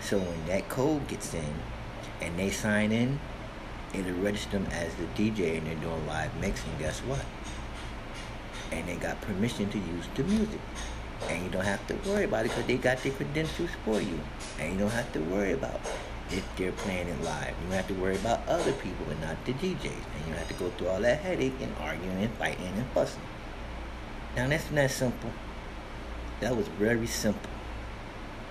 So 0.00 0.18
when 0.18 0.46
that 0.46 0.68
code 0.68 1.08
gets 1.08 1.32
in, 1.32 1.54
and 2.20 2.38
they 2.38 2.50
sign 2.50 2.92
in, 2.92 3.18
it'll 3.94 4.12
register 4.12 4.58
them 4.58 4.66
as 4.72 4.92
the 4.96 5.06
DJ, 5.16 5.56
and 5.56 5.66
they're 5.66 5.74
doing 5.76 6.06
live 6.06 6.36
mixing. 6.38 6.70
Guess 6.78 7.00
what? 7.00 7.24
And 8.70 8.86
they 8.86 8.96
got 8.96 9.18
permission 9.22 9.70
to 9.70 9.78
use 9.78 10.04
the 10.14 10.24
music, 10.24 10.60
and 11.28 11.42
you 11.42 11.48
don't 11.48 11.64
have 11.64 11.86
to 11.86 11.94
worry 12.10 12.24
about 12.24 12.44
it 12.44 12.50
because 12.50 12.66
they 12.66 12.76
got 12.76 13.02
their 13.02 13.12
credentials 13.12 13.70
for 13.86 14.02
you, 14.02 14.20
and 14.58 14.74
you 14.74 14.78
don't 14.78 14.90
have 14.90 15.10
to 15.14 15.20
worry 15.20 15.52
about 15.52 15.80
if 16.32 16.44
they're 16.56 16.72
playing 16.72 17.08
it 17.08 17.22
live. 17.22 17.48
You 17.48 17.68
don't 17.68 17.76
have 17.76 17.88
to 17.88 17.94
worry 17.94 18.16
about 18.16 18.46
other 18.48 18.72
people 18.72 19.06
and 19.10 19.20
not 19.20 19.44
the 19.44 19.52
DJs, 19.52 19.84
and 19.84 20.26
you 20.26 20.30
don't 20.30 20.38
have 20.38 20.48
to 20.48 20.54
go 20.54 20.70
through 20.70 20.88
all 20.88 21.00
that 21.00 21.20
headache 21.20 21.54
and 21.60 21.74
arguing 21.80 22.22
and 22.22 22.32
fighting 22.34 22.66
and 22.66 22.86
fussing. 22.88 23.22
Now 24.36 24.48
that's 24.48 24.70
not 24.70 24.90
simple. 24.90 25.30
That 26.40 26.56
was 26.56 26.68
very 26.68 27.06
simple. 27.06 27.50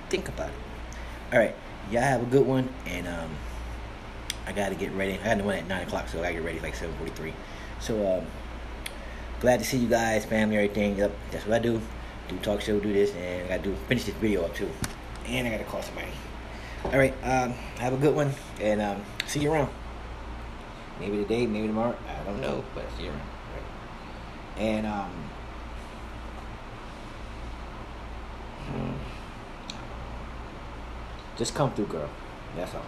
Think 0.10 0.28
about 0.28 0.50
it. 0.50 0.56
All 1.32 1.40
right, 1.40 1.56
y'all 1.92 2.02
have 2.02 2.22
a 2.22 2.26
good 2.26 2.46
one, 2.46 2.70
and 2.86 3.08
um, 3.08 3.30
I 4.46 4.52
gotta 4.52 4.76
get 4.76 4.92
ready. 4.92 5.14
I 5.14 5.24
got 5.24 5.38
to 5.38 5.44
one 5.44 5.56
at 5.56 5.68
nine 5.68 5.84
o'clock, 5.84 6.10
so 6.10 6.24
I 6.24 6.34
get 6.34 6.44
ready 6.44 6.60
like 6.60 6.76
seven 6.76 6.96
forty-three. 6.98 7.34
So 7.80 8.18
um, 8.18 8.26
glad 9.40 9.60
to 9.60 9.66
see 9.66 9.78
you 9.78 9.88
guys, 9.88 10.26
family, 10.26 10.58
everything. 10.58 10.98
Yep, 10.98 11.12
that's 11.32 11.46
what 11.46 11.56
I 11.56 11.60
do. 11.60 11.82
Do 12.28 12.38
talk 12.40 12.62
show, 12.62 12.80
do 12.80 12.92
this, 12.92 13.14
and 13.16 13.46
I 13.46 13.58
gotta 13.58 13.70
do 13.70 13.76
finish 13.88 14.04
this 14.04 14.16
video 14.16 14.44
up 14.44 14.54
too. 14.54 14.70
And 15.26 15.48
I 15.48 15.52
gotta 15.52 15.64
call 15.64 15.82
somebody. 15.82 16.10
All 16.86 16.98
right, 16.98 17.14
um, 17.24 17.52
have 17.78 17.94
a 17.94 17.98
good 17.98 18.16
one, 18.16 18.34
and 18.60 18.82
um, 18.82 19.04
see 19.28 19.42
you 19.42 19.52
around. 19.52 19.70
Maybe 21.00 21.18
today, 21.18 21.46
maybe 21.46 21.68
tomorrow. 21.68 21.96
I 22.08 22.24
don't 22.24 22.42
know, 22.42 22.64
but 22.74 22.86
see 22.98 23.04
you 23.04 23.10
around. 23.10 23.20
Right. 23.54 24.62
And 24.62 24.88
um, 24.88 25.30
just 31.38 31.54
come 31.56 31.74
through, 31.74 31.88
girl. 31.88 32.10
That's 32.56 32.74
all. 32.74 32.86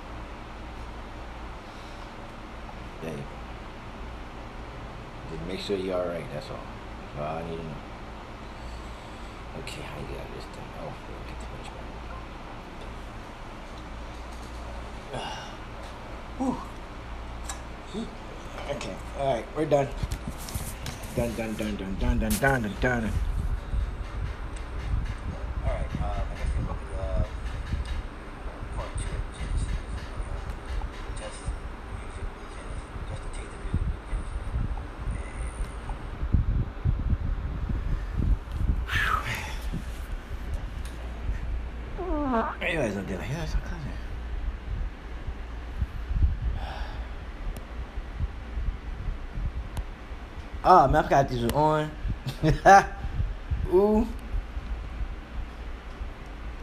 There 3.01 3.11
you 3.11 3.17
go. 3.17 3.23
Just 5.31 5.47
make 5.47 5.59
sure 5.59 5.77
you're 5.77 5.95
all 5.95 6.07
right. 6.07 6.25
That's 6.33 6.49
all. 6.49 6.59
That's 7.16 7.29
all 7.29 7.37
I 7.37 7.49
need 7.49 7.57
to 7.57 7.63
know. 7.63 7.75
Okay, 9.59 9.82
how 9.82 9.99
you 9.99 10.07
got 10.07 10.28
this 10.36 10.45
thing? 10.45 10.63
Oh, 10.79 10.93
we'll 11.07 11.28
get 11.28 11.39
the 11.39 11.45
punch 11.45 11.67
back. 11.67 11.87
Whew. 12.82 12.87
Okay, 18.70 18.96
all 19.20 19.33
right, 19.33 19.46
we're 19.58 19.66
done. 19.66 19.88
Done, 21.16 21.36
done, 21.36 21.54
done, 21.55 21.75
done, 21.75 21.97
done, 22.00 22.20
done, 22.20 22.29
done, 22.39 22.62
done, 22.62 22.74
done. 22.79 23.12
All 25.66 25.74
right, 25.74 25.86
uh, 26.01 26.05
I 26.05 26.36
guess 26.36 26.47
we'll 26.58 26.67
go 26.67 26.74
to 26.74 26.79
uh, 27.01 27.25
part 28.78 28.89
two 28.97 29.12
of 29.12 29.24
Genesis. 29.36 29.67
Just 31.20 31.39
music 32.00 32.25
with 32.32 32.47
Genesis, 32.55 32.88
just 33.09 33.21
to 33.21 33.28
take 33.36 33.50
the 33.51 33.59
music 33.67 33.83
with 33.83 34.00
Genesis. 42.00 42.62
Anyways, 42.62 42.96
I'm 42.96 43.05
doing 43.05 43.20
yeah, 43.29 43.43
it's 43.43 43.54
okay. 43.55 43.66
Oh 50.63 50.88
man, 50.88 50.97
I 50.97 51.04
forgot 51.04 51.29
these 51.29 51.43
were 51.43 51.55
on. 51.55 51.92
Ooh. 53.74 54.08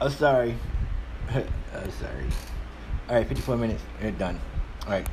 I'm 0.00 0.10
sorry. 0.10 0.54
I'm 1.30 1.44
oh, 1.74 1.90
sorry. 1.90 2.26
Alright, 3.08 3.26
54 3.26 3.56
minutes. 3.56 3.82
We're 4.00 4.12
done. 4.12 4.38
Alright. 4.84 5.06